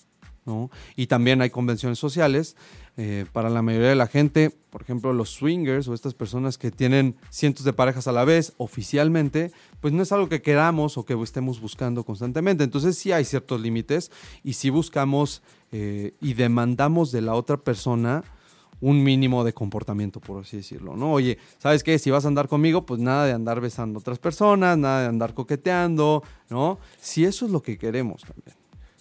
¿No? 0.49 0.69
Y 0.95 1.07
también 1.07 1.41
hay 1.41 1.49
convenciones 1.49 1.99
sociales. 1.99 2.55
eh, 2.97 3.25
para 3.31 3.49
la 3.49 3.61
mayoría 3.61 3.87
de 3.87 3.95
la 3.95 4.07
gente, 4.07 4.49
por 4.69 4.81
ejemplo, 4.81 5.13
los 5.13 5.29
swingers 5.29 5.87
o 5.87 5.93
estas 5.93 6.13
personas 6.13 6.57
que 6.57 6.69
tienen 6.69 7.15
cientos 7.29 7.63
de 7.63 7.71
parejas 7.71 8.07
a 8.07 8.11
la 8.11 8.25
vez 8.25 8.51
oficialmente, 8.57 9.53
pues 9.79 9.93
no 9.93 10.03
es 10.03 10.11
algo 10.11 10.27
que 10.27 10.41
queramos 10.41 10.97
o 10.97 11.05
que 11.05 11.13
estemos 11.23 11.61
buscando 11.61 12.03
constantemente. 12.03 12.65
Entonces 12.65 12.97
sí 12.97 13.13
hay 13.13 13.23
ciertos 13.23 13.61
límites 13.61 14.11
y 14.43 14.53
sí 14.53 14.69
buscamos 14.69 15.41
eh, 15.71 16.13
y 16.19 16.33
demandamos 16.33 17.13
de 17.13 17.21
la 17.21 17.35
otra 17.35 17.55
persona 17.55 18.23
un 18.81 19.01
mínimo 19.03 19.43
de 19.43 19.53
comportamiento, 19.53 20.19
por 20.19 20.41
así 20.41 20.57
decirlo, 20.57 20.95
¿no? 20.95 21.13
Oye, 21.13 21.37
¿sabes 21.57 21.83
qué? 21.83 21.99
Si 21.99 22.11
vas 22.11 22.25
a 22.25 22.27
andar 22.29 22.47
conmigo, 22.47 22.85
pues 22.85 22.99
nada 22.99 23.25
de 23.25 23.33
andar 23.33 23.61
besando 23.61 23.99
a 23.99 24.01
otras 24.01 24.19
personas, 24.19 24.77
nada 24.77 25.01
de 25.01 25.07
andar 25.07 25.33
coqueteando, 25.33 26.23
¿no? 26.49 26.79
Si 26.99 27.23
eso 27.23 27.45
es 27.45 27.51
lo 27.51 27.61
que 27.61 27.77
queremos 27.77 28.23
también. 28.23 28.58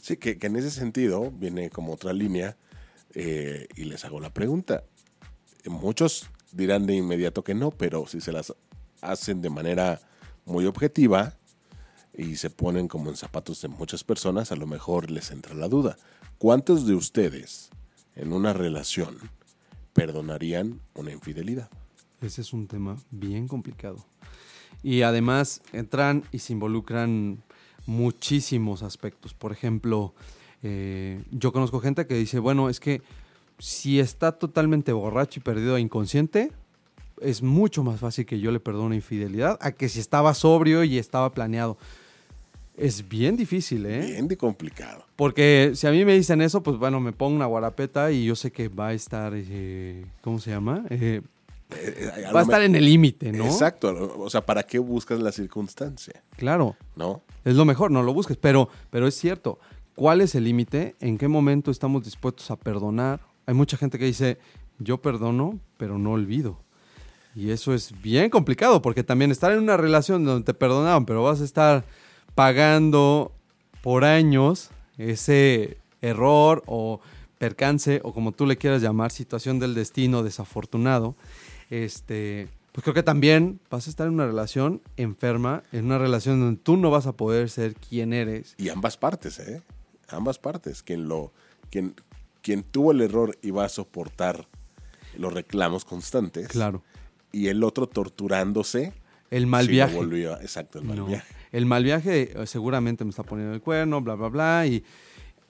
Sí, 0.08 0.16
que, 0.16 0.38
en 0.40 0.56
ese 0.56 0.70
sentido 0.70 1.30
viene 1.30 1.68
como 1.68 1.92
otra 1.92 2.14
línea 2.14 2.56
eh, 3.12 3.68
y 3.76 3.84
les 3.84 4.06
hago 4.06 4.20
la 4.20 4.32
pregunta. 4.32 4.84
Muchos 5.66 6.30
dirán 6.50 6.86
de 6.86 6.94
inmediato 6.94 7.44
que 7.44 7.54
no, 7.54 7.72
pero 7.72 8.06
si 8.06 8.22
se 8.22 8.32
las 8.32 8.54
hacen 9.02 9.42
de 9.42 9.50
manera 9.50 10.00
muy 10.46 10.64
objetiva 10.64 11.34
y 12.14 12.36
se 12.36 12.48
ponen 12.48 12.88
como 12.88 13.10
en 13.10 13.16
zapatos 13.16 13.60
de 13.60 13.68
muchas 13.68 14.02
personas, 14.02 14.50
a 14.50 14.56
lo 14.56 14.66
mejor 14.66 15.10
les 15.10 15.30
entra 15.30 15.54
la 15.54 15.68
duda. 15.68 15.98
¿Cuántos 16.38 16.86
de 16.86 16.94
ustedes 16.94 17.68
en 18.16 18.32
una 18.32 18.54
relación 18.54 19.18
perdonarían 19.92 20.80
una 20.94 21.12
infidelidad? 21.12 21.68
Ese 22.22 22.40
es 22.40 22.54
un 22.54 22.66
tema 22.66 22.96
bien 23.10 23.46
complicado. 23.46 24.06
Y 24.82 25.02
además 25.02 25.60
entran 25.74 26.24
y 26.32 26.38
se 26.38 26.54
involucran 26.54 27.42
muchísimos 27.88 28.82
aspectos. 28.82 29.32
Por 29.32 29.50
ejemplo, 29.50 30.12
eh, 30.62 31.22
yo 31.30 31.52
conozco 31.52 31.80
gente 31.80 32.06
que 32.06 32.14
dice, 32.14 32.38
bueno, 32.38 32.68
es 32.68 32.80
que 32.80 33.00
si 33.58 33.98
está 33.98 34.32
totalmente 34.32 34.92
borracho 34.92 35.40
y 35.40 35.42
perdido 35.42 35.76
e 35.78 35.80
inconsciente, 35.80 36.52
es 37.22 37.42
mucho 37.42 37.82
más 37.82 37.98
fácil 37.98 38.26
que 38.26 38.40
yo 38.40 38.52
le 38.52 38.60
perdone 38.60 38.94
infidelidad 38.94 39.58
a 39.62 39.72
que 39.72 39.88
si 39.88 40.00
estaba 40.00 40.34
sobrio 40.34 40.84
y 40.84 40.98
estaba 40.98 41.32
planeado. 41.32 41.78
Es 42.76 43.08
bien 43.08 43.36
difícil, 43.36 43.86
¿eh? 43.86 44.04
Bien 44.04 44.28
de 44.28 44.36
complicado. 44.36 45.04
Porque 45.16 45.72
si 45.74 45.86
a 45.86 45.90
mí 45.90 46.04
me 46.04 46.14
dicen 46.14 46.42
eso, 46.42 46.62
pues 46.62 46.76
bueno, 46.76 47.00
me 47.00 47.12
pongo 47.12 47.34
una 47.34 47.46
guarapeta 47.46 48.12
y 48.12 48.26
yo 48.26 48.36
sé 48.36 48.52
que 48.52 48.68
va 48.68 48.88
a 48.88 48.92
estar, 48.92 49.32
eh, 49.34 50.04
¿cómo 50.20 50.38
se 50.38 50.50
llama? 50.50 50.84
Eh, 50.90 51.22
Eh, 51.70 52.10
eh, 52.16 52.32
va 52.34 52.40
a 52.40 52.42
estar 52.42 52.62
en 52.62 52.74
el 52.74 52.84
límite, 52.84 53.30
¿no? 53.32 53.44
Exacto. 53.44 54.14
O 54.18 54.30
sea, 54.30 54.44
¿para 54.44 54.62
qué 54.62 54.78
buscas 54.78 55.20
la 55.20 55.32
circunstancia? 55.32 56.22
Claro, 56.36 56.76
¿No? 56.96 57.22
es 57.44 57.56
lo 57.56 57.64
mejor, 57.64 57.90
no 57.90 58.02
lo 58.02 58.14
busques, 58.14 58.36
pero, 58.36 58.68
pero 58.90 59.06
es 59.06 59.14
cierto. 59.14 59.58
¿Cuál 59.94 60.20
es 60.20 60.34
el 60.34 60.44
límite? 60.44 60.96
¿En 61.00 61.18
qué 61.18 61.28
momento 61.28 61.70
estamos 61.70 62.04
dispuestos 62.04 62.50
a 62.50 62.56
perdonar? 62.56 63.20
Hay 63.46 63.54
mucha 63.54 63.76
gente 63.76 63.98
que 63.98 64.04
dice, 64.04 64.38
yo 64.78 65.02
perdono, 65.02 65.58
pero 65.76 65.98
no 65.98 66.12
olvido. 66.12 66.58
Y 67.34 67.50
eso 67.50 67.74
es 67.74 67.92
bien 68.00 68.30
complicado, 68.30 68.80
porque 68.80 69.04
también 69.04 69.30
estar 69.30 69.52
en 69.52 69.58
una 69.58 69.76
relación 69.76 70.24
donde 70.24 70.44
te 70.44 70.54
perdonaron, 70.54 71.04
pero 71.04 71.22
vas 71.22 71.40
a 71.40 71.44
estar 71.44 71.84
pagando 72.34 73.32
por 73.82 74.04
años 74.04 74.70
ese 74.96 75.78
error 76.00 76.62
o 76.66 77.00
percance, 77.38 78.00
o 78.04 78.12
como 78.12 78.32
tú 78.32 78.46
le 78.46 78.56
quieras 78.56 78.82
llamar, 78.82 79.10
situación 79.10 79.58
del 79.58 79.74
destino 79.74 80.22
desafortunado, 80.22 81.14
este, 81.70 82.48
pues 82.72 82.82
creo 82.84 82.94
que 82.94 83.02
también 83.02 83.60
vas 83.70 83.86
a 83.86 83.90
estar 83.90 84.06
en 84.06 84.14
una 84.14 84.26
relación 84.26 84.82
enferma, 84.96 85.62
en 85.72 85.86
una 85.86 85.98
relación 85.98 86.40
donde 86.40 86.60
tú 86.62 86.76
no 86.76 86.90
vas 86.90 87.06
a 87.06 87.12
poder 87.12 87.50
ser 87.50 87.74
quien 87.74 88.12
eres. 88.12 88.54
Y 88.58 88.68
ambas 88.68 88.96
partes, 88.96 89.38
¿eh? 89.40 89.62
Ambas 90.08 90.38
partes. 90.38 90.82
Quien 90.82 91.08
lo, 91.08 91.32
quien, 91.70 91.94
quien 92.42 92.62
tuvo 92.62 92.92
el 92.92 93.00
error 93.00 93.36
y 93.42 93.50
va 93.50 93.64
a 93.64 93.68
soportar 93.68 94.46
los 95.16 95.32
reclamos 95.32 95.84
constantes. 95.84 96.48
Claro. 96.48 96.82
Y 97.32 97.48
el 97.48 97.62
otro 97.64 97.86
torturándose. 97.88 98.92
El 99.30 99.46
mal 99.46 99.66
no 99.66 99.70
viaje. 99.72 99.94
volvió 99.96 100.40
exacto, 100.40 100.78
el 100.78 100.84
mal 100.86 100.96
No. 100.96 101.06
viaje. 101.06 101.34
El 101.52 101.66
mal 101.66 101.82
viaje 101.84 102.40
eh, 102.42 102.46
seguramente 102.46 103.04
me 103.04 103.10
está 103.10 103.22
poniendo 103.22 103.54
el 103.54 103.60
cuerno, 103.60 104.00
bla, 104.00 104.14
bla, 104.14 104.28
bla. 104.28 104.66
Y, 104.66 104.84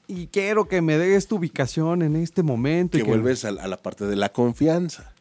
y 0.08 0.28
quiero 0.28 0.66
que 0.66 0.80
me 0.80 0.96
des 0.98 1.28
tu 1.28 1.36
ubicación 1.36 2.02
en 2.02 2.16
este 2.16 2.42
momento. 2.42 2.96
y 2.98 3.02
Que 3.02 3.08
vuelves 3.08 3.44
a 3.44 3.50
la 3.52 3.76
parte 3.76 4.06
de 4.06 4.16
la 4.16 4.30
confianza. 4.30 5.12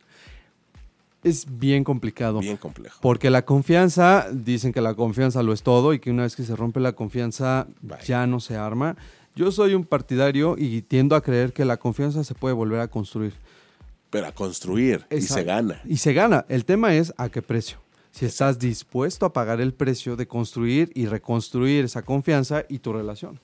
Es 1.24 1.45
bien 1.57 1.84
complicado. 1.84 2.39
Bien 2.39 2.57
complejo. 2.57 2.99
Porque 3.01 3.30
la 3.30 3.43
confianza, 3.43 4.28
dicen 4.32 4.72
que 4.72 4.82
la 4.82 4.93
confianza 4.93 5.43
lo 5.43 5.53
es 5.53 5.63
todo 5.63 5.93
y 5.93 5.99
que 5.99 6.11
una 6.11 6.24
vez 6.24 6.36
que 6.36 6.43
se 6.43 6.55
rompe 6.55 6.80
la 6.80 6.93
confianza 6.93 7.68
Bye. 7.82 7.97
ya 8.05 8.28
no 8.28 8.39
se 8.39 8.55
arma. 8.55 8.95
Yo 9.36 9.51
soy 9.51 9.74
un 9.74 9.86
partidario 9.86 10.55
y 10.57 10.82
tiendo 10.82 11.15
a 11.15 11.22
creer 11.22 11.53
que 11.53 11.65
la 11.65 11.78
confianza 11.78 12.24
se 12.24 12.34
puede 12.34 12.53
volver 12.53 12.80
a 12.80 12.88
construir. 12.88 13.34
Pero 14.09 14.28
a 14.28 14.32
construir 14.32 15.05
y 15.11 15.22
se 15.22 15.43
gana. 15.43 15.82
Y 15.86 15.97
se 15.97 16.13
gana. 16.13 16.45
El 16.49 16.65
tema 16.65 16.95
es 16.95 17.13
a 17.18 17.30
qué 17.30 17.41
precio. 17.41 17.78
Si 18.11 18.26
estás 18.26 18.57
dispuesto 18.57 19.26
a 19.26 19.34
pagar 19.34 19.61
el 19.61 19.74
precio 19.74 20.15
de 20.15 20.28
construir 20.28 20.91
y 20.95 21.05
reconstruir 21.05 21.86
esa 21.86 22.01
confianza 22.01 22.63
y 22.70 22.80
tu 22.80 22.93
relación. 22.93 23.39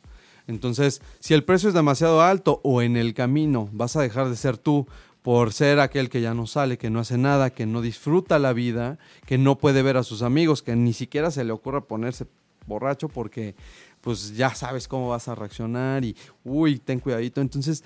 Entonces, 0.47 1.01
si 1.19 1.34
el 1.34 1.43
precio 1.43 1.69
es 1.69 1.76
demasiado 1.76 2.21
alto 2.21 2.59
o 2.63 2.82
en 2.82 2.97
el 2.97 3.13
camino 3.13 3.69
vas 3.71 3.95
a 3.95 4.01
dejar 4.01 4.30
de 4.30 4.36
ser 4.36 4.57
tú 4.57 4.88
por 5.24 5.51
ser 5.53 5.80
aquel 5.80 6.09
que 6.09 6.21
ya 6.21 6.34
no 6.36 6.45
sale, 6.45 6.78
que 6.78 6.89
no 6.91 6.99
hace 6.99 7.17
nada, 7.17 7.49
que 7.49 7.65
no 7.65 7.82
disfruta 7.82 8.38
la 8.39 8.53
vida, 8.53 8.99
que 9.26 9.38
no 9.39 9.57
puede 9.57 9.82
ver 9.82 9.97
a 9.97 10.03
sus 10.03 10.21
amigos, 10.21 10.61
que 10.61 10.76
ni 10.76 10.93
siquiera 10.93 11.32
se 11.32 11.43
le 11.43 11.51
ocurra 11.53 11.82
ponerse 11.82 12.28
borracho 12.67 13.09
porque 13.09 13.55
pues 14.01 14.36
ya 14.36 14.53
sabes 14.53 14.88
cómo 14.88 15.09
vas 15.09 15.28
a 15.30 15.36
reaccionar 15.36 16.03
y 16.05 16.15
uy, 16.43 16.78
ten 16.80 16.99
cuidadito. 16.99 17.39
Entonces, 17.41 17.84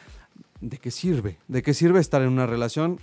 ¿de 0.61 0.77
qué 0.77 0.89
sirve? 0.91 1.37
¿De 1.47 1.61
qué 1.61 1.73
sirve 1.73 1.99
estar 1.99 2.21
en 2.23 2.29
una 2.29 2.47
relación 2.47 2.99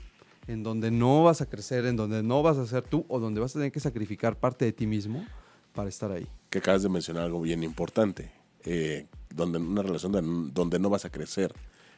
en 0.48 0.62
donde 0.62 0.90
no 0.90 1.22
vas 1.24 1.40
a 1.40 1.46
crecer, 1.46 1.86
en 1.86 1.96
donde 1.96 2.22
no 2.22 2.42
vas 2.42 2.58
a 2.58 2.66
ser 2.66 2.82
tú 2.82 3.06
o 3.08 3.18
donde 3.20 3.40
vas 3.40 3.52
a 3.52 3.60
tener 3.60 3.72
que 3.72 3.80
sacrificar 3.80 4.36
parte 4.36 4.64
de 4.66 4.72
ti 4.72 4.86
mismo 4.86 5.24
para 5.72 5.88
estar 5.88 6.10
ahí? 6.10 6.26
Que 6.50 6.58
acabas 6.58 6.82
de 6.82 6.88
mencionar 6.88 7.22
algo 7.24 7.40
bien 7.40 7.62
importante. 7.62 8.30
eh, 8.66 9.06
donde 9.34 9.58
una 9.58 9.82
relación 9.82 10.10
don- 10.12 10.54
donde 10.54 10.78
no 10.78 10.88
vas 10.90 11.04
a 11.04 11.10
crecer. 11.10 11.52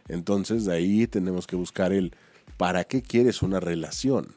Entonces, 0.09 0.65
de 0.65 0.75
ahí 0.75 1.07
tenemos 1.07 1.47
que 1.47 1.57
buscar 1.57 1.93
el 1.93 2.13
¿para 2.57 2.85
qué 2.85 3.03
quieres 3.03 3.43
una 3.43 3.61
relación? 3.61 4.29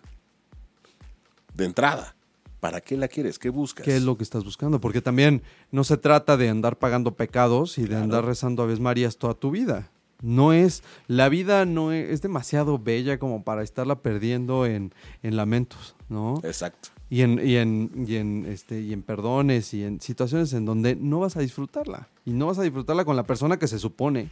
De 1.53 1.65
entrada, 1.65 2.15
¿para 2.59 2.81
qué 2.81 2.97
la 2.97 3.07
quieres? 3.07 3.39
¿Qué 3.39 3.49
buscas? 3.49 3.85
¿Qué 3.85 3.95
es 3.97 4.03
lo 4.03 4.17
que 4.17 4.23
estás 4.23 4.43
buscando? 4.43 4.79
Porque 4.79 5.01
también 5.01 5.41
no 5.71 5.83
se 5.83 5.97
trata 5.97 6.37
de 6.37 6.49
andar 6.49 6.77
pagando 6.77 7.15
pecados 7.15 7.77
y 7.77 7.81
de 7.83 7.89
Claro. 7.89 8.03
andar 8.03 8.25
rezando 8.25 8.63
Aves 8.63 8.79
Marías 8.79 9.17
toda 9.17 9.33
tu 9.33 9.51
vida. 9.51 9.89
No 10.21 10.51
es, 10.51 10.83
la 11.07 11.29
vida 11.29 11.65
no 11.65 11.93
es, 11.93 12.09
es 12.09 12.21
demasiado 12.21 12.77
bella 12.77 13.19
como 13.19 13.43
para 13.43 13.63
estarla 13.63 14.01
perdiendo 14.01 14.65
en, 14.65 14.93
en 15.23 15.37
lamentos, 15.37 15.95
¿no? 16.09 16.41
Exacto. 16.43 16.89
y 17.09 17.21
en, 17.21 17.39
y 17.45 17.55
en, 17.55 18.05
y 18.05 18.17
en, 18.17 18.45
este, 18.45 18.81
y 18.81 18.91
en 18.91 19.01
perdones 19.01 19.73
y 19.73 19.83
en 19.85 20.01
situaciones 20.01 20.51
en 20.53 20.65
donde 20.65 20.95
no 20.97 21.21
vas 21.21 21.37
a 21.37 21.39
disfrutarla. 21.39 22.09
Y 22.25 22.31
no 22.31 22.47
vas 22.47 22.59
a 22.59 22.63
disfrutarla 22.63 23.05
con 23.05 23.15
la 23.15 23.23
persona 23.23 23.57
que 23.57 23.67
se 23.67 23.79
supone 23.79 24.29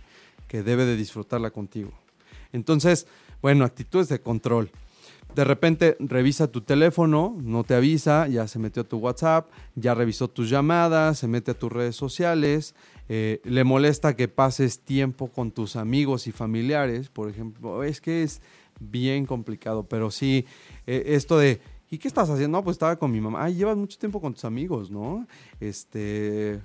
que 0.47 0.63
debe 0.63 0.85
de 0.85 0.95
disfrutarla 0.95 1.51
contigo. 1.51 1.91
Entonces, 2.53 3.07
bueno, 3.41 3.65
actitudes 3.65 4.09
de 4.09 4.19
control. 4.19 4.71
De 5.35 5.43
repente 5.43 5.97
revisa 5.99 6.51
tu 6.51 6.61
teléfono, 6.61 7.35
no 7.39 7.63
te 7.63 7.75
avisa, 7.75 8.27
ya 8.27 8.47
se 8.47 8.59
metió 8.59 8.81
a 8.81 8.87
tu 8.87 8.97
WhatsApp, 8.97 9.47
ya 9.75 9.93
revisó 9.93 10.27
tus 10.29 10.49
llamadas, 10.49 11.19
se 11.19 11.27
mete 11.27 11.51
a 11.51 11.53
tus 11.53 11.71
redes 11.71 11.95
sociales, 11.95 12.73
eh, 13.09 13.39
le 13.43 13.63
molesta 13.63 14.15
que 14.15 14.27
pases 14.27 14.79
tiempo 14.79 15.27
con 15.27 15.51
tus 15.51 15.75
amigos 15.75 16.27
y 16.27 16.31
familiares, 16.31 17.09
por 17.09 17.29
ejemplo. 17.29 17.83
Es 17.83 18.01
que 18.01 18.23
es 18.23 18.41
bien 18.79 19.25
complicado, 19.25 19.83
pero 19.83 20.09
sí, 20.09 20.45
eh, 20.87 21.03
esto 21.07 21.37
de, 21.37 21.61
¿y 21.91 21.99
qué 21.99 22.07
estás 22.07 22.29
haciendo? 22.29 22.57
No, 22.57 22.63
pues 22.63 22.75
estaba 22.75 22.95
con 22.95 23.11
mi 23.11 23.21
mamá. 23.21 23.43
Ay, 23.43 23.55
llevas 23.55 23.77
mucho 23.77 23.99
tiempo 23.99 24.19
con 24.19 24.33
tus 24.33 24.45
amigos, 24.45 24.89
¿no? 24.89 25.27
Este, 25.59 26.59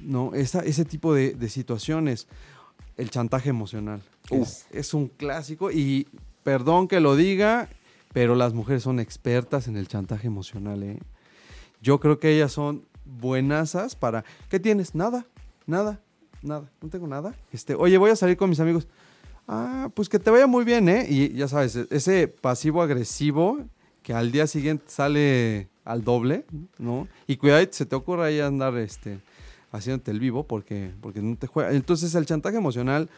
no, 0.00 0.34
ese 0.34 0.84
tipo 0.84 1.14
de 1.14 1.48
situaciones. 1.48 2.28
El 2.98 3.08
chantaje 3.10 3.48
emocional. 3.48 4.02
Es, 4.30 4.66
es 4.70 4.92
un 4.92 5.08
clásico 5.08 5.70
y 5.70 6.06
perdón 6.42 6.88
que 6.88 7.00
lo 7.00 7.16
diga, 7.16 7.70
pero 8.12 8.34
las 8.34 8.52
mujeres 8.52 8.82
son 8.82 9.00
expertas 9.00 9.68
en 9.68 9.76
el 9.76 9.88
chantaje 9.88 10.26
emocional, 10.26 10.82
¿eh? 10.82 10.98
Yo 11.80 12.00
creo 12.00 12.18
que 12.18 12.34
ellas 12.34 12.52
son 12.52 12.84
buenasas 13.04 13.94
para... 13.94 14.24
¿Qué 14.48 14.60
tienes? 14.60 14.94
Nada, 14.94 15.26
nada, 15.66 16.00
nada. 16.42 16.70
No 16.82 16.88
tengo 16.88 17.06
nada. 17.06 17.34
Este, 17.52 17.74
oye, 17.74 17.96
voy 17.98 18.10
a 18.10 18.16
salir 18.16 18.36
con 18.36 18.50
mis 18.50 18.60
amigos. 18.60 18.88
Ah, 19.46 19.88
pues 19.94 20.08
que 20.08 20.18
te 20.18 20.30
vaya 20.30 20.46
muy 20.46 20.64
bien, 20.64 20.88
¿eh? 20.88 21.06
Y 21.08 21.32
ya 21.34 21.48
sabes, 21.48 21.76
ese 21.76 22.28
pasivo 22.28 22.82
agresivo 22.82 23.60
que 24.02 24.12
al 24.12 24.32
día 24.32 24.46
siguiente 24.46 24.84
sale 24.88 25.68
al 25.84 26.04
doble, 26.04 26.44
¿no? 26.78 27.08
Y 27.26 27.36
cuidado, 27.36 27.66
se 27.70 27.86
te 27.86 27.96
ocurra 27.96 28.26
ahí 28.26 28.40
andar 28.40 28.76
este, 28.76 29.20
haciéndote 29.72 30.10
el 30.10 30.20
vivo 30.20 30.44
porque, 30.44 30.92
porque 31.00 31.20
no 31.22 31.36
te 31.36 31.46
juega. 31.46 31.72
Entonces 31.72 32.14
el 32.14 32.26
chantaje 32.26 32.56
emocional, 32.56 33.08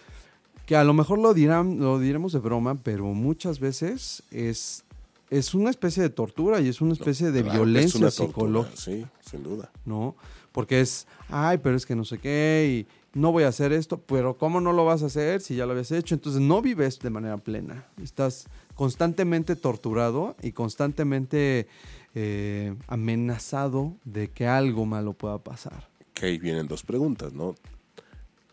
que 0.66 0.76
a 0.76 0.84
lo 0.84 0.94
mejor 0.94 1.18
lo, 1.18 1.34
dirán, 1.34 1.78
lo 1.78 1.98
diremos 1.98 2.32
de 2.32 2.38
broma, 2.38 2.76
pero 2.76 3.06
muchas 3.06 3.60
veces 3.60 4.22
es, 4.30 4.84
es 5.30 5.54
una 5.54 5.70
especie 5.70 6.02
de 6.02 6.10
tortura 6.10 6.60
y 6.60 6.68
es 6.68 6.80
una 6.80 6.92
especie 6.92 7.30
de 7.30 7.42
Claro 7.42 7.48
es 7.48 7.54
violencia 7.56 8.00
tortura, 8.00 8.10
psicológica. 8.10 8.76
Sí, 8.76 9.06
sin 9.20 9.42
duda. 9.42 9.70
¿no? 9.84 10.16
Porque 10.52 10.80
es, 10.80 11.06
ay, 11.28 11.58
pero 11.58 11.76
es 11.76 11.86
que 11.86 11.94
no 11.94 12.04
sé 12.04 12.18
qué, 12.18 12.86
y 12.86 13.18
no 13.18 13.32
voy 13.32 13.44
a 13.44 13.48
hacer 13.48 13.72
esto, 13.72 13.98
pero 13.98 14.36
¿cómo 14.36 14.60
no 14.60 14.72
lo 14.72 14.84
vas 14.84 15.02
a 15.02 15.06
hacer 15.06 15.40
si 15.40 15.56
ya 15.56 15.66
lo 15.66 15.72
habías 15.72 15.90
hecho? 15.92 16.14
Entonces 16.14 16.40
no 16.40 16.62
vives 16.62 16.98
de 17.00 17.10
manera 17.10 17.36
plena. 17.38 17.86
Estás 18.02 18.46
constantemente 18.74 19.56
torturado 19.56 20.36
y 20.42 20.52
constantemente 20.52 21.66
eh, 22.14 22.74
amenazado 22.86 23.96
de 24.04 24.30
que 24.30 24.46
algo 24.46 24.86
malo 24.86 25.12
pueda 25.12 25.38
pasar. 25.38 25.88
Que 26.20 26.26
ahí 26.26 26.38
vienen 26.38 26.68
dos 26.68 26.82
preguntas, 26.82 27.32
¿no? 27.32 27.54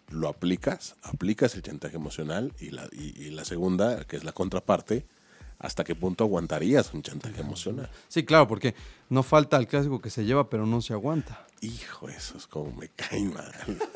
¿Lo 0.10 0.30
aplicas? 0.30 0.96
¿Aplicas 1.04 1.54
el 1.56 1.64
chantaje 1.64 1.98
emocional? 1.98 2.54
Y 2.62 2.70
la, 2.70 2.88
y, 2.94 3.22
y 3.22 3.32
la 3.32 3.44
segunda, 3.44 4.06
que 4.06 4.16
es 4.16 4.24
la 4.24 4.32
contraparte, 4.32 5.06
¿hasta 5.60 5.84
qué 5.84 5.94
punto 5.94 6.24
aguantarías 6.24 6.94
un 6.94 7.02
chantaje 7.02 7.42
emocional? 7.42 7.90
Sí, 8.08 8.24
claro, 8.24 8.48
porque 8.48 8.74
no 9.10 9.22
falta 9.22 9.58
el 9.58 9.68
clásico 9.68 10.00
que 10.00 10.10
se 10.10 10.24
lleva 10.24 10.50
pero 10.50 10.66
no 10.66 10.80
se 10.80 10.94
aguanta. 10.94 11.46
Hijo, 11.60 12.08
eso 12.08 12.38
es 12.38 12.48
como 12.48 12.72
me 12.72 12.88
cae 12.88 13.26
mal. 13.26 13.52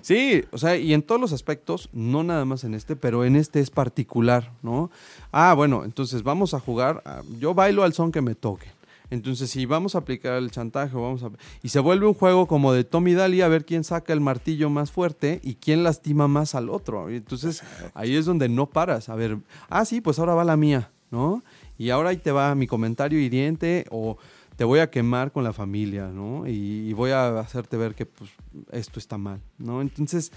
Sí, 0.00 0.44
o 0.52 0.58
sea, 0.58 0.76
y 0.76 0.94
en 0.94 1.02
todos 1.02 1.20
los 1.20 1.32
aspectos, 1.32 1.88
no 1.92 2.22
nada 2.22 2.44
más 2.44 2.64
en 2.64 2.74
este, 2.74 2.96
pero 2.96 3.24
en 3.24 3.36
este 3.36 3.60
es 3.60 3.70
particular, 3.70 4.52
¿no? 4.62 4.90
Ah, 5.32 5.54
bueno, 5.54 5.84
entonces 5.84 6.22
vamos 6.22 6.54
a 6.54 6.60
jugar, 6.60 7.02
ah, 7.04 7.22
yo 7.38 7.54
bailo 7.54 7.82
al 7.82 7.92
son 7.92 8.12
que 8.12 8.20
me 8.20 8.34
toque. 8.34 8.68
Entonces, 9.14 9.48
si 9.48 9.64
vamos 9.64 9.94
a 9.94 9.98
aplicar 9.98 10.34
el 10.34 10.50
chantaje, 10.50 10.94
vamos 10.96 11.22
a... 11.22 11.30
Y 11.62 11.68
se 11.68 11.78
vuelve 11.78 12.06
un 12.06 12.14
juego 12.14 12.48
como 12.48 12.72
de 12.72 12.82
Tommy 12.82 13.14
Daly 13.14 13.42
a 13.42 13.48
ver 13.48 13.64
quién 13.64 13.84
saca 13.84 14.12
el 14.12 14.20
martillo 14.20 14.70
más 14.70 14.90
fuerte 14.90 15.40
y 15.44 15.54
quién 15.54 15.84
lastima 15.84 16.26
más 16.26 16.56
al 16.56 16.68
otro. 16.68 17.08
Entonces, 17.08 17.62
ahí 17.94 18.16
es 18.16 18.26
donde 18.26 18.48
no 18.48 18.66
paras. 18.66 19.08
A 19.08 19.14
ver, 19.14 19.38
ah, 19.68 19.84
sí, 19.84 20.00
pues 20.00 20.18
ahora 20.18 20.34
va 20.34 20.42
la 20.42 20.56
mía, 20.56 20.90
¿no? 21.12 21.44
Y 21.78 21.90
ahora 21.90 22.10
ahí 22.10 22.16
te 22.16 22.32
va 22.32 22.54
mi 22.56 22.66
comentario 22.66 23.20
hiriente 23.20 23.86
o 23.90 24.18
te 24.56 24.64
voy 24.64 24.80
a 24.80 24.90
quemar 24.90 25.30
con 25.30 25.44
la 25.44 25.52
familia, 25.52 26.08
¿no? 26.08 26.48
Y, 26.48 26.88
y 26.88 26.92
voy 26.92 27.12
a 27.12 27.38
hacerte 27.38 27.76
ver 27.76 27.94
que 27.94 28.06
pues, 28.06 28.30
esto 28.72 28.98
está 28.98 29.16
mal, 29.16 29.40
¿no? 29.58 29.80
Entonces, 29.80 30.32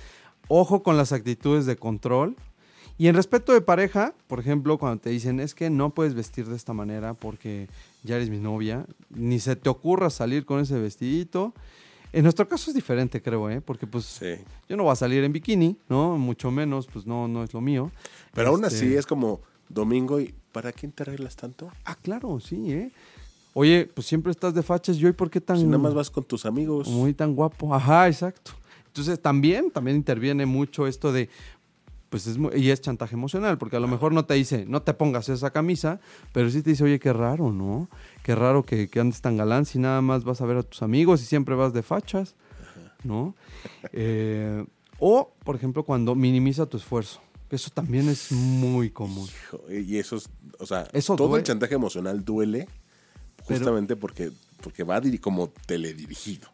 ojo 0.47 0.83
con 0.83 0.97
las 0.97 1.13
actitudes 1.13 1.65
de 1.65 1.77
control. 1.77 2.35
Y 2.99 3.07
en 3.07 3.15
respeto 3.15 3.53
de 3.53 3.61
pareja, 3.61 4.15
por 4.25 4.39
ejemplo, 4.39 4.79
cuando 4.79 4.99
te 4.99 5.11
dicen 5.11 5.39
es 5.39 5.53
que 5.53 5.69
no 5.69 5.91
puedes 5.91 6.15
vestir 6.15 6.47
de 6.47 6.55
esta 6.55 6.73
manera 6.73 7.13
porque 7.13 7.67
ya 8.07 8.15
eres 8.15 8.29
mi 8.31 8.39
novia, 8.39 8.85
ni 9.09 9.39
se 9.39 9.55
te 9.55 9.69
ocurra 9.69 10.09
salir 10.09 10.45
con 10.45 10.59
ese 10.59 10.79
vestidito. 10.79 11.53
En 12.13 12.23
nuestro 12.23 12.47
caso 12.47 12.71
es 12.71 12.75
diferente, 12.75 13.21
creo, 13.21 13.49
¿eh? 13.49 13.61
Porque 13.61 13.85
pues 13.85 14.05
Sí. 14.05 14.35
yo 14.67 14.77
no 14.77 14.83
voy 14.83 14.93
a 14.93 14.95
salir 14.95 15.23
en 15.23 15.33
bikini, 15.33 15.77
¿no? 15.89 16.17
Mucho 16.17 16.49
menos, 16.49 16.87
pues 16.87 17.05
no, 17.05 17.27
no 17.27 17.43
es 17.43 17.53
lo 17.53 17.61
mío. 17.61 17.91
Pero 18.33 18.49
aún 18.49 18.63
Este, 18.63 18.77
así 18.77 18.95
es 18.95 19.05
como 19.05 19.41
domingo 19.69 20.19
y 20.19 20.33
¿para 20.51 20.71
quién 20.71 20.91
te 20.91 21.03
arreglas 21.03 21.35
tanto? 21.35 21.69
Ah, 21.85 21.95
claro, 22.01 22.39
sí, 22.39 22.71
¿eh? 22.71 22.91
Oye, 23.53 23.89
pues 23.93 24.07
siempre 24.07 24.31
estás 24.31 24.53
de 24.53 24.63
fachas, 24.63 24.97
yo, 24.97 25.09
¿y 25.09 25.13
por 25.13 25.29
qué 25.29 25.41
tan... 25.41 25.57
Si 25.57 25.65
nada 25.65 25.79
más 25.79 25.93
vas 25.93 26.09
con 26.09 26.23
tus 26.23 26.45
amigos. 26.45 26.87
Muy 26.87 27.13
tan 27.13 27.35
guapo. 27.35 27.73
Ajá, 27.73 28.07
exacto. 28.07 28.51
Entonces 28.85 29.21
también, 29.21 29.69
también 29.69 29.97
interviene 29.97 30.45
mucho 30.45 30.87
esto 30.87 31.11
de, 31.11 31.29
pues 32.09 32.27
es, 32.27 32.37
mu- 32.37 32.51
y 32.55 32.69
es 32.71 32.79
chantaje 32.81 33.15
emocional, 33.15 33.57
porque 33.57 33.75
a 33.77 33.79
lo 33.79 33.87
mejor 33.87 34.13
no 34.13 34.25
te 34.25 34.33
dice, 34.35 34.65
no 34.65 34.81
te 34.81 34.93
pongas 34.93 35.29
esa 35.29 35.51
camisa, 35.51 35.99
pero 36.31 36.49
sí 36.49 36.61
te 36.61 36.69
dice, 36.71 36.83
oye, 36.83 36.99
qué 36.99 37.11
raro, 37.13 37.51
¿no? 37.51 37.89
Qué 38.23 38.33
raro 38.35 38.63
que, 38.63 38.87
que 38.89 38.99
andes 38.99 39.21
tan 39.21 39.35
galán 39.37 39.65
si 39.65 39.77
nada 39.79 40.01
más 40.01 40.23
vas 40.23 40.41
a 40.41 40.45
ver 40.45 40.57
a 40.57 40.63
tus 40.63 40.81
amigos 40.81 41.21
y 41.21 41.25
siempre 41.25 41.55
vas 41.55 41.73
de 41.73 41.83
fachas, 41.83 42.35
¿no? 43.03 43.35
Eh, 43.93 44.65
o, 44.99 45.31
por 45.43 45.55
ejemplo, 45.55 45.83
cuando 45.83 46.15
minimiza 46.15 46.65
tu 46.65 46.77
esfuerzo. 46.77 47.21
Eso 47.49 47.69
también 47.69 48.09
es 48.09 48.31
muy 48.31 48.89
común. 48.89 49.27
Hijo, 49.27 49.61
Y 49.71 49.97
eso 49.97 50.17
es, 50.17 50.29
o 50.59 50.65
sea, 50.65 50.87
Eso 50.91 51.15
todo 51.15 51.29
duele. 51.29 51.41
el 51.41 51.45
chantaje 51.47 51.75
emocional 51.75 52.25
duele 52.25 52.67
Pero- 53.47 53.59
justamente 53.59 53.95
porque, 53.95 54.31
porque 54.61 54.83
va 54.83 55.01
como 55.21 55.49
teledirigido. 55.65 56.49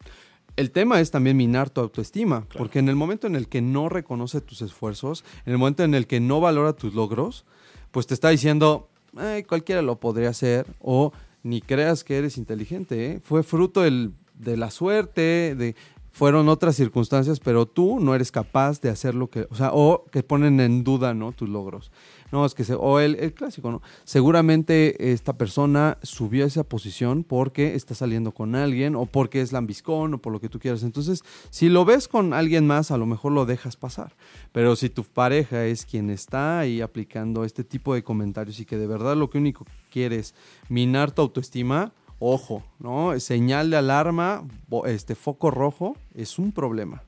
El 0.56 0.70
tema 0.70 1.00
es 1.00 1.10
también 1.10 1.36
minar 1.36 1.68
tu 1.70 1.80
autoestima, 1.80 2.46
porque 2.56 2.78
en 2.78 2.88
el 2.88 2.94
momento 2.96 3.26
en 3.26 3.34
el 3.34 3.48
que 3.48 3.60
no 3.60 3.88
reconoce 3.88 4.40
tus 4.40 4.62
esfuerzos, 4.62 5.24
en 5.46 5.52
el 5.52 5.58
momento 5.58 5.82
en 5.82 5.94
el 5.94 6.06
que 6.06 6.20
no 6.20 6.40
valora 6.40 6.74
tus 6.74 6.94
logros, 6.94 7.44
pues 7.90 8.06
te 8.06 8.14
está 8.14 8.28
diciendo, 8.28 8.88
"Ay, 9.16 9.42
cualquiera 9.42 9.82
lo 9.82 9.98
podría 9.98 10.28
hacer, 10.30 10.66
o 10.80 11.12
ni 11.42 11.60
creas 11.60 12.04
que 12.04 12.18
eres 12.18 12.38
inteligente, 12.38 13.06
¿eh? 13.12 13.20
fue 13.22 13.42
fruto 13.42 13.82
del- 13.82 14.12
de 14.34 14.56
la 14.56 14.70
suerte, 14.70 15.54
de, 15.56 15.74
fueron 16.14 16.48
otras 16.48 16.76
circunstancias, 16.76 17.40
pero 17.40 17.66
tú 17.66 17.98
no 17.98 18.14
eres 18.14 18.30
capaz 18.30 18.80
de 18.80 18.88
hacer 18.88 19.16
lo 19.16 19.28
que, 19.28 19.48
o 19.72 20.04
que 20.12 20.22
ponen 20.22 20.60
en 20.60 20.84
duda, 20.84 21.12
¿no? 21.12 21.32
Tus 21.32 21.48
logros. 21.48 21.90
No, 22.30 22.46
es 22.46 22.54
que, 22.54 22.62
se, 22.62 22.74
o 22.74 23.00
el, 23.00 23.34
clásico, 23.34 23.72
¿no? 23.72 23.82
Seguramente 24.04 25.12
esta 25.12 25.36
persona 25.36 25.98
subió 26.02 26.44
a 26.44 26.46
esa 26.46 26.62
posición 26.62 27.24
porque 27.24 27.74
está 27.74 27.96
saliendo 27.96 28.30
con 28.30 28.54
alguien 28.54 28.94
o 28.94 29.06
porque 29.06 29.40
es 29.40 29.50
lambiscón 29.50 30.14
o 30.14 30.18
por 30.18 30.32
lo 30.32 30.40
que 30.40 30.48
tú 30.48 30.60
quieras. 30.60 30.84
Entonces, 30.84 31.24
si 31.50 31.68
lo 31.68 31.84
ves 31.84 32.06
con 32.06 32.32
alguien 32.32 32.64
más, 32.64 32.92
a 32.92 32.96
lo 32.96 33.06
mejor 33.06 33.32
lo 33.32 33.44
dejas 33.44 33.76
pasar. 33.76 34.14
Pero 34.52 34.76
si 34.76 34.90
tu 34.90 35.02
pareja 35.02 35.66
es 35.66 35.84
quien 35.84 36.10
está 36.10 36.60
ahí 36.60 36.80
aplicando 36.80 37.44
este 37.44 37.64
tipo 37.64 37.92
de 37.92 38.04
comentarios 38.04 38.60
y 38.60 38.64
que 38.64 38.78
de 38.78 38.86
verdad 38.86 39.16
lo 39.16 39.30
que 39.30 39.38
único 39.38 39.66
quiere 39.90 40.20
es 40.20 40.32
minar 40.68 41.10
tu 41.10 41.22
autoestima, 41.22 41.92
ojo, 42.24 42.62
¿no? 42.78 43.18
Señal 43.20 43.70
de 43.70 43.76
alarma, 43.76 44.46
este 44.86 45.14
foco 45.14 45.50
rojo, 45.50 45.96
es 46.14 46.38
un 46.38 46.52
problema. 46.52 47.02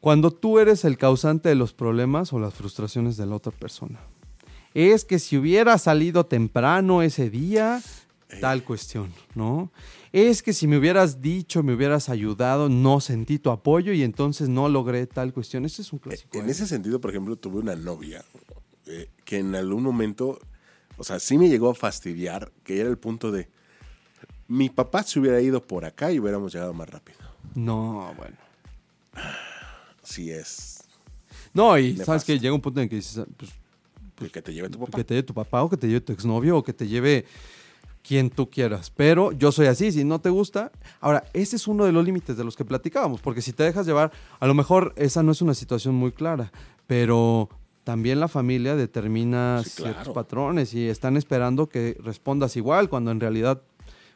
Cuando 0.00 0.30
tú 0.30 0.58
eres 0.58 0.84
el 0.84 0.96
causante 0.96 1.48
de 1.48 1.54
los 1.54 1.72
problemas 1.72 2.32
o 2.32 2.38
las 2.38 2.54
frustraciones 2.54 3.16
de 3.16 3.26
la 3.26 3.34
otra 3.36 3.52
persona. 3.52 4.00
Es 4.72 5.04
que 5.04 5.18
si 5.18 5.36
hubiera 5.36 5.76
salido 5.78 6.26
temprano 6.26 7.02
ese 7.02 7.28
día, 7.28 7.82
tal 8.40 8.62
cuestión, 8.62 9.12
¿no? 9.34 9.72
Es 10.12 10.42
que 10.42 10.52
si 10.52 10.68
me 10.68 10.78
hubieras 10.78 11.20
dicho, 11.20 11.62
me 11.62 11.74
hubieras 11.74 12.08
ayudado, 12.08 12.68
no 12.68 13.00
sentí 13.00 13.38
tu 13.38 13.50
apoyo 13.50 13.92
y 13.92 14.02
entonces 14.02 14.48
no 14.48 14.68
logré 14.68 15.06
tal 15.06 15.32
cuestión. 15.32 15.64
Ese 15.64 15.82
es 15.82 15.92
un 15.92 15.98
clásico. 15.98 16.38
En 16.38 16.48
¿eh? 16.48 16.52
ese 16.52 16.66
sentido, 16.66 17.00
por 17.00 17.10
ejemplo, 17.10 17.36
tuve 17.36 17.58
una 17.58 17.74
novia 17.74 18.24
eh, 18.86 19.10
que 19.24 19.38
en 19.38 19.54
algún 19.56 19.82
momento, 19.82 20.38
o 21.00 21.04
sea, 21.04 21.18
sí 21.18 21.38
me 21.38 21.48
llegó 21.48 21.70
a 21.70 21.74
fastidiar, 21.74 22.52
que 22.62 22.78
era 22.78 22.90
el 22.90 22.98
punto 22.98 23.32
de, 23.32 23.48
mi 24.48 24.68
papá 24.68 25.02
se 25.02 25.18
hubiera 25.18 25.40
ido 25.40 25.62
por 25.66 25.86
acá 25.86 26.12
y 26.12 26.20
hubiéramos 26.20 26.52
llegado 26.52 26.74
más 26.74 26.90
rápido. 26.90 27.18
No, 27.54 28.12
bueno. 28.18 28.36
Sí 30.02 30.30
es 30.30 30.84
No, 31.54 31.78
y 31.78 31.92
sabes 31.92 32.06
pasa. 32.06 32.26
que 32.26 32.38
llega 32.38 32.52
un 32.52 32.60
punto 32.60 32.82
en 32.82 32.88
que 32.90 32.96
dices, 32.96 33.24
pues, 33.38 33.50
el 34.20 34.30
que 34.30 34.42
te 34.42 34.52
lleve 34.52 34.68
tu 34.68 34.78
papá. 34.78 34.98
que 34.98 35.04
te 35.04 35.14
lleve 35.14 35.26
tu 35.26 35.32
papá 35.32 35.62
o 35.62 35.70
que 35.70 35.78
te 35.78 35.86
lleve 35.86 36.02
tu 36.02 36.12
exnovio 36.12 36.58
o 36.58 36.62
que 36.62 36.74
te 36.74 36.86
lleve 36.86 37.24
quien 38.02 38.28
tú 38.28 38.50
quieras. 38.50 38.90
Pero 38.90 39.32
yo 39.32 39.52
soy 39.52 39.68
así, 39.68 39.92
si 39.92 40.04
no 40.04 40.20
te 40.20 40.28
gusta. 40.28 40.70
Ahora, 41.00 41.24
ese 41.32 41.56
es 41.56 41.66
uno 41.66 41.86
de 41.86 41.92
los 41.92 42.04
límites 42.04 42.36
de 42.36 42.44
los 42.44 42.56
que 42.56 42.66
platicábamos, 42.66 43.22
porque 43.22 43.40
si 43.40 43.54
te 43.54 43.62
dejas 43.62 43.86
llevar, 43.86 44.12
a 44.38 44.46
lo 44.46 44.52
mejor 44.52 44.92
esa 44.96 45.22
no 45.22 45.32
es 45.32 45.40
una 45.40 45.54
situación 45.54 45.94
muy 45.94 46.12
clara, 46.12 46.52
pero 46.86 47.48
también 47.90 48.20
la 48.20 48.28
familia 48.28 48.76
determina 48.76 49.62
Sí, 49.64 49.70
ciertos 49.70 49.94
claro. 50.04 50.12
patrones 50.12 50.74
y 50.74 50.86
están 50.88 51.16
esperando 51.16 51.68
que 51.68 51.96
respondas 52.04 52.56
igual 52.56 52.88
cuando 52.88 53.10
en 53.10 53.18
realidad 53.18 53.62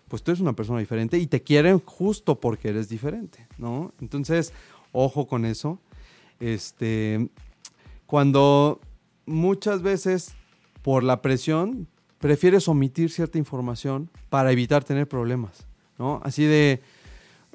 pues 0.07 0.22
tú 0.22 0.31
eres 0.31 0.41
una 0.41 0.53
persona 0.53 0.79
diferente 0.79 1.18
y 1.18 1.27
te 1.27 1.43
quieren 1.43 1.81
justo 1.81 2.39
porque 2.39 2.68
eres 2.68 2.89
diferente, 2.89 3.49
¿no? 3.59 3.93
Entonces, 4.01 4.53
ojo 4.93 5.27
con 5.27 5.45
eso. 5.45 5.81
Este, 6.39 7.29
cuando 8.07 8.81
muchas 9.27 9.83
veces 9.83 10.35
por 10.83 11.03
la 11.03 11.20
presión 11.20 11.89
prefieres 12.20 12.68
omitir 12.68 13.11
cierta 13.11 13.39
información 13.39 14.09
para 14.31 14.53
evitar 14.53 14.85
tener 14.85 15.09
problemas, 15.09 15.66
¿no? 15.99 16.20
Así 16.22 16.45
de, 16.45 16.81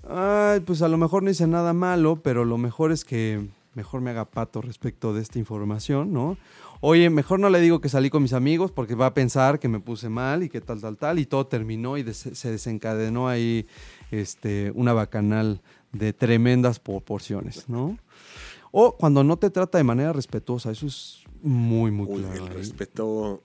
"Ay, 0.10 0.60
pues 0.60 0.82
a 0.82 0.90
lo 0.90 0.98
mejor 0.98 1.24
no 1.24 1.30
hice 1.30 1.48
nada 1.48 1.72
malo, 1.72 2.18
pero 2.22 2.44
lo 2.44 2.58
mejor 2.58 2.92
es 2.92 3.06
que 3.06 3.48
mejor 3.76 4.02
me 4.02 4.10
haga 4.12 4.26
pato 4.26 4.62
respecto 4.62 5.14
de 5.14 5.22
esta 5.22 5.40
información, 5.40 6.12
¿no? 6.14 6.38
Oye, 6.82 7.10
mejor 7.10 7.40
no 7.40 7.50
le 7.50 7.60
digo 7.60 7.82
que 7.82 7.90
salí 7.90 8.10
con 8.10 8.22
mis 8.24 8.34
amigos 8.34 8.72
porque 8.72 8.96
va 8.96 9.08
a 9.08 9.14
pensar 9.14 9.60
que 9.60 9.68
me 9.68 9.80
puse 9.80 10.10
mal 10.10 10.44
y 10.44 10.50
que 10.50 10.62
tal, 10.62 10.80
tal, 10.82 10.98
tal, 10.98 11.20
y 11.20 11.26
todo 11.26 11.46
terminó 11.48 11.98
y 11.98 12.04
des- 12.04 12.30
se 12.34 12.52
desencadenó 12.52 13.28
ahí 13.28 13.68
este, 14.12 14.72
una 14.76 14.94
bacanal 14.94 15.62
de 15.92 16.14
tremendas 16.14 16.80
proporciones, 16.80 17.68
¿no? 17.70 17.98
O 18.72 18.96
cuando 18.96 19.24
no 19.24 19.38
te 19.38 19.50
trata 19.50 19.78
de 19.78 19.84
manera 19.84 20.14
respetuosa, 20.14 20.72
eso 20.72 20.86
es 20.88 21.24
muy, 21.42 21.92
muy 21.92 22.06
Uy, 22.08 22.22
claro. 22.22 22.46
el 22.48 22.54
respeto, 22.54 23.42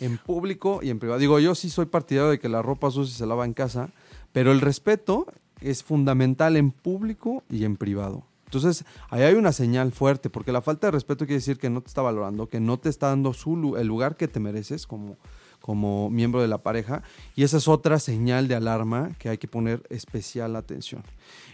En 0.00 0.16
público 0.18 0.80
y 0.82 0.90
en 0.90 0.98
privado. 1.00 1.18
Digo, 1.18 1.40
yo 1.40 1.54
sí 1.56 1.70
soy 1.70 1.86
partidario 1.86 2.30
de 2.30 2.38
que 2.38 2.48
la 2.48 2.62
ropa 2.62 2.90
sucia 2.90 3.16
se 3.16 3.26
lava 3.26 3.44
en 3.44 3.52
casa, 3.54 3.90
pero 4.32 4.52
el 4.52 4.60
respeto 4.60 5.26
es 5.60 5.82
fundamental 5.82 6.56
en 6.56 6.70
público 6.70 7.42
y 7.50 7.64
en 7.64 7.76
privado. 7.76 8.24
Entonces, 8.48 8.86
ahí 9.10 9.20
hay 9.24 9.34
una 9.34 9.52
señal 9.52 9.92
fuerte, 9.92 10.30
porque 10.30 10.52
la 10.52 10.62
falta 10.62 10.86
de 10.86 10.92
respeto 10.92 11.26
quiere 11.26 11.34
decir 11.34 11.58
que 11.58 11.68
no 11.68 11.82
te 11.82 11.88
está 11.88 12.00
valorando, 12.00 12.48
que 12.48 12.60
no 12.60 12.78
te 12.78 12.88
está 12.88 13.08
dando 13.08 13.34
su, 13.34 13.76
el 13.76 13.86
lugar 13.86 14.16
que 14.16 14.26
te 14.26 14.40
mereces 14.40 14.86
como, 14.86 15.18
como 15.60 16.08
miembro 16.08 16.40
de 16.40 16.48
la 16.48 16.56
pareja, 16.56 17.02
y 17.36 17.42
esa 17.42 17.58
es 17.58 17.68
otra 17.68 17.98
señal 17.98 18.48
de 18.48 18.54
alarma 18.54 19.10
que 19.18 19.28
hay 19.28 19.36
que 19.36 19.48
poner 19.48 19.82
especial 19.90 20.56
atención. 20.56 21.02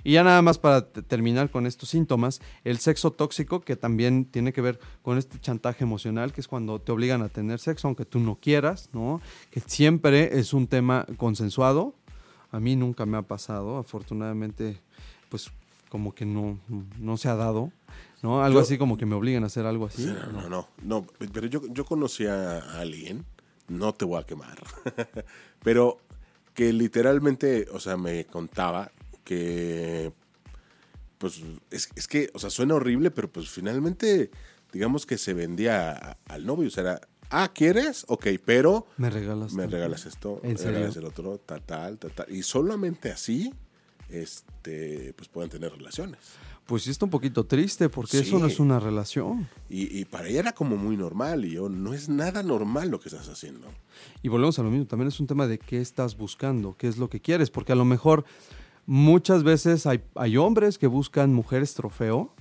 Y 0.04 0.12
ya 0.12 0.22
nada 0.22 0.40
más 0.40 0.58
para 0.58 0.86
te- 0.92 1.02
terminar 1.02 1.50
con 1.50 1.66
estos 1.66 1.88
síntomas, 1.88 2.40
el 2.62 2.78
sexo 2.78 3.10
tóxico, 3.10 3.62
que 3.62 3.74
también 3.74 4.26
tiene 4.26 4.52
que 4.52 4.60
ver 4.60 4.78
con 5.02 5.18
este 5.18 5.40
chantaje 5.40 5.82
emocional, 5.82 6.32
que 6.32 6.42
es 6.42 6.46
cuando 6.46 6.80
te 6.80 6.92
obligan 6.92 7.22
a 7.22 7.28
tener 7.28 7.58
sexo, 7.58 7.88
aunque 7.88 8.04
tú 8.04 8.20
no 8.20 8.36
quieras, 8.36 8.88
¿no? 8.92 9.20
Que 9.50 9.58
siempre 9.58 10.38
es 10.38 10.52
un 10.54 10.68
tema 10.68 11.06
consensuado. 11.16 11.96
A 12.52 12.60
mí 12.60 12.76
nunca 12.76 13.04
me 13.04 13.16
ha 13.16 13.22
pasado, 13.22 13.78
afortunadamente, 13.78 14.80
pues 15.28 15.50
como 15.94 16.12
que 16.12 16.24
no, 16.26 16.58
no 16.98 17.16
se 17.16 17.28
ha 17.28 17.36
dado, 17.36 17.70
¿no? 18.20 18.42
Algo 18.42 18.58
Yo- 18.58 18.62
así 18.64 18.78
como 18.78 18.96
que 18.98 19.06
me 19.06 19.14
obligan 19.14 19.44
a 19.44 19.46
hacer 19.46 19.64
algo 19.64 19.86
así. 19.86 20.04
no, 20.32 20.42
no, 20.42 20.48
no, 20.48 20.68
no, 20.82 21.06
pero 21.32 21.46
yo, 21.46 21.62
yo 21.68 21.84
conocí 21.84 22.26
a 22.26 22.58
alguien, 22.80 23.24
no 23.68 23.94
te 23.94 24.04
voy 24.04 24.20
a 24.20 24.26
quemar, 24.26 24.58
pero 25.62 25.98
que 26.52 26.72
literalmente, 26.72 27.68
o 27.72 27.78
sea, 27.78 27.96
me 27.96 28.24
contaba 28.24 28.90
que, 29.22 30.12
pues, 31.18 31.40
es, 31.70 31.88
es 31.94 32.08
que, 32.08 32.28
o 32.34 32.40
sea, 32.40 32.50
suena 32.50 32.74
horrible, 32.74 33.12
pero 33.12 33.30
pues 33.30 33.48
finalmente, 33.48 34.32
digamos 34.72 35.06
que 35.06 35.16
se 35.16 35.32
vendía 35.32 35.92
a- 35.92 36.16
al 36.26 36.44
novio, 36.44 36.66
o 36.66 36.70
sea, 36.72 36.82
era, 36.82 37.00
ah, 37.30 37.52
¿quieres? 37.54 38.04
Ok, 38.08 38.26
pero 38.44 38.88
Me 38.96 39.10
regalas. 39.10 39.52
me 39.52 39.68
regalas 39.68 40.06
esto, 40.06 40.40
¿En 40.42 40.54
me 40.54 40.60
regalas 40.60 40.96
el 40.96 41.04
otro, 41.04 41.38
tal, 41.38 41.62
tal, 41.62 41.98
tal, 41.98 42.10
tal. 42.10 42.26
Y 42.34 42.42
solamente 42.42 43.12
así, 43.12 43.54
este, 44.22 45.12
pues 45.16 45.28
pueden 45.28 45.50
tener 45.50 45.72
relaciones. 45.72 46.18
Pues 46.66 46.84
sí 46.84 46.90
está 46.90 47.04
un 47.04 47.10
poquito 47.10 47.44
triste 47.44 47.88
porque 47.90 48.18
Sí. 48.18 48.28
eso 48.28 48.38
no 48.38 48.46
es 48.46 48.58
una 48.58 48.80
relación. 48.80 49.46
Y, 49.68 49.98
y 50.00 50.04
para 50.06 50.28
ella 50.28 50.40
era 50.40 50.52
como 50.52 50.76
muy 50.78 50.96
normal, 50.96 51.44
y 51.44 51.50
yo, 51.52 51.68
no 51.68 51.92
es 51.92 52.08
nada 52.08 52.42
normal 52.42 52.88
lo 52.88 53.00
que 53.00 53.10
estás 53.10 53.28
haciendo. 53.28 53.66
Y 54.22 54.28
volvemos 54.28 54.58
a 54.58 54.62
lo 54.62 54.70
mismo, 54.70 54.86
también 54.86 55.08
es 55.08 55.20
un 55.20 55.26
tema 55.26 55.46
de 55.46 55.58
qué 55.58 55.80
estás 55.82 56.16
buscando, 56.16 56.74
qué 56.78 56.88
es 56.88 56.96
lo 56.96 57.10
que 57.10 57.20
quieres, 57.20 57.50
porque 57.50 57.72
a 57.72 57.76
lo 57.76 57.84
mejor 57.84 58.24
muchas 58.86 59.42
veces 59.42 59.86
hay, 59.86 60.02
hay 60.14 60.36
hombres 60.38 60.78
que 60.78 60.86
buscan 60.86 61.34
mujeres 61.34 61.74
trofeo, 61.74 62.32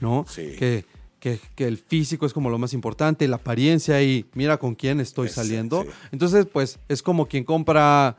¿no? 0.00 0.24
Sí. 0.28 0.54
Que, 0.58 0.84
que, 1.20 1.38
que 1.54 1.66
el 1.66 1.76
físico 1.78 2.24
es 2.26 2.32
como 2.32 2.48
lo 2.50 2.58
más 2.58 2.72
importante, 2.72 3.26
la 3.28 3.36
apariencia 3.36 4.02
y 4.02 4.24
mira 4.34 4.58
con 4.58 4.74
quién 4.74 5.00
estoy 5.00 5.28
saliendo. 5.28 5.82
sí. 5.82 5.88
Entonces, 6.12 6.46
pues 6.50 6.78
es 6.88 7.02
como 7.02 7.26
quien 7.26 7.44
compra 7.44 8.16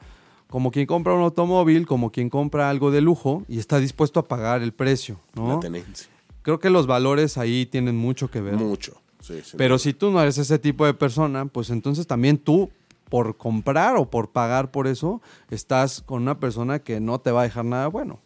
como 0.49 0.71
quien 0.71 0.85
compra 0.85 1.13
un 1.13 1.21
automóvil, 1.21 1.85
como 1.85 2.11
quien 2.11 2.29
compra 2.29 2.69
algo 2.69 2.91
de 2.91 3.01
lujo 3.01 3.43
y 3.47 3.59
está 3.59 3.79
dispuesto 3.79 4.19
a 4.19 4.27
pagar 4.27 4.61
el 4.61 4.73
precio, 4.73 5.19
¿no? 5.35 5.55
La 5.55 5.59
tenencia. 5.59 6.07
Creo 6.41 6.59
que 6.59 6.69
los 6.69 6.87
valores 6.87 7.37
ahí 7.37 7.65
tienen 7.65 7.97
mucho 7.97 8.31
que 8.31 8.39
ver. 8.39 8.55
Mucho. 8.55 9.01
Sí, 9.19 9.41
sí. 9.43 9.57
Pero 9.57 9.77
si 9.77 9.93
tú 9.93 10.11
no 10.11 10.21
eres 10.21 10.37
ese 10.37 10.57
tipo 10.59 10.85
de 10.85 10.93
persona, 10.93 11.45
pues 11.45 11.69
entonces 11.69 12.07
también 12.07 12.37
tú, 12.37 12.69
por 13.09 13.35
comprar 13.35 13.97
o 13.97 14.09
por 14.09 14.29
pagar 14.29 14.71
por 14.71 14.87
eso, 14.87 15.21
estás 15.49 16.01
con 16.01 16.21
una 16.21 16.39
persona 16.39 16.79
que 16.79 17.01
no 17.01 17.19
te 17.19 17.31
va 17.31 17.41
a 17.41 17.43
dejar 17.43 17.65
nada 17.65 17.87
bueno, 17.87 18.21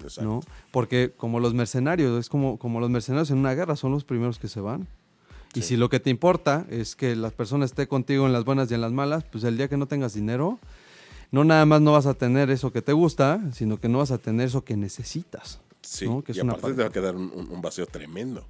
Exacto. 0.00 0.22
¿no? 0.22 0.40
Porque 0.70 1.12
como 1.16 1.40
los 1.40 1.54
mercenarios, 1.54 2.18
es 2.20 2.28
como, 2.28 2.58
como 2.58 2.78
los 2.78 2.90
mercenarios 2.90 3.30
en 3.30 3.38
una 3.38 3.54
guerra, 3.54 3.74
son 3.74 3.90
los 3.90 4.04
primeros 4.04 4.38
que 4.38 4.46
se 4.46 4.60
van. 4.60 4.86
Y 5.54 5.62
si 5.62 5.76
lo 5.76 5.88
que 5.88 5.98
te 5.98 6.10
importa 6.10 6.66
es 6.70 6.94
que 6.94 7.16
la 7.16 7.30
persona 7.30 7.64
esté 7.64 7.88
contigo 7.88 8.26
en 8.26 8.32
las 8.32 8.44
buenas 8.44 8.70
y 8.70 8.74
en 8.74 8.80
las 8.80 8.92
malas, 8.92 9.24
pues 9.24 9.44
el 9.44 9.56
día 9.56 9.68
que 9.68 9.76
no 9.76 9.86
tengas 9.86 10.14
dinero, 10.14 10.58
no 11.30 11.44
nada 11.44 11.66
más 11.66 11.80
no 11.80 11.92
vas 11.92 12.06
a 12.06 12.14
tener 12.14 12.50
eso 12.50 12.72
que 12.72 12.82
te 12.82 12.92
gusta, 12.92 13.40
sino 13.52 13.78
que 13.78 13.88
no 13.88 13.98
vas 13.98 14.10
a 14.10 14.18
tener 14.18 14.46
eso 14.46 14.64
que 14.64 14.76
necesitas. 14.76 15.60
Sí, 15.82 16.06
¿no? 16.06 16.22
Que 16.22 16.32
es 16.32 16.38
y 16.38 16.40
una 16.40 16.54
aparte 16.54 16.76
te 16.76 16.82
va 16.82 16.88
a 16.88 16.92
quedar 16.92 17.16
un, 17.16 17.60
vacío 17.62 17.86
tremendo. 17.86 18.46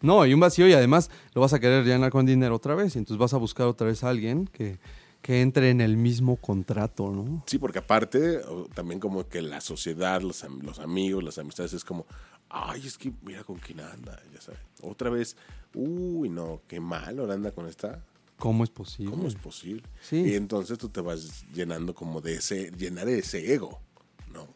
No, 0.00 0.24
y 0.26 0.32
un 0.32 0.40
vacío 0.40 0.68
y 0.68 0.72
además 0.72 1.10
lo 1.34 1.40
vas 1.40 1.52
a 1.52 1.58
querer 1.58 1.84
llenar 1.84 2.10
con 2.10 2.24
dinero 2.24 2.54
otra 2.54 2.74
vez. 2.74 2.94
Y 2.94 2.98
entonces 2.98 3.18
vas 3.18 3.34
a 3.34 3.38
buscar 3.38 3.66
otra 3.66 3.86
vez 3.86 4.04
a 4.04 4.08
alguien 4.08 4.46
que, 4.46 4.78
que 5.22 5.40
entre 5.40 5.70
en 5.70 5.80
el 5.80 5.96
mismo 5.96 6.36
contrato, 6.36 7.10
¿no? 7.10 7.42
Sí, 7.46 7.58
porque 7.58 7.80
aparte, 7.80 8.40
también 8.74 9.00
como 9.00 9.28
que 9.28 9.42
la 9.42 9.60
sociedad, 9.60 10.20
los, 10.22 10.46
los 10.62 10.78
amigos, 10.78 11.24
las 11.24 11.38
amistades, 11.38 11.72
es 11.72 11.84
como, 11.84 12.06
ay, 12.48 12.86
es 12.86 12.96
que 12.96 13.12
mira 13.22 13.42
con 13.42 13.56
quién 13.56 13.80
anda, 13.80 14.20
ya 14.32 14.40
sabes. 14.40 14.60
Otra 14.82 15.10
vez, 15.10 15.36
uy, 15.74 16.28
no, 16.28 16.60
qué 16.68 16.78
mal, 16.78 17.18
ahora 17.18 17.34
anda 17.34 17.50
con 17.50 17.66
esta. 17.66 18.02
¿Cómo 18.38 18.62
es 18.62 18.70
posible? 18.70 19.10
¿Cómo 19.10 19.26
es 19.26 19.34
posible? 19.34 19.82
Sí. 20.00 20.16
Y 20.18 20.34
entonces 20.34 20.78
tú 20.78 20.88
te 20.88 21.00
vas 21.00 21.44
llenando 21.52 21.94
como 21.94 22.20
de 22.20 22.34
ese, 22.34 22.70
llenar 22.70 23.06
de 23.06 23.18
ese 23.18 23.52
ego, 23.52 23.80
¿no? 24.32 24.46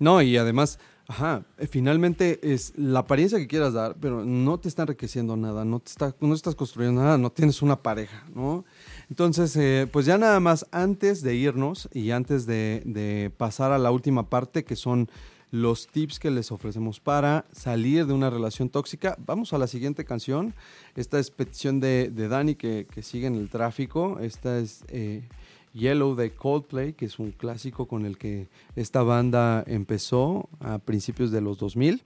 No, 0.00 0.20
y 0.20 0.36
además, 0.36 0.80
ajá, 1.06 1.44
eh, 1.56 1.68
finalmente 1.68 2.40
es 2.42 2.72
la 2.76 3.00
apariencia 3.00 3.38
que 3.38 3.46
quieras 3.46 3.74
dar, 3.74 3.96
pero 4.00 4.24
no 4.24 4.58
te 4.58 4.68
está 4.68 4.82
enriqueciendo 4.82 5.36
nada, 5.36 5.64
no 5.64 5.78
te 5.78 5.90
está, 5.90 6.16
no 6.20 6.34
estás 6.34 6.56
construyendo 6.56 7.00
nada, 7.00 7.16
no 7.16 7.30
tienes 7.30 7.62
una 7.62 7.80
pareja, 7.80 8.26
¿no? 8.34 8.64
Entonces, 9.08 9.54
eh, 9.56 9.88
pues 9.90 10.04
ya 10.04 10.18
nada 10.18 10.40
más 10.40 10.66
antes 10.72 11.22
de 11.22 11.36
irnos 11.36 11.88
y 11.92 12.10
antes 12.10 12.44
de, 12.44 12.82
de 12.86 13.30
pasar 13.36 13.70
a 13.70 13.78
la 13.78 13.92
última 13.92 14.28
parte, 14.28 14.64
que 14.64 14.74
son 14.74 15.08
los 15.50 15.86
tips 15.86 16.18
que 16.18 16.30
les 16.30 16.52
ofrecemos 16.52 17.00
para 17.00 17.46
salir 17.52 18.06
de 18.06 18.12
una 18.12 18.30
relación 18.30 18.68
tóxica. 18.68 19.16
Vamos 19.24 19.52
a 19.52 19.58
la 19.58 19.66
siguiente 19.66 20.04
canción. 20.04 20.54
Esta 20.94 21.18
es 21.18 21.30
petición 21.30 21.80
de, 21.80 22.10
de 22.10 22.28
Dani 22.28 22.54
que, 22.54 22.86
que, 22.90 23.02
sigue 23.02 23.26
en 23.26 23.34
el 23.34 23.48
tráfico. 23.48 24.18
Esta 24.20 24.58
es 24.58 24.84
eh, 24.88 25.28
Yellow 25.72 26.14
de 26.14 26.32
Coldplay, 26.32 26.92
que 26.92 27.06
es 27.06 27.18
un 27.18 27.32
clásico 27.32 27.86
con 27.86 28.04
el 28.04 28.18
que 28.18 28.48
esta 28.76 29.02
banda 29.02 29.64
empezó 29.66 30.48
a 30.60 30.78
principios 30.78 31.30
de 31.30 31.40
los 31.40 31.58
2000. 31.58 32.02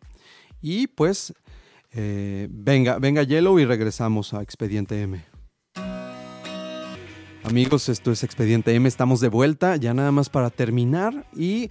Y 0.61 0.87
pues 0.87 1.35
eh, 1.93 2.49
venga, 2.51 2.99
venga 2.99 3.23
Yellow 3.23 3.59
y 3.59 3.65
regresamos 3.65 4.33
a 4.33 4.43
Expediente 4.43 5.03
M. 5.03 5.25
Amigos, 7.45 7.89
esto 7.89 8.13
es 8.13 8.23
Expediente 8.23 8.75
M, 8.75 8.89
estamos 8.89 9.21
de 9.21 9.29
vuelta, 9.29 9.77
ya 9.77 9.93
nada 9.93 10.13
más 10.13 10.31
para 10.31 10.49
terminar 10.49 11.27
y 11.37 11.71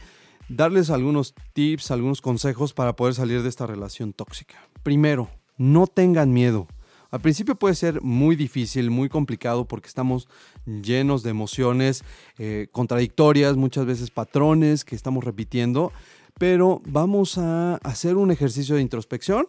darles 0.55 0.89
algunos 0.89 1.33
tips, 1.53 1.91
algunos 1.91 2.21
consejos 2.21 2.73
para 2.73 2.95
poder 2.95 3.13
salir 3.13 3.41
de 3.41 3.49
esta 3.49 3.67
relación 3.67 4.13
tóxica. 4.13 4.57
Primero, 4.83 5.29
no 5.57 5.87
tengan 5.87 6.33
miedo. 6.33 6.67
Al 7.09 7.19
principio 7.19 7.55
puede 7.55 7.75
ser 7.75 8.01
muy 8.01 8.35
difícil, 8.37 8.89
muy 8.89 9.09
complicado 9.09 9.65
porque 9.65 9.87
estamos 9.87 10.29
llenos 10.65 11.23
de 11.23 11.29
emociones 11.29 12.03
eh, 12.37 12.67
contradictorias, 12.71 13.57
muchas 13.57 13.85
veces 13.85 14.11
patrones 14.11 14.85
que 14.85 14.95
estamos 14.95 15.23
repitiendo, 15.23 15.91
pero 16.39 16.81
vamos 16.85 17.37
a 17.37 17.75
hacer 17.83 18.15
un 18.15 18.31
ejercicio 18.31 18.75
de 18.75 18.81
introspección 18.81 19.47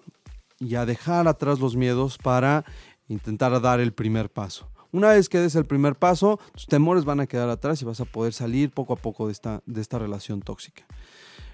y 0.59 0.75
a 0.75 0.87
dejar 0.87 1.29
atrás 1.29 1.61
los 1.61 1.77
miedos 1.77 2.19
para 2.19 2.65
intentar 3.09 3.61
dar 3.61 3.79
el 3.79 3.93
primer 3.93 4.29
paso. 4.29 4.72
Una 4.93 5.09
vez 5.09 5.31
que 5.31 5.41
des 5.41 5.55
el 5.57 5.65
primer 5.65 5.95
paso, 5.95 6.39
tus 6.53 6.67
temores 6.67 7.07
van 7.07 7.21
a 7.21 7.27
quedar 7.27 7.49
atrás 7.49 7.81
y 7.81 7.87
vas 7.87 8.01
a 8.01 8.05
poder 8.05 8.35
salir 8.35 8.71
poco 8.71 8.93
a 8.93 8.97
poco 8.97 9.27
de 9.27 9.33
esta, 9.33 9.63
de 9.65 9.81
esta 9.81 9.99
relación 9.99 10.43
tóxica. 10.43 10.85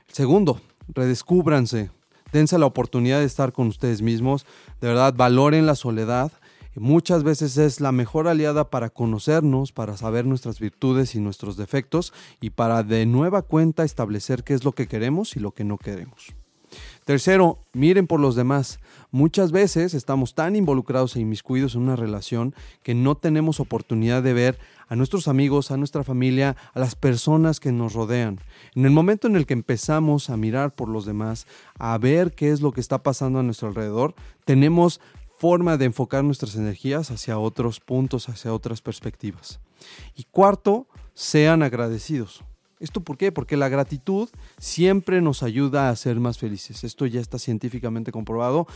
Segundo, 0.09 0.61
redescúbranse. 0.89 1.91
Dense 2.32 2.59
la 2.59 2.66
oportunidad 2.66 3.20
de 3.20 3.26
estar 3.26 3.53
con 3.53 3.68
ustedes 3.68 4.03
mismos. 4.03 4.45
De 4.80 4.89
verdad, 4.89 5.14
valoren 5.16 5.66
la 5.66 5.76
soledad. 5.76 6.32
Muchas 6.74 7.22
veces 7.22 7.57
es 7.59 7.80
la 7.80 7.93
mejor 7.93 8.26
aliada 8.26 8.70
para 8.70 8.91
conocernos, 8.91 9.70
para 9.70 9.97
saber 9.97 10.26
nuestras 10.26 10.59
virtudes 10.59 11.14
y 11.14 11.20
nuestros 11.20 11.57
defectos 11.57 12.12
y 12.41 12.51
para 12.51 12.82
de 12.82 13.07
nueva 13.07 13.43
cuenta 13.43 13.84
establecer 13.84 14.43
qué 14.43 14.55
es 14.55 14.64
lo 14.64 14.72
que 14.72 14.89
queremos 14.89 15.36
y 15.36 15.41
lo 15.41 15.53
que 15.53 15.62
no 15.62 15.78
queremos. 15.78 16.34
Tercero, 17.09 17.65
miren 17.73 18.07
por 18.07 18.21
los 18.21 18.35
demás. 18.35 18.81
Muchas 19.13 19.51
veces 19.51 19.95
estamos 19.95 20.35
tan 20.35 20.57
involucrados 20.57 21.17
e 21.17 21.21
inmiscuidos 21.21 21.75
en 21.75 21.81
una 21.81 21.97
relación 21.97 22.55
que 22.83 22.95
no 22.95 23.15
tenemos 23.15 23.61
oportunidad 23.61 24.23
de 24.23 24.35
ver 24.35 24.59
a 24.89 24.95
nuestros 24.95 25.27
amigos, 25.27 25.71
a 25.71 25.79
nuestra 25.79 26.05
familia, 26.05 26.55
a 26.75 26.79
las 26.79 26.97
personas 26.97 27.61
que 27.61 27.73
nos 27.73 27.95
rodean. 27.95 28.41
En 28.75 28.85
el 28.85 28.91
momento 28.91 29.27
en 29.27 29.37
el 29.37 29.47
que 29.47 29.55
empezamos 29.55 30.29
a 30.29 30.37
mirar 30.37 30.75
por 30.75 30.91
los 30.91 31.07
demás, 31.07 31.47
a 31.79 31.97
ver 31.97 32.35
qué 32.35 32.51
es 32.51 32.61
lo 32.61 32.73
que 32.73 32.83
está 32.83 33.03
pasando 33.03 33.39
a 33.39 33.43
nuestro 33.43 33.69
alrededor, 33.69 34.15
tenemos 34.45 35.01
forma 35.39 35.79
de 35.79 35.87
enfocar 35.87 36.25
nuestras 36.25 36.57
energías 36.57 37.11
hacia 37.11 37.39
otros 37.39 37.81
puntos, 37.81 38.29
hacia 38.29 38.53
otras 38.53 38.83
perspectivas. 38.83 39.61
Y 40.15 40.25
cuarto, 40.25 40.89
sean 41.15 41.63
agradecidos. 41.63 42.45
¿Esto 42.81 43.01
por 43.01 43.16
qué? 43.16 43.33
Porque 43.33 43.57
la 43.57 43.68
gratitud 43.68 44.29
siempre 44.59 45.20
nos 45.20 45.43
ayuda 45.43 45.91
a 45.91 45.97
ser 45.97 46.20
más 46.20 46.39
felices. 46.39 46.85
Esto 46.85 47.07
ya 47.07 47.20
está 47.20 47.39
científicamente 47.39 48.12
comprobado. 48.12 48.66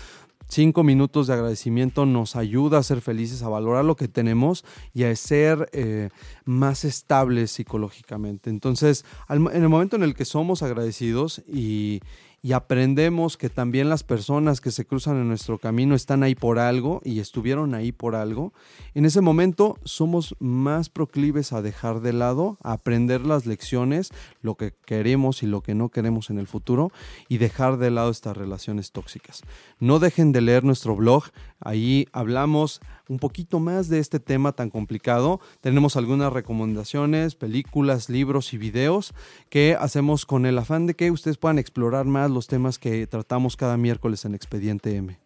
Cinco 0.49 0.83
minutos 0.83 1.29
de 1.29 1.35
agradecimiento 1.35 2.05
nos 2.05 2.37
ayuda 2.37 2.79
a 2.79 2.83
ser 2.83 3.01
felices, 3.01 3.43
a 3.43 3.49
valorar 3.49 3.85
lo 3.85 3.97
que 3.97 4.09
tenemos 4.09 4.65
y 4.93 5.05
a 5.05 5.17
ser 5.17 5.71
eh, 5.73 6.11
más 6.45 6.85
estables 6.85 7.53
psicológicamente. 7.53 8.51
Entonces, 8.51 9.05
en 9.29 9.47
el 9.55 9.69
momento 9.69 9.97
en 9.97 10.03
el 10.03 10.15
que 10.15 10.25
somos 10.25 10.63
agradecidos 10.63 11.43
y, 11.47 12.01
y 12.45 12.53
aprendemos 12.53 13.37
que 13.37 13.49
también 13.49 13.89
las 13.89 14.03
personas 14.03 14.61
que 14.61 14.73
se 14.73 14.85
cruzan 14.85 15.17
en 15.17 15.29
nuestro 15.29 15.59
camino 15.59 15.95
están 15.95 16.25
ahí 16.25 16.35
por 16.35 16.59
algo 16.59 17.01
y 17.05 17.21
estuvieron 17.21 17.73
ahí 17.73 17.93
por 17.93 18.17
algo, 18.17 18.53
en 18.95 19.05
ese 19.05 19.21
momento 19.21 19.79
somos 19.85 20.35
más 20.41 20.89
proclives 20.89 21.53
a 21.53 21.63
dejar 21.63 22.01
de 22.01 22.13
lado, 22.13 22.59
a 22.65 22.73
aprender 22.73 23.21
las 23.21 23.47
lecciones, 23.47 24.11
lo 24.41 24.57
que 24.57 24.75
queremos 24.85 25.45
y 25.45 25.47
lo 25.47 25.61
que 25.61 25.77
no 25.77 25.91
queremos 25.91 26.31
en 26.31 26.39
el 26.39 26.49
futuro 26.49 26.91
y 27.29 27.39
dejar 27.39 27.77
de 27.77 27.93
lado 27.93 28.11
estas 28.11 28.37
relaciones 28.37 28.91
tóxicas. 28.91 29.43
No 29.79 30.01
dejen 30.01 30.33
de 30.33 30.41
leer 30.41 30.65
nuestro 30.65 30.97
blog, 30.97 31.27
ahí 31.61 32.09
hablamos 32.13 32.81
un 33.13 33.19
poquito 33.19 33.61
más 33.61 33.89
de 33.89 33.99
este 33.99 34.19
tema 34.19 34.53
tan 34.53 34.71
complicado. 34.71 35.41
Tenemos 35.61 35.97
algunas 35.97 36.33
recomendaciones, 36.33 37.35
películas, 37.35 38.09
libros 38.09 38.53
y 38.55 38.59
videos 38.59 39.15
que 39.51 39.77
hacemos 39.79 40.25
con 40.27 40.47
el 40.47 40.59
afán 40.59 40.87
de 40.87 40.95
que 40.95 41.11
ustedes 41.11 41.37
puedan 41.37 41.59
explorar 41.59 42.07
más 42.07 42.31
los 42.31 42.47
temas 42.47 42.79
que 42.79 43.07
tratamos 43.07 43.57
cada 43.57 43.77
miércoles 43.77 44.25
en 44.25 44.35
Expediente 44.35 44.97
M. 44.97 45.19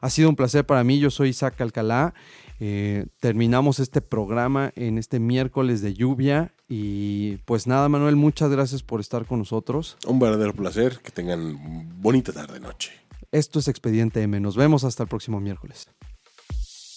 Ha 0.00 0.10
sido 0.10 0.28
un 0.28 0.36
placer 0.36 0.64
para 0.64 0.82
mí, 0.82 0.98
yo 0.98 1.10
soy 1.10 1.28
Isaac 1.28 1.60
Alcalá. 1.60 2.14
Eh, 2.58 3.06
terminamos 3.20 3.78
este 3.78 4.00
programa 4.00 4.72
en 4.74 4.98
este 4.98 5.18
miércoles 5.18 5.80
de 5.80 5.94
lluvia 5.94 6.52
y 6.68 7.36
pues 7.46 7.66
nada, 7.66 7.88
Manuel, 7.88 8.16
muchas 8.16 8.50
gracias 8.50 8.82
por 8.82 9.00
estar 9.00 9.24
con 9.24 9.38
nosotros. 9.38 9.96
Un 10.06 10.18
verdadero 10.18 10.52
placer, 10.54 11.00
que 11.02 11.10
tengan 11.10 12.00
bonita 12.00 12.32
tarde 12.32 12.60
noche. 12.60 12.92
Esto 13.32 13.60
es 13.60 13.68
Expediente 13.68 14.20
M, 14.22 14.40
nos 14.40 14.56
vemos 14.56 14.84
hasta 14.84 15.04
el 15.04 15.08
próximo 15.08 15.40
miércoles. 15.40 15.88